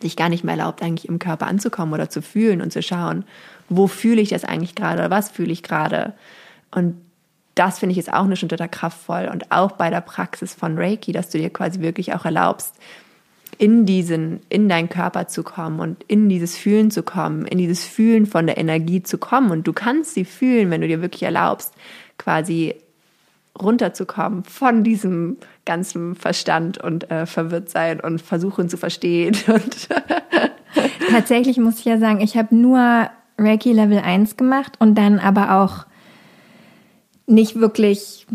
sich 0.00 0.16
gar 0.16 0.28
nicht 0.28 0.44
mehr 0.44 0.56
erlaubt, 0.56 0.82
eigentlich 0.82 1.08
im 1.08 1.18
Körper 1.18 1.46
anzukommen 1.46 1.94
oder 1.94 2.08
zu 2.08 2.22
fühlen 2.22 2.60
und 2.60 2.72
zu 2.72 2.82
schauen, 2.82 3.24
wo 3.68 3.86
fühle 3.86 4.20
ich 4.20 4.28
das 4.28 4.44
eigentlich 4.44 4.74
gerade 4.74 5.00
oder 5.00 5.10
was 5.10 5.30
fühle 5.30 5.52
ich 5.52 5.62
gerade. 5.62 6.14
Und 6.70 7.00
das 7.54 7.80
finde 7.80 7.92
ich 7.92 7.98
ist 7.98 8.12
auch 8.12 8.24
eine 8.24 8.36
schon 8.36 8.48
total 8.48 8.68
kraftvoll 8.68 9.28
und 9.32 9.50
auch 9.50 9.72
bei 9.72 9.90
der 9.90 10.00
Praxis 10.00 10.54
von 10.54 10.78
Reiki, 10.78 11.12
dass 11.12 11.30
du 11.30 11.38
dir 11.38 11.50
quasi 11.50 11.80
wirklich 11.80 12.14
auch 12.14 12.24
erlaubst, 12.24 12.76
in 13.58 13.86
diesen, 13.86 14.40
in 14.48 14.68
deinen 14.68 14.88
Körper 14.88 15.26
zu 15.26 15.42
kommen 15.42 15.80
und 15.80 16.04
in 16.06 16.28
dieses 16.28 16.56
Fühlen 16.56 16.90
zu 16.90 17.02
kommen, 17.02 17.44
in 17.44 17.58
dieses 17.58 17.84
Fühlen 17.84 18.26
von 18.26 18.46
der 18.46 18.56
Energie 18.56 19.02
zu 19.02 19.18
kommen. 19.18 19.50
Und 19.50 19.66
du 19.66 19.72
kannst 19.72 20.14
sie 20.14 20.24
fühlen, 20.24 20.70
wenn 20.70 20.80
du 20.80 20.88
dir 20.88 21.02
wirklich 21.02 21.24
erlaubst, 21.24 21.74
quasi 22.18 22.76
runterzukommen 23.60 24.44
von 24.44 24.84
diesem 24.84 25.36
ganzen 25.64 26.14
Verstand 26.14 26.78
und 26.78 27.10
äh, 27.10 27.26
verwirrt 27.26 27.68
sein 27.68 28.00
und 28.00 28.22
versuchen 28.22 28.68
zu 28.68 28.76
verstehen. 28.76 29.36
Und 29.48 29.88
Tatsächlich 31.10 31.58
muss 31.58 31.78
ich 31.78 31.84
ja 31.84 31.98
sagen, 31.98 32.20
ich 32.20 32.36
habe 32.36 32.54
nur 32.54 33.10
Reiki 33.38 33.72
Level 33.72 33.98
1 33.98 34.36
gemacht 34.36 34.74
und 34.78 34.96
dann 34.96 35.18
aber 35.18 35.62
auch 35.62 35.86
nicht 37.26 37.56
wirklich 37.56 38.26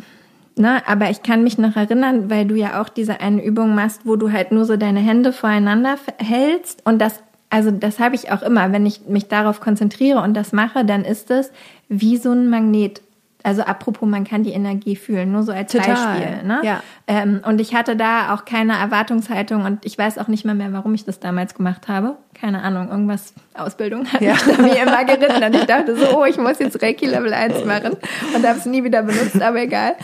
Ne, 0.56 0.84
aber 0.88 1.10
ich 1.10 1.24
kann 1.24 1.44
mich 1.44 1.58
noch 1.58 1.76
erinnern, 1.76 2.30
weil 2.30 2.46
du 2.46 2.54
ja 2.56 2.80
auch 2.80 2.88
diese 2.88 3.20
eine 3.22 3.44
Übung 3.44 3.74
machst, 3.74 4.02
wo 4.04 4.16
du 4.16 4.32
halt 4.32 4.52
nur 4.52 4.66
so 4.66 4.78
deine 4.78 5.00
Hände 5.00 5.34
voreinander 5.34 5.96
hältst 6.20 6.86
und 6.86 7.00
das, 7.00 7.24
also 7.50 7.72
das 7.72 8.00
habe 8.00 8.14
ich 8.14 8.32
auch 8.32 8.44
immer, 8.44 8.72
wenn 8.72 8.86
ich 8.86 9.08
mich 9.08 9.28
darauf 9.28 9.62
konzentriere 9.62 10.22
und 10.22 10.36
das 10.36 10.54
mache, 10.54 10.86
dann 10.86 11.06
ist 11.06 11.32
es 11.32 11.52
wie 11.90 12.18
so 12.18 12.32
ein 12.32 12.50
Magnet. 12.50 13.02
Also 13.42 13.64
apropos, 13.64 14.08
man 14.08 14.24
kann 14.24 14.44
die 14.44 14.52
Energie 14.52 14.96
fühlen, 14.96 15.34
nur 15.34 15.44
so 15.44 15.52
als 15.52 15.72
Total. 15.72 15.96
Beispiel. 15.96 16.48
Ne? 16.48 16.62
Ja. 16.64 16.82
Ähm, 17.08 17.42
und 17.46 17.60
ich 17.60 17.76
hatte 17.76 17.98
da 17.98 18.34
auch 18.34 18.46
keine 18.46 18.78
Erwartungshaltung 18.78 19.66
und 19.66 19.86
ich 19.86 19.98
weiß 19.98 20.18
auch 20.18 20.30
nicht 20.30 20.46
mehr 20.46 20.56
mehr, 20.56 20.72
warum 20.72 20.94
ich 20.94 21.04
das 21.04 21.20
damals 21.20 21.54
gemacht 21.54 21.90
habe. 21.90 22.16
Keine 22.34 22.64
Ahnung, 22.64 22.90
irgendwas, 22.90 23.34
Ausbildung 23.54 24.08
hat 24.08 24.22
ja. 24.22 24.34
mich 24.34 24.44
da 24.44 24.62
mir 24.62 24.82
immer 24.82 25.04
geritten 25.04 25.44
und 25.44 25.56
ich 25.56 25.66
dachte 25.66 25.98
so, 25.98 26.18
oh, 26.18 26.26
ich 26.26 26.38
muss 26.38 26.60
jetzt 26.60 26.82
Reiki 26.82 27.06
Level 27.06 27.34
1 27.34 27.66
machen 27.66 27.98
und 28.34 28.48
habe 28.48 28.58
es 28.58 28.66
nie 28.66 28.84
wieder 28.84 29.04
benutzt, 29.04 29.42
aber 29.42 29.62
egal. 29.62 29.96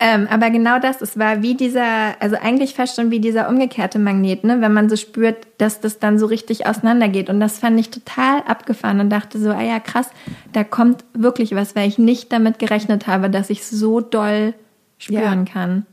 Ähm, 0.00 0.28
aber 0.30 0.50
genau 0.50 0.78
das, 0.78 1.02
es 1.02 1.18
war 1.18 1.42
wie 1.42 1.54
dieser, 1.54 2.20
also 2.22 2.36
eigentlich 2.36 2.74
fast 2.74 2.94
schon 2.94 3.10
wie 3.10 3.18
dieser 3.18 3.48
umgekehrte 3.48 3.98
Magnet, 3.98 4.44
ne? 4.44 4.60
wenn 4.60 4.72
man 4.72 4.88
so 4.88 4.94
spürt, 4.94 5.48
dass 5.58 5.80
das 5.80 5.98
dann 5.98 6.20
so 6.20 6.26
richtig 6.26 6.66
auseinandergeht. 6.66 7.28
Und 7.28 7.40
das 7.40 7.58
fand 7.58 7.80
ich 7.80 7.90
total 7.90 8.42
abgefahren 8.42 9.00
und 9.00 9.10
dachte 9.10 9.40
so, 9.40 9.50
ah 9.50 9.62
ja, 9.62 9.80
krass, 9.80 10.10
da 10.52 10.62
kommt 10.62 11.04
wirklich 11.14 11.54
was, 11.56 11.74
weil 11.74 11.88
ich 11.88 11.98
nicht 11.98 12.32
damit 12.32 12.60
gerechnet 12.60 13.08
habe, 13.08 13.28
dass 13.28 13.50
ich 13.50 13.66
so 13.66 14.00
doll 14.00 14.54
spüren 14.98 15.46
ja. 15.46 15.52
kann. 15.52 15.86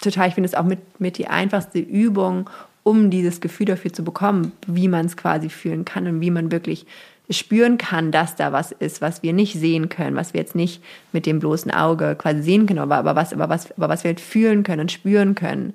Total, 0.00 0.28
ich 0.28 0.34
finde 0.34 0.48
es 0.48 0.54
auch 0.54 0.64
mit, 0.64 0.98
mit 0.98 1.18
die 1.18 1.28
einfachste 1.28 1.78
Übung, 1.78 2.48
um 2.84 3.10
dieses 3.10 3.42
Gefühl 3.42 3.66
dafür 3.66 3.92
zu 3.92 4.02
bekommen, 4.02 4.52
wie 4.66 4.88
man 4.88 5.06
es 5.06 5.16
quasi 5.16 5.50
fühlen 5.50 5.84
kann 5.84 6.06
und 6.06 6.20
wie 6.22 6.30
man 6.30 6.50
wirklich 6.50 6.86
spüren 7.30 7.78
kann, 7.78 8.10
dass 8.10 8.36
da 8.36 8.52
was 8.52 8.72
ist, 8.72 9.00
was 9.00 9.22
wir 9.22 9.32
nicht 9.32 9.54
sehen 9.54 9.88
können, 9.88 10.16
was 10.16 10.34
wir 10.34 10.40
jetzt 10.40 10.54
nicht 10.54 10.82
mit 11.12 11.26
dem 11.26 11.38
bloßen 11.38 11.70
Auge 11.70 12.14
quasi 12.16 12.42
sehen 12.42 12.66
können, 12.66 12.80
aber, 12.80 12.96
aber, 12.96 13.16
was, 13.16 13.32
aber, 13.32 13.48
was, 13.48 13.70
aber 13.72 13.88
was 13.88 14.04
wir 14.04 14.10
halt 14.10 14.20
fühlen 14.20 14.62
können 14.64 14.82
und 14.82 14.92
spüren 14.92 15.34
können. 15.34 15.74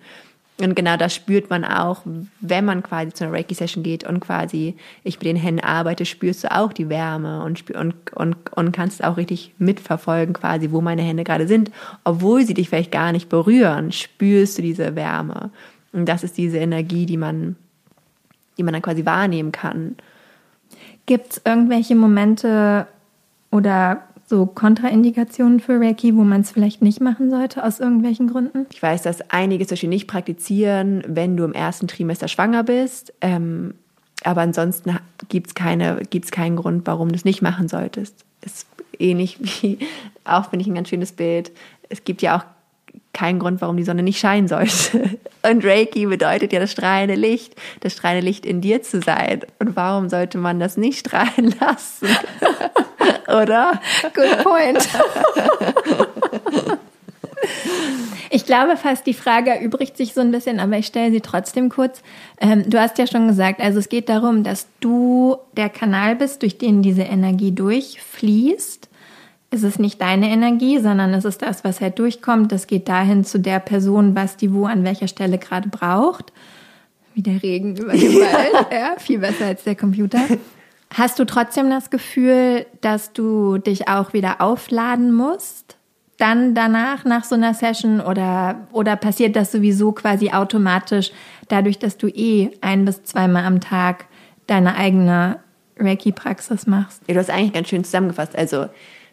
Und 0.60 0.76
genau 0.76 0.98
das 0.98 1.14
spürt 1.14 1.52
man 1.52 1.64
auch, 1.64 2.02
wenn 2.40 2.66
man 2.66 2.82
quasi 2.82 3.14
zu 3.14 3.24
einer 3.24 3.34
Reiki-Session 3.34 3.84
geht 3.84 4.04
und 4.04 4.20
quasi 4.22 4.76
ich 5.04 5.18
mit 5.18 5.28
den 5.28 5.36
Händen 5.36 5.64
arbeite, 5.64 6.04
spürst 6.04 6.44
du 6.44 6.52
auch 6.52 6.74
die 6.74 6.90
Wärme 6.90 7.44
und, 7.44 7.60
spür, 7.60 7.80
und, 7.80 7.94
und, 8.14 8.36
und 8.54 8.72
kannst 8.72 9.04
auch 9.04 9.18
richtig 9.18 9.54
mitverfolgen, 9.60 10.34
quasi, 10.34 10.72
wo 10.72 10.82
meine 10.82 11.04
Hände 11.04 11.24
gerade 11.24 11.48
sind. 11.48 11.70
Obwohl 12.04 12.44
sie 12.44 12.56
dich 12.56 12.70
vielleicht 12.70 12.92
gar 12.92 13.12
nicht 13.12 13.30
berühren, 13.30 13.92
spürst 13.92 14.58
du 14.58 14.64
diese 14.64 14.96
Wärme. 14.96 15.52
Und 15.94 16.10
das 16.10 16.24
ist 16.24 16.38
diese 16.38 16.58
Energie, 16.58 17.06
die 17.06 17.18
man, 17.18 17.56
die 18.58 18.64
man 18.64 18.74
dann 18.74 18.82
quasi 18.82 19.06
wahrnehmen 19.06 19.52
kann. 19.52 19.96
Gibt 21.08 21.32
es 21.32 21.42
irgendwelche 21.44 21.96
Momente 21.96 22.86
oder 23.50 24.04
so 24.28 24.46
Kontraindikationen 24.46 25.62
für 25.62 25.80
Reiki, 25.80 26.16
wo 26.16 26.24
man 26.24 26.42
es 26.42 26.52
vielleicht 26.52 26.82
nicht 26.82 27.00
machen 27.00 27.30
sollte, 27.30 27.64
aus 27.64 27.80
irgendwelchen 27.80 28.28
Gründen? 28.28 28.66
Ich 28.74 28.84
weiß, 28.84 29.04
dass 29.04 29.22
einige 29.32 29.66
zum 29.66 29.76
Beispiel 29.76 29.90
nicht 29.90 30.08
praktizieren, 30.08 31.02
wenn 31.08 31.38
du 31.38 31.46
im 31.46 31.54
ersten 31.54 31.88
Trimester 31.88 32.28
schwanger 32.28 32.64
bist. 32.64 33.14
Ähm, 33.22 33.74
aber 34.24 34.42
ansonsten 34.42 34.98
gibt 35.30 35.48
es 35.48 35.56
keine, 35.56 36.02
gibt's 36.10 36.32
keinen 36.32 36.58
Grund, 36.58 36.86
warum 36.86 37.10
du 37.10 37.16
es 37.16 37.24
nicht 37.24 37.42
machen 37.42 37.70
solltest. 37.70 38.26
Ist 38.42 38.68
ähnlich 39.00 39.38
wie, 39.62 39.80
auch 40.26 40.50
finde 40.50 40.64
ich 40.64 40.68
ein 40.68 40.76
ganz 40.76 40.90
schönes 40.90 41.14
Bild. 41.14 41.52
Es 41.88 42.04
gibt 42.04 42.22
ja 42.22 42.38
auch 42.38 42.44
keinen 43.14 43.40
Grund, 43.40 43.62
warum 43.62 43.78
die 43.78 43.84
Sonne 43.84 44.04
nicht 44.04 44.20
scheinen 44.20 44.50
sollte. 44.50 45.18
Und 45.50 45.64
Reiki 45.66 46.06
bedeutet 46.06 46.52
ja 46.54 46.60
das 46.60 46.72
strahlende 46.72 47.16
Licht, 47.16 47.56
das 47.80 47.94
strahlende 47.94 48.26
Licht 48.26 48.46
in 48.46 48.62
dir 48.62 48.82
zu 48.82 49.02
sein. 49.02 49.42
Und 49.60 49.76
warum 49.76 50.10
sollte 50.10 50.38
man 50.38 50.60
das 50.60 50.78
nicht 50.78 51.00
strahlen 51.00 51.56
lassen? 51.60 52.08
Oder? 53.28 53.80
Good 54.14 54.44
point. 54.44 54.88
Ich 58.30 58.46
glaube 58.46 58.76
fast, 58.76 59.06
die 59.08 59.14
Frage 59.14 59.52
erübrigt 59.52 59.96
sich 59.96 60.14
so 60.14 60.22
ein 60.22 60.32
bisschen, 60.32 60.60
aber 60.60 60.78
ich 60.78 60.88
stelle 60.88 61.12
sie 61.12 61.22
trotzdem 61.22 61.70
kurz. 61.70 62.02
Ähm, 62.42 62.70
du 62.70 62.80
hast 62.80 62.98
ja 62.98 63.08
schon 63.08 63.28
gesagt, 63.28 63.62
also 63.62 63.80
es 63.80 63.90
geht 63.90 64.10
darum, 64.10 64.44
dass 64.44 64.68
du 64.82 65.38
der 65.56 65.70
Kanal 65.70 66.16
bist, 66.16 66.42
durch 66.42 66.58
den 66.58 66.82
diese 66.82 67.04
Energie 67.04 67.54
durchfließt 67.54 68.87
ist 69.50 69.64
es 69.64 69.80
nicht 69.80 70.02
deine 70.02 70.30
Energie, 70.30 70.80
sondern 70.80 71.14
es 71.14 71.26
ist 71.26 71.42
das, 71.42 71.64
was 71.64 71.80
halt 71.80 72.00
durchkommt. 72.00 72.52
Das 72.52 72.68
geht 72.68 72.90
dahin 72.90 73.24
zu 73.24 73.40
der 73.40 73.60
Person, 73.60 74.16
was 74.16 74.36
die 74.38 74.54
wo 74.54 74.66
an 74.66 74.84
welcher 74.84 75.08
Stelle 75.08 75.38
gerade 75.38 75.70
braucht. 75.70 76.34
Wie 77.14 77.22
der 77.22 77.42
Regen 77.42 77.76
über 77.76 77.94
den 77.94 78.14
Wald. 78.20 78.68
ja, 78.72 78.96
viel 78.98 79.20
besser 79.20 79.48
als 79.48 79.64
der 79.64 79.76
Computer. 79.76 80.20
Hast 80.94 81.20
du 81.20 81.26
trotzdem 81.26 81.70
das 81.70 81.90
Gefühl, 81.90 82.66
dass 82.82 83.14
du 83.14 83.58
dich 83.58 83.88
auch 83.88 84.14
wieder 84.14 84.42
aufladen 84.42 85.14
musst? 85.14 85.78
Dann 86.18 86.56
danach, 86.56 87.06
nach 87.06 87.24
so 87.24 87.36
einer 87.36 87.54
Session 87.54 88.02
oder, 88.02 88.68
oder 88.72 88.96
passiert 88.96 89.36
das 89.36 89.52
sowieso 89.52 89.92
quasi 89.92 90.32
automatisch, 90.32 91.12
dadurch, 91.48 91.80
dass 91.80 91.98
du 91.98 92.08
eh 92.08 92.52
ein 92.62 92.86
bis 92.86 93.04
zweimal 93.04 93.46
am 93.46 93.62
Tag 93.62 94.06
deine 94.48 94.76
eigene 94.76 95.40
Reiki-Praxis 95.78 96.66
machst? 96.66 97.04
Ja, 97.08 97.14
du 97.14 97.20
hast 97.20 97.30
eigentlich 97.30 97.54
ganz 97.54 97.68
schön 97.68 97.84
zusammengefasst. 97.84 98.36
Also, 98.36 98.68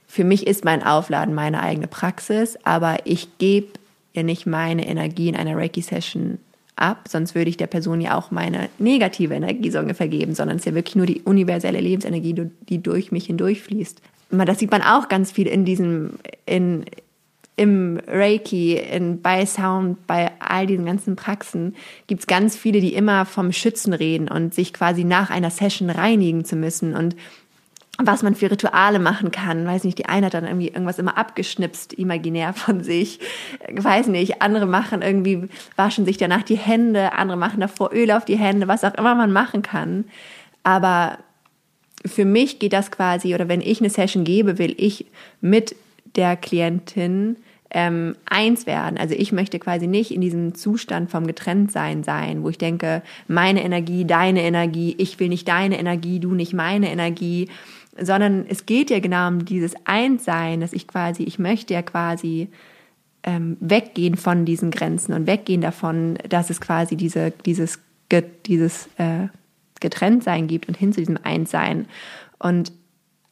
für 0.07 0.24
mich 0.24 0.46
ist 0.46 0.64
mein 0.64 0.82
Aufladen 0.82 1.34
meine 1.34 1.62
eigene 1.62 1.86
Praxis, 1.86 2.57
aber 2.64 2.98
ich 3.05 3.38
gebe 3.38 3.68
ja 4.12 4.22
nicht 4.22 4.46
meine 4.46 4.86
Energie 4.86 5.28
in 5.28 5.36
einer 5.36 5.57
Reiki-Session 5.57 6.38
ab, 6.76 7.07
sonst 7.09 7.34
würde 7.34 7.50
ich 7.50 7.57
der 7.57 7.66
Person 7.66 8.00
ja 8.00 8.16
auch 8.16 8.30
meine 8.30 8.68
negative 8.78 9.34
Energie 9.34 9.70
so 9.70 9.78
ungefähr 9.78 10.09
geben, 10.09 10.34
sondern 10.34 10.57
es 10.57 10.62
ist 10.62 10.66
ja 10.66 10.74
wirklich 10.74 10.96
nur 10.96 11.07
die 11.07 11.22
universelle 11.22 11.80
Lebensenergie, 11.80 12.34
die 12.68 12.82
durch 12.82 13.12
mich 13.12 13.26
hindurchfließt. 13.26 14.00
Das 14.30 14.59
sieht 14.59 14.70
man 14.70 14.82
auch 14.82 15.09
ganz 15.09 15.30
viel 15.30 15.46
in 15.46 15.64
diesem, 15.64 16.14
in, 16.46 16.84
im 17.57 18.00
Reiki, 18.07 18.76
in, 18.76 19.22
bei 19.22 19.46
Sound, 19.46 20.07
bei 20.09 20.32
all 20.40 20.66
diesen 20.66 20.86
ganzen 20.86 21.14
Praxen 21.14 21.76
gibt 22.09 22.22
es 22.22 22.26
ganz 22.26 22.57
viele, 22.57 22.80
die 22.80 22.94
immer 22.94 23.26
vom 23.26 23.52
Schützen 23.52 23.92
reden 23.92 24.28
und 24.28 24.55
sich 24.55 24.72
quasi 24.72 25.05
nach 25.05 25.30
einer 25.30 25.50
Session 25.50 25.90
reinigen 25.90 26.44
zu 26.44 26.57
müssen 26.57 26.94
und 26.96 27.14
was 27.99 28.22
man 28.22 28.34
für 28.34 28.51
Rituale 28.51 28.99
machen 28.99 29.30
kann. 29.30 29.66
Weiß 29.66 29.84
nicht, 29.84 29.99
die 29.99 30.07
eine 30.07 30.26
hat 30.26 30.34
dann 30.34 30.45
irgendwie 30.45 30.68
irgendwas 30.68 30.99
immer 30.99 31.16
abgeschnipst, 31.16 31.92
imaginär 31.92 32.53
von 32.53 32.82
sich. 32.82 33.20
Weiß 33.72 34.09
nicht, 34.09 34.42
andere 34.42 34.66
machen 34.66 35.03
irgendwie, 35.03 35.49
waschen 35.76 36.05
sich 36.05 36.16
danach 36.16 36.42
die 36.42 36.57
Hände, 36.57 37.12
andere 37.12 37.38
machen 37.38 37.61
davor 37.61 37.92
Öl 37.92 38.11
auf 38.11 38.24
die 38.24 38.36
Hände, 38.36 38.68
was 38.68 38.84
auch 38.84 38.95
immer 38.95 39.14
man 39.14 39.32
machen 39.32 39.62
kann. 39.62 40.05
Aber 40.64 41.18
für 42.05 42.24
mich 42.24 42.59
geht 42.59 42.72
das 42.72 42.90
quasi, 42.90 43.34
oder 43.34 43.49
wenn 43.49 43.61
ich 43.61 43.80
eine 43.80 43.90
Session 43.90 44.24
gebe, 44.24 44.59
will 44.59 44.74
ich 44.76 45.07
mit 45.40 45.76
der 46.16 46.36
Klientin 46.36 47.36
ähm, 47.70 48.14
eins 48.26 48.66
werden. 48.66 48.99
Also 48.99 49.14
ich 49.14 49.32
möchte 49.32 49.59
quasi 49.59 49.86
nicht 49.86 50.12
in 50.12 50.20
diesem 50.20 50.55
Zustand 50.55 51.11
vom 51.11 51.26
Getrenntsein 51.26 52.05
sein, 52.05 52.42
wo 52.42 52.49
ich 52.49 52.59
denke, 52.59 53.03
meine 53.26 53.64
Energie, 53.64 54.05
deine 54.05 54.42
Energie, 54.42 54.95
ich 54.99 55.18
will 55.18 55.28
nicht 55.28 55.49
deine 55.49 55.78
Energie, 55.78 56.20
du 56.20 56.34
nicht 56.34 56.55
meine 56.55 56.90
Energie, 56.90 57.49
sondern 58.01 58.47
es 58.49 58.66
geht 58.66 58.90
ja 58.90 59.01
genau 59.01 59.28
um 59.28 59.45
dieses 59.45 59.74
Einssein, 59.84 60.61
dass 60.61 60.72
ich 60.72 60.88
quasi, 60.88 61.22
ich 61.24 61.38
möchte 61.38 61.74
ja 61.74 61.82
quasi 61.82 62.49
ähm, 63.22 63.57
weggehen 63.61 64.16
von 64.16 64.45
diesen 64.45 64.70
Grenzen 64.70 65.14
und 65.14 65.26
weggehen 65.26 65.61
davon, 65.61 66.18
dass 66.28 66.51
es 66.51 66.61
quasi 66.61 66.97
diese, 66.97 67.32
dieses, 67.45 67.78
dieses 68.47 68.88
äh, 68.99 69.28
Getrenntsein 69.80 70.47
gibt 70.47 70.68
und 70.68 70.76
hin 70.76 70.92
zu 70.92 71.01
diesem 71.01 71.18
Einssein. 71.22 71.86
Und 72.38 72.72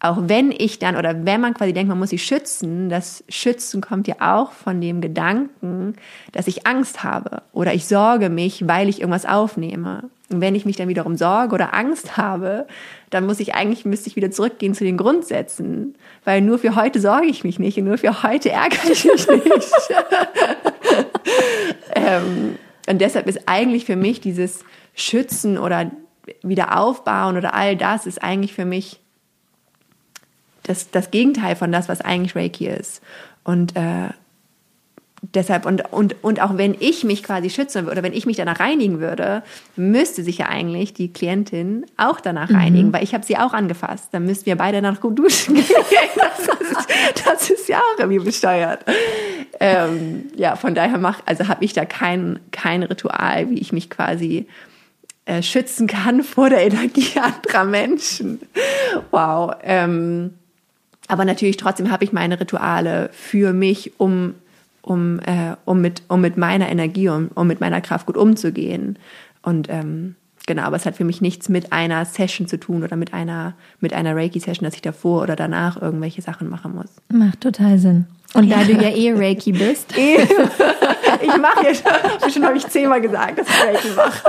auch 0.03 0.19
wenn 0.23 0.51
ich 0.51 0.81
dann 0.81 0.97
oder 0.97 1.25
wenn 1.25 1.41
man 1.41 1.55
quasi 1.55 1.73
denkt, 1.73 1.89
man 1.89 1.99
muss 1.99 2.11
sich 2.11 2.25
schützen, 2.25 2.89
das 2.89 3.23
Schützen 3.29 3.81
kommt 3.81 4.09
ja 4.09 4.17
auch 4.19 4.51
von 4.51 4.81
dem 4.81 5.01
Gedanken, 5.01 5.95
dass 6.33 6.49
ich 6.49 6.67
Angst 6.67 7.05
habe 7.05 7.43
oder 7.53 7.73
ich 7.73 7.87
sorge 7.87 8.29
mich, 8.29 8.67
weil 8.67 8.89
ich 8.89 9.01
irgendwas 9.01 9.27
aufnehme. 9.27 10.11
Und 10.29 10.41
wenn 10.41 10.57
ich 10.57 10.65
mich 10.65 10.75
dann 10.75 10.89
wiederum 10.89 11.17
sorge 11.17 11.55
oder 11.55 11.73
Angst 11.73 12.17
habe, 12.17 12.67
dann 13.11 13.27
muss 13.27 13.39
ich 13.39 13.55
eigentlich, 13.55 13.85
müsste 13.85 14.09
ich 14.09 14.17
wieder 14.17 14.33
zurückgehen 14.33 14.75
zu 14.75 14.83
den 14.83 14.97
Grundsätzen, 14.97 15.95
weil 16.25 16.41
nur 16.41 16.59
für 16.59 16.75
heute 16.75 17.01
sorge 17.01 17.27
ich 17.27 17.45
mich 17.45 17.61
nicht 17.61 17.79
und 17.79 17.85
nur 17.85 17.99
für 17.99 18.25
heute 18.25 18.51
ärgere 18.51 18.91
ich 18.91 19.05
mich 19.05 19.29
nicht. 19.29 19.45
ähm, 21.95 22.59
und 22.89 23.01
deshalb 23.01 23.29
ist 23.29 23.43
eigentlich 23.47 23.85
für 23.85 23.97
mich 23.97 24.21
dieses 24.21 24.65
Schützen 24.95 25.59
oder 25.59 25.93
wieder 26.43 26.77
aufbauen 26.77 27.37
oder 27.37 27.55
all 27.55 27.77
das 27.77 28.07
ist 28.07 28.21
eigentlich 28.21 28.53
für 28.53 28.65
mich 28.65 28.99
das, 30.63 30.91
das 30.91 31.11
Gegenteil 31.11 31.57
von 31.57 31.73
das, 31.73 31.89
was 31.89 32.01
eigentlich 32.01 32.37
Reiki 32.37 32.67
ist. 32.67 33.03
Und 33.45 33.77
äh, 33.77 34.11
deshalb, 35.35 35.67
und, 35.67 35.93
und, 35.93 36.17
und 36.23 36.41
auch 36.43 36.57
wenn 36.57 36.77
ich 36.79 37.05
mich 37.05 37.23
quasi 37.23 37.51
schützen 37.51 37.89
oder 37.89 38.03
wenn 38.03 38.13
ich 38.13 38.27
mich 38.27 38.37
danach 38.37 38.61
reinigen 38.61 39.01
würde, 39.01 39.43
müsste 39.77 40.23
sich 40.23 40.39
ja 40.39 40.49
eigentlich 40.49 40.95
die 40.95 41.13
Klientin 41.13 41.87
auch 41.97 42.21
danach 42.21 42.51
mhm. 42.51 42.57
reinigen, 42.57 42.93
weil 42.93 43.05
ich 43.05 43.15
habe 43.15 43.25
sie 43.25 43.37
auch 43.37 43.53
angefasst. 43.53 44.09
Dann 44.13 44.25
müssten 44.25 44.47
wir 44.47 44.57
beide 44.57 44.81
danach 44.81 45.01
gut 45.01 45.19
duschen 45.19 45.55
gehen. 45.55 45.67
das, 46.17 46.49
ist, 46.61 47.27
das 47.27 47.51
ist 47.51 47.69
ja 47.69 47.79
auch 47.79 47.99
irgendwie 47.99 48.25
besteuert. 48.25 48.85
Ähm, 49.61 50.31
ja, 50.37 50.57
von 50.57 50.75
daher 50.75 50.99
mach, 50.99 51.21
also 51.27 51.49
habe 51.49 51.65
ich 51.65 51.73
da 51.73 51.85
kein, 51.85 52.41
kein 52.51 52.83
Ritual, 52.83 53.49
wie 53.51 53.59
ich 53.59 53.73
mich 53.73 53.91
quasi 53.91 54.47
äh, 55.25 55.43
schützen 55.43 55.87
kann 55.87 56.23
vor 56.25 56.51
der 56.51 56.67
Energie 56.67 57.19
anderer 57.21 57.65
Menschen. 57.65 58.41
Wow. 59.13 59.55
Ähm, 59.63 60.35
aber 61.13 61.27
natürlich 61.27 61.59
trotzdem 61.59 61.91
habe 61.91 62.05
ich 62.05 62.15
meine 62.15 62.41
Rituale 62.41 63.11
für 63.13 63.53
mich, 63.53 63.93
um, 63.99 64.33
um, 64.81 65.19
äh, 65.21 65.57
um, 65.67 65.83
mit, 65.83 66.03
um 66.09 66.23
mit 66.23 66.39
meiner 66.39 66.71
Energie, 66.71 67.11
um, 67.11 67.29
um 67.35 67.47
mit 67.47 67.61
meiner 67.61 67.83
Kraft 67.83 68.07
gut 68.07 68.17
umzugehen. 68.17 68.99
Und 69.43 69.69
ähm, 69.69 70.15
genau, 70.47 70.63
aber 70.63 70.77
es 70.77 70.87
hat 70.87 70.97
für 70.97 71.05
mich 71.05 71.21
nichts 71.21 71.51
mit 71.51 71.71
einer 71.71 72.07
Session 72.07 72.47
zu 72.47 72.59
tun 72.59 72.83
oder 72.83 72.97
mit 72.97 73.13
einer, 73.13 73.53
mit 73.81 73.93
einer 73.93 74.17
Reiki-Session, 74.17 74.65
dass 74.65 74.75
ich 74.75 74.81
davor 74.81 75.23
oder 75.23 75.37
danach 75.37 75.83
irgendwelche 75.83 76.23
Sachen 76.23 76.49
machen 76.49 76.75
muss. 76.75 76.89
Macht 77.13 77.43
total 77.43 77.79
Sinn. 77.79 78.07
Und 78.33 78.51
da 78.51 78.65
du 78.65 78.73
ja 78.73 78.89
eh 78.89 79.13
Reiki 79.13 79.53
bist. 79.53 79.93
ich 79.99 81.37
mache 81.37 81.67
jetzt, 81.67 81.85
schon 82.33 82.47
habe 82.47 82.57
ich 82.57 82.67
zehnmal 82.69 83.03
gesagt, 83.03 83.39
dass 83.39 83.47
ich 83.47 83.63
Reiki 83.63 83.89
mache. 83.95 84.29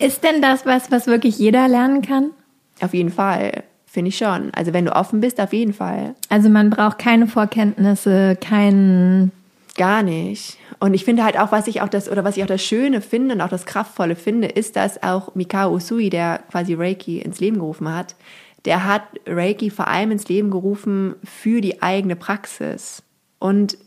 Ist 0.00 0.24
denn 0.24 0.42
das 0.42 0.66
was, 0.66 0.90
was 0.90 1.06
wirklich 1.06 1.38
jeder 1.38 1.68
lernen 1.68 2.02
kann? 2.02 2.32
Auf 2.80 2.94
jeden 2.94 3.12
Fall. 3.12 3.62
Finde 3.94 4.08
ich 4.08 4.18
schon. 4.18 4.50
Also 4.54 4.72
wenn 4.72 4.86
du 4.86 4.96
offen 4.96 5.20
bist, 5.20 5.40
auf 5.40 5.52
jeden 5.52 5.72
Fall. 5.72 6.16
Also 6.28 6.48
man 6.48 6.68
braucht 6.68 6.98
keine 6.98 7.28
Vorkenntnisse, 7.28 8.36
keinen. 8.40 9.30
Gar 9.76 10.02
nicht. 10.02 10.58
Und 10.80 10.94
ich 10.94 11.04
finde 11.04 11.22
halt 11.22 11.38
auch, 11.38 11.52
was 11.52 11.68
ich 11.68 11.80
auch 11.80 11.88
das, 11.88 12.08
oder 12.10 12.24
was 12.24 12.36
ich 12.36 12.42
auch 12.42 12.48
das 12.48 12.60
Schöne 12.60 13.00
finde 13.00 13.36
und 13.36 13.40
auch 13.40 13.48
das 13.48 13.66
Kraftvolle 13.66 14.16
finde, 14.16 14.48
ist, 14.48 14.74
dass 14.74 15.00
auch 15.04 15.36
Mikao 15.36 15.72
Usui, 15.72 16.10
der 16.10 16.40
quasi 16.50 16.74
Reiki 16.74 17.20
ins 17.20 17.38
Leben 17.38 17.60
gerufen 17.60 17.88
hat, 17.88 18.16
der 18.64 18.84
hat 18.84 19.02
Reiki 19.26 19.70
vor 19.70 19.86
allem 19.86 20.10
ins 20.10 20.28
Leben 20.28 20.50
gerufen 20.50 21.14
für 21.22 21.60
die 21.60 21.80
eigene 21.80 22.16
Praxis. 22.16 23.04
Und, 23.38 23.78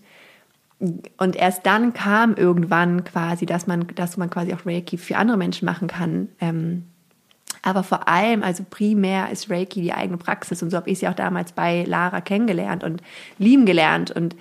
und 0.80 1.36
erst 1.36 1.66
dann 1.66 1.92
kam 1.92 2.34
irgendwann 2.36 3.04
quasi, 3.04 3.46
dass 3.46 3.68
man, 3.68 3.88
dass 3.96 4.16
man 4.16 4.30
quasi 4.30 4.54
auch 4.54 4.66
Reiki 4.66 4.98
für 4.98 5.18
andere 5.18 5.38
Menschen 5.38 5.66
machen 5.66 5.90
kann. 5.90 6.30
Ähm, 6.40 6.84
aber 7.62 7.84
vor 7.84 8.08
allem, 8.08 8.44
also 8.44 8.64
primär 8.70 9.30
ist 9.32 9.50
Reiki 9.50 9.82
die 9.82 9.94
eigene 9.94 10.18
Praxis. 10.18 10.62
Und 10.62 10.70
so 10.70 10.78
habe 10.78 10.90
ich 10.90 11.00
sie 11.00 11.08
auch 11.08 11.14
damals 11.14 11.52
bei 11.52 11.84
Lara 11.86 12.22
kennengelernt 12.22 12.84
und 12.84 13.02
lieben 13.38 13.66
gelernt. 13.66 14.12
Und 14.12 14.36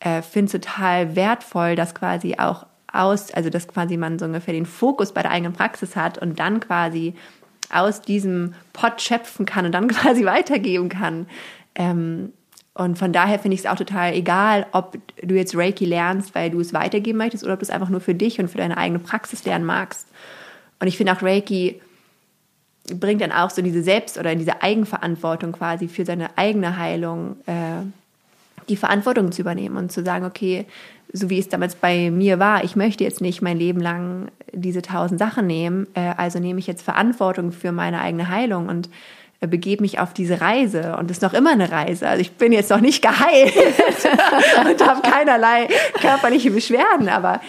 äh, 0.00 0.22
finde 0.22 0.46
es 0.46 0.52
total 0.52 1.16
wertvoll, 1.16 1.76
dass 1.76 1.94
quasi 1.94 2.36
auch 2.38 2.66
aus, 2.92 3.32
also 3.32 3.50
dass 3.50 3.68
quasi 3.68 3.96
man 3.96 4.18
so 4.18 4.24
ungefähr 4.24 4.54
den 4.54 4.66
Fokus 4.66 5.12
bei 5.12 5.22
der 5.22 5.30
eigenen 5.30 5.52
Praxis 5.52 5.96
hat 5.96 6.18
und 6.18 6.38
dann 6.38 6.60
quasi 6.60 7.14
aus 7.72 8.02
diesem 8.02 8.54
Pot 8.72 9.00
schöpfen 9.00 9.46
kann 9.46 9.66
und 9.66 9.72
dann 9.72 9.88
quasi 9.88 10.24
weitergeben 10.24 10.88
kann. 10.88 11.26
Ähm, 11.74 12.32
und 12.74 12.98
von 12.98 13.12
daher 13.12 13.38
finde 13.38 13.56
ich 13.56 13.60
es 13.60 13.66
auch 13.66 13.76
total 13.76 14.14
egal, 14.14 14.66
ob 14.72 14.96
du 15.22 15.34
jetzt 15.34 15.56
Reiki 15.56 15.84
lernst, 15.84 16.34
weil 16.34 16.50
du 16.50 16.60
es 16.60 16.72
weitergeben 16.72 17.18
möchtest 17.18 17.44
oder 17.44 17.54
ob 17.54 17.58
du 17.58 17.64
es 17.64 17.70
einfach 17.70 17.88
nur 17.88 18.00
für 18.00 18.14
dich 18.14 18.40
und 18.40 18.48
für 18.48 18.58
deine 18.58 18.78
eigene 18.78 19.00
Praxis 19.00 19.44
lernen 19.44 19.66
magst. 19.66 20.08
Und 20.78 20.86
ich 20.86 20.96
finde 20.96 21.12
auch 21.12 21.22
Reiki 21.22 21.80
bringt 22.98 23.20
dann 23.20 23.32
auch 23.32 23.50
so 23.50 23.62
diese 23.62 23.82
Selbst- 23.82 24.18
oder 24.18 24.34
diese 24.34 24.62
Eigenverantwortung 24.62 25.52
quasi 25.52 25.88
für 25.88 26.04
seine 26.04 26.36
eigene 26.36 26.76
Heilung, 26.76 27.36
äh, 27.46 27.82
die 28.68 28.76
Verantwortung 28.76 29.32
zu 29.32 29.42
übernehmen 29.42 29.76
und 29.76 29.92
zu 29.92 30.04
sagen, 30.04 30.24
okay, 30.24 30.66
so 31.12 31.28
wie 31.28 31.38
es 31.38 31.48
damals 31.48 31.74
bei 31.74 32.10
mir 32.10 32.38
war, 32.38 32.62
ich 32.64 32.76
möchte 32.76 33.04
jetzt 33.04 33.20
nicht 33.20 33.42
mein 33.42 33.58
Leben 33.58 33.80
lang 33.80 34.28
diese 34.52 34.82
tausend 34.82 35.18
Sachen 35.18 35.46
nehmen, 35.46 35.86
äh, 35.94 36.12
also 36.16 36.38
nehme 36.38 36.58
ich 36.58 36.66
jetzt 36.66 36.82
Verantwortung 36.82 37.52
für 37.52 37.72
meine 37.72 38.00
eigene 38.00 38.28
Heilung 38.28 38.68
und 38.68 38.88
äh, 39.40 39.46
begebe 39.46 39.82
mich 39.82 39.98
auf 39.98 40.12
diese 40.12 40.40
Reise 40.40 40.96
und 40.98 41.10
ist 41.10 41.22
noch 41.22 41.34
immer 41.34 41.50
eine 41.50 41.70
Reise. 41.70 42.08
Also 42.08 42.20
ich 42.20 42.32
bin 42.32 42.52
jetzt 42.52 42.70
noch 42.70 42.80
nicht 42.80 43.02
geheilt 43.02 43.54
und 44.70 44.86
habe 44.86 45.02
keinerlei 45.02 45.68
körperliche 46.00 46.50
Beschwerden, 46.50 47.08
aber 47.08 47.40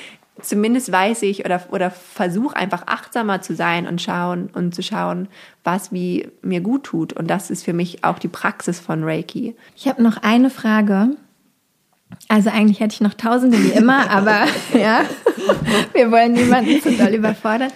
zumindest 0.41 0.91
weiß 0.91 1.21
ich 1.23 1.45
oder, 1.45 1.61
oder 1.71 1.91
versuche 1.91 2.55
einfach 2.55 2.83
achtsamer 2.87 3.41
zu 3.41 3.55
sein 3.55 3.87
und 3.87 4.01
schauen 4.01 4.49
und 4.53 4.75
zu 4.75 4.83
schauen, 4.83 5.27
was 5.63 5.91
wie 5.91 6.27
mir 6.41 6.61
gut 6.61 6.83
tut. 6.83 7.13
Und 7.13 7.27
das 7.27 7.49
ist 7.49 7.63
für 7.63 7.73
mich 7.73 8.03
auch 8.03 8.19
die 8.19 8.27
Praxis 8.27 8.79
von 8.79 9.03
Reiki. 9.03 9.55
Ich 9.75 9.87
habe 9.87 10.01
noch 10.01 10.17
eine 10.23 10.49
Frage. 10.49 11.09
Also 12.27 12.49
eigentlich 12.49 12.79
hätte 12.79 12.93
ich 12.93 13.01
noch 13.01 13.13
tausende 13.13 13.61
wie 13.63 13.71
immer, 13.71 14.09
aber 14.09 14.45
ja, 14.73 15.03
wir 15.93 16.11
wollen 16.11 16.33
niemanden 16.33 16.81
zu 16.81 16.91
doll 16.91 17.13
überfordern. 17.13 17.71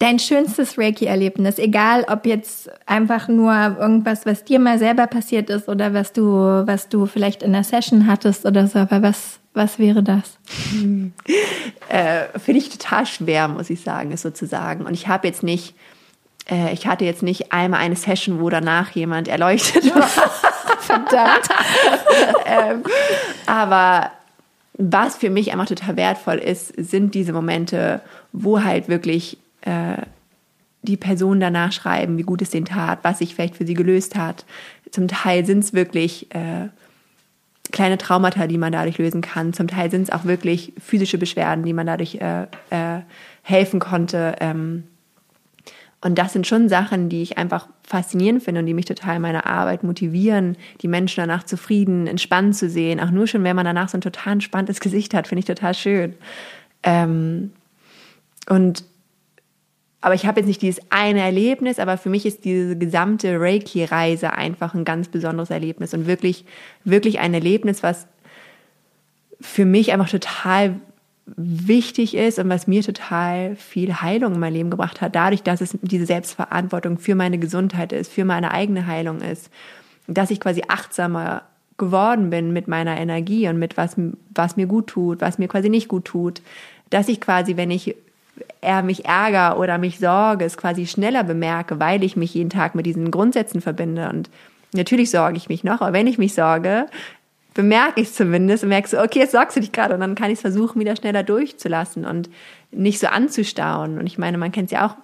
Dein 0.00 0.18
schönstes 0.18 0.76
Reiki-Erlebnis, 0.76 1.58
egal 1.58 2.04
ob 2.08 2.26
jetzt 2.26 2.68
einfach 2.84 3.28
nur 3.28 3.52
irgendwas, 3.78 4.26
was 4.26 4.44
dir 4.44 4.58
mal 4.58 4.78
selber 4.78 5.06
passiert 5.06 5.50
ist 5.50 5.68
oder 5.68 5.94
was 5.94 6.12
du, 6.12 6.24
was 6.66 6.88
du 6.88 7.06
vielleicht 7.06 7.42
in 7.42 7.52
der 7.52 7.62
Session 7.62 8.06
hattest 8.08 8.44
oder 8.44 8.66
so, 8.66 8.80
aber 8.80 9.02
was, 9.02 9.38
was 9.54 9.78
wäre 9.78 10.02
das? 10.02 10.36
Äh, 11.88 12.38
Finde 12.38 12.58
ich 12.58 12.68
total 12.70 13.06
schwer, 13.06 13.48
muss 13.48 13.70
ich 13.70 13.80
sagen, 13.80 14.10
es 14.12 14.22
sozusagen. 14.22 14.84
Und 14.84 14.94
ich 14.94 15.06
habe 15.06 15.28
jetzt 15.28 15.44
nicht, 15.44 15.74
äh, 16.50 16.72
ich 16.72 16.86
hatte 16.86 17.04
jetzt 17.04 17.22
nicht 17.22 17.52
einmal 17.52 17.80
eine 17.80 17.96
Session, 17.96 18.40
wo 18.40 18.50
danach 18.50 18.90
jemand 18.90 19.28
erleuchtet 19.28 19.94
war. 19.94 20.08
Verdammt. 20.80 21.48
ähm, 22.46 22.82
aber 23.46 24.10
was 24.76 25.16
für 25.16 25.30
mich 25.30 25.52
einfach 25.52 25.66
total 25.66 25.96
wertvoll 25.96 26.38
ist, 26.38 26.74
sind 26.76 27.14
diese 27.14 27.32
Momente, 27.32 28.00
wo 28.32 28.62
halt 28.62 28.88
wirklich 28.88 29.38
äh, 29.60 29.98
die 30.82 30.96
Personen 30.96 31.40
danach 31.40 31.72
schreiben, 31.72 32.18
wie 32.18 32.22
gut 32.22 32.42
es 32.42 32.50
denen 32.50 32.66
tat, 32.66 32.98
was 33.02 33.18
sich 33.18 33.34
vielleicht 33.34 33.56
für 33.56 33.66
sie 33.66 33.74
gelöst 33.74 34.16
hat. 34.16 34.44
Zum 34.90 35.06
Teil 35.06 35.46
sind 35.46 35.60
es 35.60 35.72
wirklich 35.72 36.34
äh, 36.34 36.68
kleine 37.74 37.98
Traumata, 37.98 38.46
die 38.46 38.56
man 38.56 38.72
dadurch 38.72 38.96
lösen 38.96 39.20
kann. 39.20 39.52
Zum 39.52 39.68
Teil 39.68 39.90
sind 39.90 40.04
es 40.04 40.10
auch 40.10 40.24
wirklich 40.24 40.72
physische 40.78 41.18
Beschwerden, 41.18 41.64
die 41.64 41.74
man 41.74 41.86
dadurch 41.86 42.14
äh, 42.14 42.44
äh, 42.70 43.02
helfen 43.42 43.80
konnte. 43.80 44.36
Ähm, 44.40 44.84
Und 46.00 46.18
das 46.18 46.32
sind 46.32 46.46
schon 46.46 46.68
Sachen, 46.68 47.08
die 47.08 47.22
ich 47.22 47.38
einfach 47.38 47.66
faszinierend 47.82 48.42
finde 48.42 48.60
und 48.60 48.66
die 48.66 48.74
mich 48.74 48.84
total 48.84 49.16
in 49.16 49.22
meiner 49.22 49.46
Arbeit 49.46 49.82
motivieren, 49.82 50.56
die 50.82 50.88
Menschen 50.88 51.20
danach 51.20 51.44
zufrieden, 51.44 52.06
entspannt 52.06 52.54
zu 52.56 52.68
sehen. 52.68 53.00
Auch 53.00 53.10
nur 53.10 53.26
schon, 53.26 53.42
wenn 53.42 53.56
man 53.56 53.64
danach 53.64 53.88
so 53.88 53.96
ein 53.98 54.02
total 54.02 54.34
entspanntes 54.34 54.80
Gesicht 54.80 55.14
hat, 55.14 55.28
finde 55.28 55.40
ich 55.40 55.46
total 55.46 55.74
schön. 55.74 56.14
Ähm, 56.82 57.52
und 58.48 58.84
aber 60.04 60.14
ich 60.14 60.26
habe 60.26 60.38
jetzt 60.38 60.48
nicht 60.48 60.60
dieses 60.60 60.82
eine 60.90 61.22
Erlebnis, 61.22 61.78
aber 61.78 61.96
für 61.96 62.10
mich 62.10 62.26
ist 62.26 62.44
diese 62.44 62.76
gesamte 62.76 63.40
Reiki-Reise 63.40 64.34
einfach 64.34 64.74
ein 64.74 64.84
ganz 64.84 65.08
besonderes 65.08 65.48
Erlebnis 65.48 65.94
und 65.94 66.06
wirklich, 66.06 66.44
wirklich 66.84 67.20
ein 67.20 67.32
Erlebnis, 67.32 67.82
was 67.82 68.06
für 69.40 69.64
mich 69.64 69.94
einfach 69.94 70.10
total 70.10 70.74
wichtig 71.24 72.14
ist 72.14 72.38
und 72.38 72.50
was 72.50 72.66
mir 72.66 72.82
total 72.82 73.56
viel 73.56 74.02
Heilung 74.02 74.34
in 74.34 74.40
mein 74.40 74.52
Leben 74.52 74.68
gebracht 74.68 75.00
hat, 75.00 75.16
dadurch, 75.16 75.42
dass 75.42 75.62
es 75.62 75.78
diese 75.80 76.04
Selbstverantwortung 76.04 76.98
für 76.98 77.14
meine 77.14 77.38
Gesundheit 77.38 77.90
ist, 77.94 78.12
für 78.12 78.26
meine 78.26 78.50
eigene 78.50 78.86
Heilung 78.86 79.22
ist, 79.22 79.48
dass 80.06 80.30
ich 80.30 80.38
quasi 80.38 80.64
achtsamer 80.68 81.44
geworden 81.78 82.28
bin 82.28 82.52
mit 82.52 82.68
meiner 82.68 82.98
Energie 82.98 83.48
und 83.48 83.58
mit 83.58 83.78
was, 83.78 83.96
was 84.34 84.56
mir 84.58 84.66
gut 84.66 84.88
tut, 84.88 85.22
was 85.22 85.38
mir 85.38 85.48
quasi 85.48 85.70
nicht 85.70 85.88
gut 85.88 86.04
tut, 86.04 86.42
dass 86.90 87.08
ich 87.08 87.22
quasi, 87.22 87.56
wenn 87.56 87.70
ich 87.70 87.96
er 88.60 88.82
mich 88.82 89.04
ärger 89.04 89.58
oder 89.58 89.78
mich 89.78 89.98
sorge, 89.98 90.44
es 90.44 90.56
quasi 90.56 90.86
schneller 90.86 91.24
bemerke, 91.24 91.78
weil 91.80 92.02
ich 92.02 92.16
mich 92.16 92.34
jeden 92.34 92.50
Tag 92.50 92.74
mit 92.74 92.86
diesen 92.86 93.10
Grundsätzen 93.10 93.60
verbinde 93.60 94.08
und 94.08 94.30
Natürlich 94.74 95.10
sorge 95.10 95.36
ich 95.36 95.48
mich 95.48 95.62
noch, 95.62 95.80
aber 95.80 95.92
wenn 95.92 96.08
ich 96.08 96.18
mich 96.18 96.34
sorge, 96.34 96.86
bemerke 97.54 98.00
ich 98.00 98.08
es 98.08 98.14
zumindest 98.14 98.64
und 98.64 98.70
merke 98.70 98.88
so, 98.88 99.00
okay, 99.00 99.20
jetzt 99.20 99.30
sorgst 99.30 99.56
du 99.56 99.60
dich 99.60 99.70
gerade 99.70 99.94
und 99.94 100.00
dann 100.00 100.16
kann 100.16 100.30
ich 100.30 100.34
es 100.34 100.40
versuchen, 100.40 100.80
wieder 100.80 100.96
schneller 100.96 101.22
durchzulassen 101.22 102.04
und 102.04 102.28
nicht 102.72 102.98
so 102.98 103.06
anzustauen. 103.06 103.98
Und 103.98 104.08
ich 104.08 104.18
meine, 104.18 104.36
man 104.36 104.50
kennt 104.50 104.66
es 104.66 104.72
ja 104.72 104.86
auch, 104.86 104.96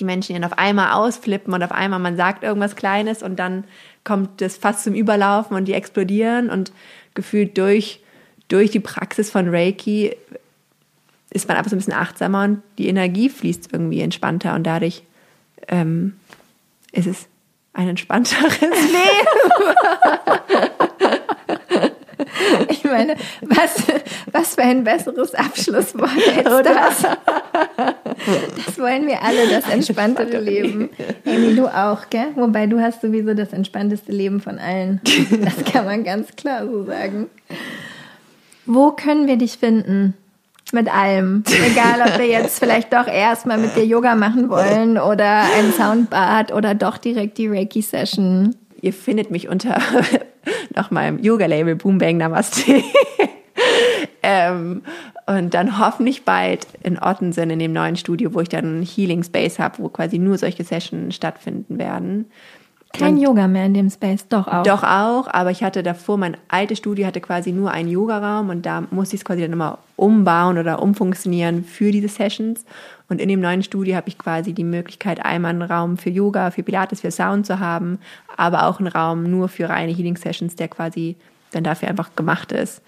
die 0.00 0.04
Menschen, 0.04 0.28
die 0.28 0.40
dann 0.40 0.50
auf 0.50 0.58
einmal 0.58 0.92
ausflippen 0.92 1.52
und 1.52 1.62
auf 1.62 1.72
einmal 1.72 1.98
man 1.98 2.16
sagt 2.16 2.44
irgendwas 2.44 2.76
Kleines 2.76 3.22
und 3.22 3.36
dann 3.36 3.64
kommt 4.04 4.40
es 4.40 4.56
fast 4.56 4.84
zum 4.84 4.94
Überlaufen 4.94 5.56
und 5.56 5.66
die 5.66 5.74
explodieren 5.74 6.50
und 6.50 6.72
gefühlt 7.14 7.58
durch, 7.58 8.00
durch 8.46 8.70
die 8.70 8.80
Praxis 8.80 9.30
von 9.30 9.48
Reiki 9.48 10.16
ist 11.30 11.48
man 11.48 11.56
einfach 11.56 11.70
so 11.70 11.76
ein 11.76 11.78
bisschen 11.78 11.94
achtsamer 11.94 12.44
und 12.44 12.62
die 12.78 12.88
Energie 12.88 13.28
fließt 13.28 13.70
irgendwie 13.72 14.00
entspannter 14.00 14.54
und 14.54 14.64
dadurch 14.64 15.02
ähm, 15.68 16.14
ist 16.92 17.06
es 17.06 17.28
ein 17.74 17.88
entspannteres 17.88 18.60
Leben. 18.60 19.28
Ich 22.68 22.84
meine, 22.84 23.16
was, 23.42 23.82
was 24.32 24.54
für 24.54 24.62
ein 24.62 24.84
besseres 24.84 25.34
Abschlusswort 25.34 26.10
als 26.44 26.64
das. 26.64 27.02
Das 28.66 28.78
wollen 28.78 29.06
wir 29.06 29.22
alle, 29.22 29.48
das 29.48 29.68
entspanntere 29.68 30.40
Leben. 30.40 30.90
Amy, 31.26 31.54
du 31.54 31.66
auch, 31.66 32.10
gell? 32.10 32.28
Wobei 32.34 32.66
du 32.66 32.80
hast 32.80 33.02
sowieso 33.02 33.34
das 33.34 33.52
entspannteste 33.52 34.12
Leben 34.12 34.40
von 34.40 34.58
allen. 34.58 35.00
Das 35.42 35.64
kann 35.64 35.84
man 35.84 36.04
ganz 36.04 36.34
klar 36.36 36.66
so 36.66 36.84
sagen. 36.84 37.28
Wo 38.66 38.92
können 38.92 39.26
wir 39.26 39.36
dich 39.36 39.58
finden? 39.58 40.14
Mit 40.72 40.94
allem. 40.94 41.44
Egal, 41.66 42.02
ob 42.06 42.18
wir 42.18 42.26
jetzt 42.26 42.58
vielleicht 42.58 42.92
doch 42.92 43.06
erstmal 43.06 43.56
mit 43.56 43.74
dir 43.74 43.86
Yoga 43.86 44.14
machen 44.14 44.50
wollen 44.50 44.98
oder 44.98 45.44
ein 45.56 45.72
Soundbad 45.72 46.52
oder 46.52 46.74
doch 46.74 46.98
direkt 46.98 47.38
die 47.38 47.48
Reiki-Session. 47.48 48.54
Ihr 48.80 48.92
findet 48.92 49.30
mich 49.30 49.48
unter 49.48 49.80
nach 50.74 50.90
meinem 50.90 51.18
Yoga-Label 51.18 51.76
Boom 51.76 51.96
Bang 51.98 52.18
Namaste. 52.18 52.82
ähm, 54.22 54.82
und 55.26 55.54
dann 55.54 55.78
hoffentlich 55.78 56.24
bald 56.24 56.66
in 56.82 56.98
Ottensen 56.98 57.50
in 57.50 57.58
dem 57.58 57.72
neuen 57.72 57.96
Studio, 57.96 58.34
wo 58.34 58.40
ich 58.40 58.48
dann 58.48 58.64
einen 58.64 58.82
Healing 58.82 59.22
Space 59.22 59.58
habe, 59.58 59.78
wo 59.78 59.88
quasi 59.88 60.18
nur 60.18 60.36
solche 60.36 60.64
Sessions 60.64 61.14
stattfinden 61.14 61.78
werden. 61.78 62.26
Kein 62.92 63.14
und 63.14 63.20
Yoga 63.20 63.46
mehr 63.48 63.66
in 63.66 63.74
dem 63.74 63.90
Space, 63.90 64.26
doch 64.28 64.48
auch. 64.48 64.62
Doch 64.62 64.82
auch, 64.82 65.28
aber 65.28 65.50
ich 65.50 65.62
hatte 65.62 65.82
davor, 65.82 66.16
mein 66.16 66.36
altes 66.48 66.78
Studio 66.78 67.06
hatte 67.06 67.20
quasi 67.20 67.52
nur 67.52 67.70
einen 67.70 67.88
Yogaraum 67.88 68.48
und 68.48 68.64
da 68.64 68.84
musste 68.90 69.14
ich 69.14 69.20
es 69.20 69.24
quasi 69.24 69.42
dann 69.42 69.52
immer 69.52 69.78
umbauen 69.96 70.58
oder 70.58 70.80
umfunktionieren 70.80 71.64
für 71.64 71.90
diese 71.90 72.08
Sessions. 72.08 72.64
Und 73.08 73.20
in 73.20 73.28
dem 73.28 73.40
neuen 73.40 73.62
Studio 73.62 73.96
habe 73.96 74.08
ich 74.08 74.18
quasi 74.18 74.52
die 74.52 74.64
Möglichkeit, 74.64 75.24
einmal 75.24 75.50
einen 75.50 75.62
Raum 75.62 75.98
für 75.98 76.10
Yoga, 76.10 76.50
für 76.50 76.62
Pilates, 76.62 77.00
für 77.02 77.10
Sound 77.10 77.46
zu 77.46 77.58
haben, 77.58 77.98
aber 78.36 78.66
auch 78.66 78.78
einen 78.78 78.88
Raum 78.88 79.30
nur 79.30 79.48
für 79.48 79.68
reine 79.68 79.92
Healing 79.92 80.16
Sessions, 80.16 80.56
der 80.56 80.68
quasi 80.68 81.16
dann 81.52 81.64
dafür 81.64 81.88
einfach 81.88 82.16
gemacht 82.16 82.52
ist. 82.52 82.82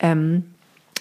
Ähm, 0.00 0.44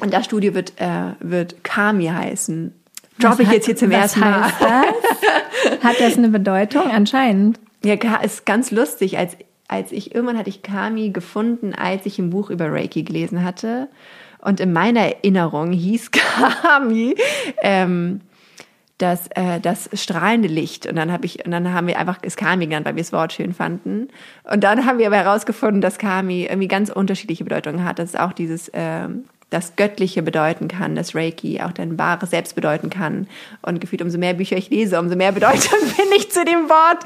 und 0.01 0.13
das 0.13 0.25
Studio 0.25 0.53
wird, 0.53 0.73
äh, 0.79 1.13
wird 1.19 1.63
Kami 1.63 2.07
heißen. 2.07 2.73
Droppe 3.19 3.43
ich 3.43 3.51
jetzt 3.51 3.65
hier 3.65 3.77
zum 3.77 3.91
ersten 3.91 4.19
Mal. 4.19 4.51
Das? 4.59 5.83
Hat 5.83 5.99
das 5.99 6.17
eine 6.17 6.29
Bedeutung? 6.29 6.91
Anscheinend. 6.91 7.59
Ja, 7.85 8.15
ist 8.23 8.47
ganz 8.47 8.71
lustig. 8.71 9.19
Als, 9.19 9.37
als 9.67 9.91
ich 9.91 10.15
irgendwann 10.15 10.39
hatte 10.39 10.49
ich 10.49 10.63
Kami 10.63 11.11
gefunden, 11.11 11.75
als 11.75 12.07
ich 12.07 12.17
ein 12.17 12.31
Buch 12.31 12.49
über 12.49 12.71
Reiki 12.71 13.03
gelesen 13.03 13.43
hatte. 13.43 13.89
Und 14.41 14.59
in 14.59 14.73
meiner 14.73 15.01
Erinnerung 15.01 15.71
hieß 15.71 16.09
Kami 16.63 17.15
ähm, 17.61 18.21
das, 18.97 19.27
äh, 19.35 19.59
das 19.59 19.89
strahlende 19.93 20.47
Licht. 20.47 20.87
Und 20.87 20.95
dann 20.95 21.11
habe 21.11 21.27
ich, 21.27 21.45
und 21.45 21.51
dann 21.51 21.73
haben 21.73 21.85
wir 21.85 21.99
einfach 21.99 22.17
es 22.23 22.35
Kami 22.35 22.65
genannt, 22.65 22.87
weil 22.87 22.95
wir 22.95 23.03
das 23.03 23.13
Wort 23.13 23.33
schön 23.33 23.53
fanden. 23.53 24.07
Und 24.51 24.63
dann 24.63 24.87
haben 24.87 24.97
wir 24.97 25.05
aber 25.05 25.17
herausgefunden, 25.17 25.79
dass 25.79 25.99
Kami 25.99 26.45
irgendwie 26.45 26.67
ganz 26.67 26.89
unterschiedliche 26.89 27.43
Bedeutungen 27.43 27.85
hat. 27.85 27.99
Das 27.99 28.09
ist 28.09 28.19
auch 28.19 28.33
dieses 28.33 28.71
ähm, 28.73 29.25
das 29.49 29.75
Göttliche 29.75 30.23
bedeuten 30.23 30.67
kann, 30.67 30.95
das 30.95 31.15
Reiki 31.15 31.61
auch 31.61 31.71
dein 31.71 31.97
wahres 31.99 32.31
Selbst 32.31 32.55
bedeuten 32.55 32.89
kann. 32.89 33.27
Und 33.61 33.79
gefühlt, 33.79 34.01
umso 34.01 34.17
mehr 34.17 34.33
Bücher 34.33 34.57
ich 34.57 34.69
lese, 34.69 34.99
umso 34.99 35.15
mehr 35.15 35.31
Bedeutung 35.31 35.79
finde 35.95 36.15
ich 36.17 36.31
zu 36.31 36.43
dem 36.43 36.67
Wort. 36.69 37.03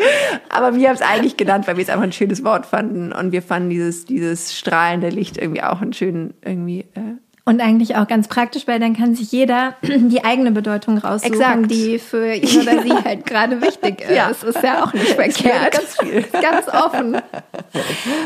Aber 0.50 0.76
wir 0.76 0.88
haben 0.90 0.96
es 0.96 1.02
eigentlich 1.02 1.38
genannt, 1.38 1.68
weil 1.68 1.78
wir 1.78 1.84
es 1.84 1.90
einfach 1.90 2.04
ein 2.04 2.14
schönes 2.14 2.44
Wort 2.44 2.66
fanden. 2.66 3.12
Und 3.12 3.32
wir 3.32 3.42
fanden 3.42 3.70
dieses, 3.70 4.06
dieses 4.06 4.58
strahlende 4.58 5.10
Licht 5.10 5.38
irgendwie 5.38 5.62
auch 5.62 5.82
einen 5.82 5.94
schönen, 5.94 6.34
irgendwie, 6.44 6.86
äh, 6.96 7.18
und 7.46 7.62
eigentlich 7.62 7.96
auch 7.96 8.08
ganz 8.08 8.28
praktisch, 8.28 8.68
weil 8.68 8.80
dann 8.80 8.96
kann 8.96 9.16
sich 9.16 9.32
jeder 9.32 9.76
die 9.82 10.24
eigene 10.24 10.52
Bedeutung 10.52 10.98
raussuchen, 10.98 11.34
Exakt. 11.34 11.72
die 11.72 11.98
für 12.00 12.34
ihn 12.34 12.62
oder 12.62 12.82
sie 12.84 12.94
halt 13.06 13.26
gerade 13.26 13.62
wichtig 13.62 14.02
ist. 14.02 14.12
Ja. 14.12 14.30
Das 14.30 14.44
ist 14.44 14.64
ja 14.64 14.84
auch 14.84 14.94
nicht 14.94 15.08
verkehrt. 15.16 15.72
Ganz 15.72 15.98
viel. 16.00 16.22
Ganz 16.32 16.68
offen. 16.68 17.18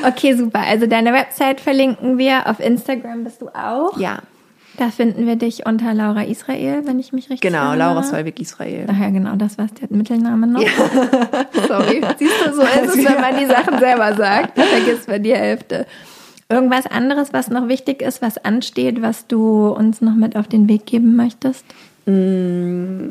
Okay, 0.05 0.35
super. 0.35 0.59
Also 0.59 0.87
deine 0.87 1.13
Website 1.13 1.61
verlinken 1.61 2.17
wir. 2.17 2.47
Auf 2.47 2.59
Instagram 2.59 3.23
bist 3.23 3.41
du 3.41 3.49
auch. 3.49 3.97
Ja. 3.97 4.19
Da 4.77 4.89
finden 4.89 5.27
wir 5.27 5.35
dich 5.35 5.67
unter 5.67 5.93
Laura 5.93 6.23
Israel, 6.23 6.81
wenn 6.85 6.97
ich 6.99 7.13
mich 7.13 7.29
richtig 7.29 7.41
Genau, 7.41 7.69
erinnere. 7.69 7.89
Laura 7.89 8.03
Solvik 8.03 8.39
Israel. 8.39 8.87
Ach 8.89 8.99
ja, 8.99 9.09
genau, 9.11 9.35
das 9.35 9.59
war 9.59 9.67
der 9.67 9.95
Mittelname 9.95 10.47
noch. 10.47 10.61
Ja. 10.61 10.69
Sorry. 11.67 12.01
Siehst 12.17 12.33
du, 12.47 12.53
so 12.55 12.61
ist 12.63 12.95
es, 12.97 13.05
wenn 13.05 13.21
man 13.21 13.37
die 13.37 13.45
Sachen 13.45 13.77
selber 13.77 14.15
sagt. 14.15 14.57
Da 14.57 14.63
vergisst 14.63 15.07
man 15.07 15.21
die 15.21 15.35
Hälfte. 15.35 15.85
Irgendwas 16.49 16.85
anderes, 16.87 17.33
was 17.33 17.49
noch 17.49 17.67
wichtig 17.67 18.01
ist, 18.01 18.21
was 18.21 18.37
ansteht, 18.37 19.01
was 19.01 19.27
du 19.27 19.69
uns 19.69 20.01
noch 20.01 20.15
mit 20.15 20.35
auf 20.35 20.47
den 20.47 20.67
Weg 20.67 20.85
geben 20.85 21.15
möchtest? 21.15 21.65
Mm, 22.05 23.07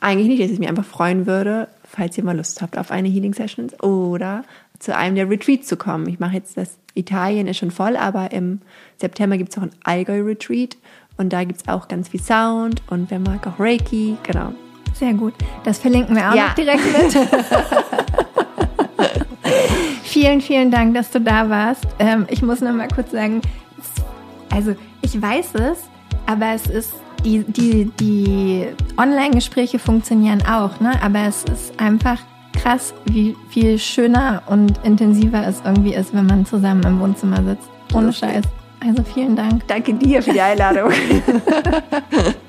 eigentlich 0.00 0.28
nicht, 0.28 0.42
dass 0.42 0.50
ich 0.50 0.58
mich 0.58 0.68
einfach 0.68 0.84
freuen 0.84 1.26
würde, 1.26 1.68
falls 1.84 2.18
ihr 2.18 2.24
mal 2.24 2.36
Lust 2.36 2.60
habt 2.60 2.76
auf 2.76 2.90
eine 2.90 3.08
Healing 3.08 3.34
Session 3.34 3.70
oder 3.80 4.44
zu 4.78 4.94
einem 4.94 5.16
der 5.16 5.30
Retreats 5.30 5.66
zu 5.66 5.76
kommen. 5.76 6.08
Ich 6.08 6.20
mache 6.20 6.34
jetzt 6.34 6.56
das, 6.56 6.76
Italien 6.94 7.46
ist 7.48 7.56
schon 7.56 7.70
voll, 7.70 7.96
aber 7.96 8.32
im 8.32 8.60
September 8.98 9.38
gibt 9.38 9.50
es 9.50 9.58
auch 9.58 9.62
ein 9.62 9.72
Allgäu 9.82 10.22
Retreat 10.22 10.76
und 11.16 11.32
da 11.32 11.44
gibt 11.44 11.62
es 11.62 11.68
auch 11.68 11.88
ganz 11.88 12.08
viel 12.08 12.20
Sound 12.20 12.82
und 12.90 13.10
wer 13.10 13.18
mag 13.18 13.46
auch 13.46 13.58
Reiki, 13.58 14.16
genau. 14.22 14.52
Sehr 14.94 15.14
gut. 15.14 15.34
Das 15.64 15.78
verlinken 15.78 16.14
wir 16.14 16.30
auch 16.30 16.34
ja. 16.34 16.48
noch 16.48 16.54
direkt 16.54 16.84
mit. 16.92 17.16
vielen, 20.14 20.40
vielen 20.40 20.70
Dank, 20.70 20.94
dass 20.94 21.10
du 21.10 21.20
da 21.20 21.50
warst. 21.50 21.88
Ähm, 21.98 22.26
ich 22.30 22.40
muss 22.40 22.60
noch 22.60 22.72
mal 22.72 22.86
kurz 22.86 23.10
sagen, 23.10 23.42
also 24.48 24.76
ich 25.02 25.20
weiß 25.20 25.56
es, 25.56 25.78
aber 26.26 26.52
es 26.54 26.68
ist 26.68 26.94
die, 27.24 27.42
die, 27.42 27.90
die 27.98 28.66
Online-Gespräche 28.96 29.80
funktionieren 29.80 30.40
auch, 30.46 30.78
ne? 30.78 30.92
Aber 31.02 31.26
es 31.26 31.42
ist 31.44 31.80
einfach 31.80 32.20
krass, 32.52 32.94
wie 33.06 33.34
viel 33.48 33.76
schöner 33.76 34.44
und 34.46 34.78
intensiver 34.84 35.44
es 35.48 35.60
irgendwie 35.64 35.94
ist, 35.94 36.14
wenn 36.14 36.26
man 36.26 36.46
zusammen 36.46 36.84
im 36.84 37.00
Wohnzimmer 37.00 37.42
sitzt. 37.42 37.68
Ohne 37.92 38.12
Scheiß. 38.12 38.44
Also 38.86 39.02
vielen 39.02 39.34
Dank. 39.34 39.66
Danke 39.66 39.94
dir 39.94 40.22
für 40.22 40.32
die 40.32 40.40
Einladung. 40.40 40.92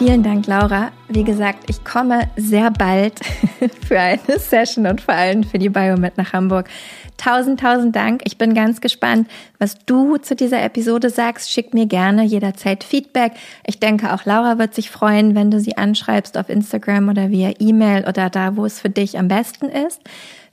Vielen 0.00 0.22
Dank, 0.22 0.46
Laura. 0.46 0.92
Wie 1.08 1.24
gesagt, 1.24 1.68
ich 1.68 1.84
komme 1.84 2.30
sehr 2.34 2.70
bald 2.70 3.20
für 3.86 4.00
eine 4.00 4.38
Session 4.38 4.86
und 4.86 5.02
vor 5.02 5.12
allem 5.12 5.44
für 5.44 5.58
die 5.58 5.68
Biomed 5.68 6.16
nach 6.16 6.32
Hamburg. 6.32 6.70
Tausend, 7.18 7.60
tausend 7.60 7.94
Dank. 7.94 8.22
Ich 8.24 8.38
bin 8.38 8.54
ganz 8.54 8.80
gespannt, 8.80 9.28
was 9.58 9.84
du 9.84 10.16
zu 10.16 10.34
dieser 10.34 10.62
Episode 10.62 11.10
sagst. 11.10 11.50
Schick 11.50 11.74
mir 11.74 11.84
gerne 11.84 12.24
jederzeit 12.24 12.82
Feedback. 12.82 13.32
Ich 13.66 13.78
denke, 13.78 14.14
auch 14.14 14.24
Laura 14.24 14.58
wird 14.58 14.74
sich 14.74 14.88
freuen, 14.90 15.34
wenn 15.34 15.50
du 15.50 15.60
sie 15.60 15.76
anschreibst 15.76 16.38
auf 16.38 16.48
Instagram 16.48 17.10
oder 17.10 17.28
via 17.28 17.52
E-Mail 17.58 18.08
oder 18.08 18.30
da, 18.30 18.56
wo 18.56 18.64
es 18.64 18.80
für 18.80 18.88
dich 18.88 19.18
am 19.18 19.28
besten 19.28 19.66
ist. 19.66 20.00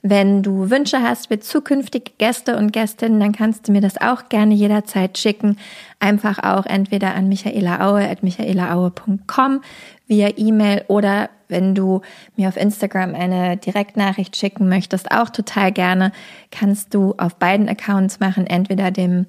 Wenn 0.02 0.44
du 0.44 0.70
Wünsche 0.70 1.02
hast 1.02 1.26
für 1.28 1.40
zukünftige 1.40 2.12
Gäste 2.18 2.56
und 2.56 2.72
Gästinnen, 2.72 3.18
dann 3.18 3.32
kannst 3.32 3.66
du 3.66 3.72
mir 3.72 3.80
das 3.80 4.00
auch 4.00 4.28
gerne 4.28 4.54
jederzeit 4.54 5.18
schicken. 5.18 5.58
Einfach 5.98 6.38
auch 6.38 6.66
entweder 6.66 7.14
an 7.14 7.28
michaelaaue.michaelaaue.com 7.28 9.60
via 10.06 10.28
E-Mail 10.36 10.84
oder 10.86 11.30
wenn 11.48 11.74
du 11.74 12.02
mir 12.36 12.48
auf 12.48 12.56
Instagram 12.56 13.14
eine 13.14 13.56
Direktnachricht 13.56 14.36
schicken 14.36 14.68
möchtest, 14.68 15.10
auch 15.10 15.30
total 15.30 15.72
gerne, 15.72 16.12
kannst 16.50 16.94
du 16.94 17.14
auf 17.16 17.36
beiden 17.36 17.68
Accounts 17.68 18.20
machen, 18.20 18.46
entweder 18.46 18.90
dem 18.90 19.26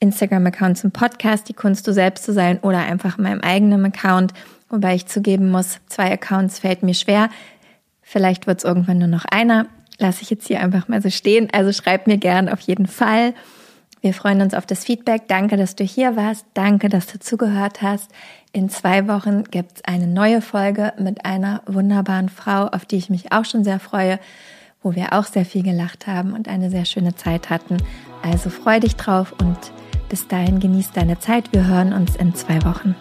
Instagram-Account 0.00 0.78
zum 0.78 0.92
Podcast, 0.92 1.48
die 1.48 1.54
Kunst 1.54 1.86
du 1.86 1.92
selbst 1.92 2.24
zu 2.24 2.32
sein, 2.32 2.58
oder 2.60 2.78
einfach 2.78 3.18
meinem 3.18 3.40
eigenen 3.40 3.84
Account, 3.84 4.32
wobei 4.68 4.94
ich 4.94 5.06
zugeben 5.06 5.50
muss, 5.50 5.80
zwei 5.86 6.12
Accounts 6.12 6.60
fällt 6.60 6.82
mir 6.82 6.94
schwer. 6.94 7.30
Vielleicht 8.02 8.46
wird 8.46 8.58
es 8.58 8.64
irgendwann 8.64 8.98
nur 8.98 9.08
noch 9.08 9.24
einer. 9.26 9.66
Lasse 9.98 10.22
ich 10.22 10.30
jetzt 10.30 10.46
hier 10.46 10.60
einfach 10.60 10.88
mal 10.88 11.02
so 11.02 11.10
stehen. 11.10 11.48
Also 11.52 11.72
schreib 11.72 12.06
mir 12.06 12.18
gern 12.18 12.48
auf 12.48 12.60
jeden 12.60 12.86
Fall. 12.86 13.34
Wir 14.00 14.14
freuen 14.14 14.40
uns 14.40 14.54
auf 14.54 14.64
das 14.64 14.84
Feedback. 14.84 15.26
Danke, 15.26 15.56
dass 15.56 15.74
du 15.74 15.84
hier 15.84 16.16
warst. 16.16 16.46
Danke, 16.54 16.88
dass 16.88 17.06
du 17.06 17.18
zugehört 17.18 17.82
hast. 17.82 18.10
In 18.52 18.68
zwei 18.70 19.08
Wochen 19.08 19.44
gibt 19.44 19.72
es 19.76 19.84
eine 19.84 20.06
neue 20.06 20.40
Folge 20.40 20.92
mit 20.98 21.24
einer 21.24 21.62
wunderbaren 21.66 22.28
Frau, 22.28 22.66
auf 22.66 22.84
die 22.84 22.96
ich 22.96 23.10
mich 23.10 23.32
auch 23.32 23.44
schon 23.44 23.64
sehr 23.64 23.80
freue, 23.80 24.20
wo 24.82 24.94
wir 24.94 25.12
auch 25.12 25.24
sehr 25.24 25.44
viel 25.44 25.64
gelacht 25.64 26.06
haben 26.06 26.32
und 26.32 26.48
eine 26.48 26.70
sehr 26.70 26.84
schöne 26.84 27.16
Zeit 27.16 27.50
hatten. 27.50 27.78
Also 28.22 28.50
freu 28.50 28.78
dich 28.78 28.94
drauf 28.96 29.34
und 29.40 29.58
bis 30.08 30.28
dahin 30.28 30.60
genieß 30.60 30.92
deine 30.92 31.18
Zeit. 31.18 31.52
Wir 31.52 31.66
hören 31.66 31.92
uns 31.92 32.14
in 32.16 32.34
zwei 32.34 32.62
Wochen. 32.64 32.94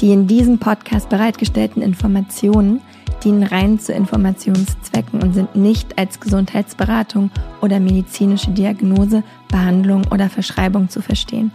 Die 0.00 0.12
in 0.12 0.26
diesem 0.26 0.58
Podcast 0.58 1.08
bereitgestellten 1.08 1.82
Informationen 1.82 2.80
dienen 3.22 3.42
rein 3.42 3.78
zu 3.78 3.92
Informationszwecken 3.92 5.22
und 5.22 5.34
sind 5.34 5.56
nicht 5.56 5.98
als 5.98 6.20
Gesundheitsberatung 6.20 7.30
oder 7.62 7.80
medizinische 7.80 8.50
Diagnose, 8.50 9.22
Behandlung 9.48 10.02
oder 10.10 10.28
Verschreibung 10.28 10.88
zu 10.88 11.00
verstehen. 11.00 11.52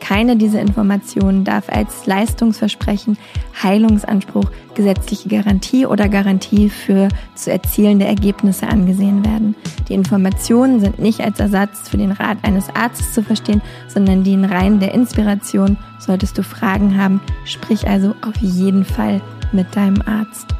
Keine 0.00 0.36
dieser 0.36 0.60
Informationen 0.60 1.44
darf 1.44 1.68
als 1.68 2.06
Leistungsversprechen, 2.06 3.16
Heilungsanspruch, 3.62 4.50
gesetzliche 4.74 5.28
Garantie 5.28 5.86
oder 5.86 6.08
Garantie 6.08 6.68
für 6.68 7.08
zu 7.34 7.52
erzielende 7.52 8.06
Ergebnisse 8.06 8.66
angesehen 8.66 9.24
werden. 9.24 9.54
Die 9.88 9.94
Informationen 9.94 10.80
sind 10.80 10.98
nicht 10.98 11.20
als 11.20 11.38
Ersatz 11.38 11.88
für 11.88 11.98
den 11.98 12.12
Rat 12.12 12.38
eines 12.42 12.68
Arztes 12.74 13.12
zu 13.12 13.22
verstehen, 13.22 13.62
sondern 13.88 14.24
dienen 14.24 14.44
rein 14.44 14.80
der 14.80 14.94
Inspiration. 14.94 15.76
Solltest 15.98 16.38
du 16.38 16.42
Fragen 16.42 17.00
haben, 17.00 17.20
sprich 17.44 17.86
also 17.86 18.14
auf 18.22 18.36
jeden 18.40 18.84
Fall 18.84 19.20
mit 19.52 19.74
deinem 19.76 20.02
Arzt. 20.02 20.59